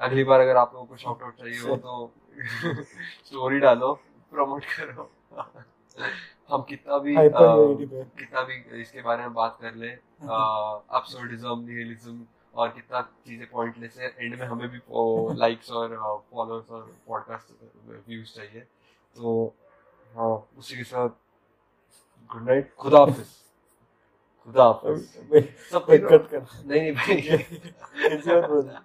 अगली 0.00 0.24
बार 0.24 0.40
अगर 0.40 0.56
आप 0.56 0.74
लोगों 0.74 0.86
को 0.86 0.96
शाउट 0.96 1.22
आउट 1.22 1.34
चाहिए 1.38 1.58
हो 1.60 1.76
तो 1.76 2.12
स्टोरी 3.26 3.58
डालो 3.60 3.92
प्रमोट 4.32 4.64
करो। 4.64 5.10
हम 6.52 6.62
कितना 6.62 6.98
भी 6.98 7.14
uh, 7.16 7.32
कितना 8.18 8.42
भी 8.42 8.80
इसके 8.80 9.02
बारे 9.02 9.22
में 9.22 9.34
बात 9.34 9.58
कर 9.60 9.74
ले 9.74 9.88
अब्सर्डिज्म 9.88 11.58
निहिलिज्म 11.60 12.26
और 12.54 12.68
कितना 12.68 13.00
चीज़ें 13.26 13.46
पॉइंटलेस 13.50 13.98
है 13.98 14.14
एंड 14.18 14.38
में 14.40 14.46
हमें 14.46 14.68
भी 14.68 14.80
लाइक्स 15.40 15.70
और 15.80 15.96
फॉलोअर्स 16.32 16.70
और 16.70 16.90
पॉडकास्ट 17.08 17.52
व्यूज़ 18.08 18.34
चाहिए। 18.34 18.60
तो 19.16 19.54
हाँ 20.16 20.32
उसी 20.58 20.76
के 20.76 20.84
साथ 20.84 21.08
गुड 22.30 22.42
नाइट 22.48 22.74
खुदा 22.78 22.98
हाफिज। 22.98 23.26
खुदा 24.44 24.64
हाफिज। 24.64 24.98
सब 25.72 25.86
कट 25.90 26.26
कर 26.30 26.40
नहीं 26.66 26.80
नहीं 26.80 26.92
भाई. 26.92 27.20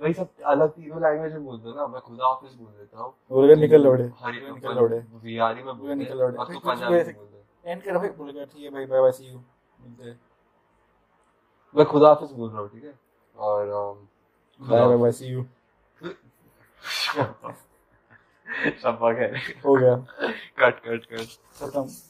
भाई 0.00 0.12
सब 0.14 0.28
अलग 0.46 0.70
तीनों 0.70 1.00
लैंग्वेज 1.02 1.32
में 1.32 1.44
बोल 1.44 1.56
दो 1.60 1.74
ना 1.76 1.86
मैं 1.86 2.00
खुदा 2.00 2.26
हाफिज 2.26 2.54
बोल 2.54 2.72
देता 2.72 2.98
हूँ। 2.98 3.12
बोलेगा 3.30 3.54
निकल 3.60 3.82
लौड़े। 3.82 4.04
हरी 4.20 4.40
निकल 4.50 4.74
लौड़े। 4.74 4.98
बिहारी 5.22 5.62
में 5.62 5.78
बोल 5.78 5.90
निकल 5.90 6.18
लौड़े। 6.18 6.36
और 6.36 6.52
तू 6.52 6.58
पंजाबी 6.58 6.94
में 6.94 7.14
बोल 7.16 7.26
दे। 7.26 7.70
एंड 7.70 7.82
कर 7.82 7.98
भाई 7.98 8.08
बोलेगा 8.18 8.44
ठीक 8.44 8.62
है 8.64 8.70
भाई 8.70 8.86
बाय 8.86 9.00
बाय 9.00 9.12
सी 9.12 9.24
यू 9.24 9.38
मिलते 9.38 10.04
हैं। 10.04 10.20
मैं 11.74 11.86
खुदा 11.86 12.08
हाफिज 12.08 12.32
बोल 12.32 12.50
रहा 12.50 12.60
हूँ 12.60 12.68
ठीक 12.68 12.84
है? 12.84 12.94
और 13.36 13.66
बाय। 14.60 14.96
बाय 14.96 15.12
सी 15.12 15.26
यू 15.26 15.44
रहे 19.26 19.60
हो 19.64 19.74
गया। 19.74 19.94
कट 20.58 20.80
कट 20.80 21.04
कट 21.04 21.26
खत्म। 21.60 22.07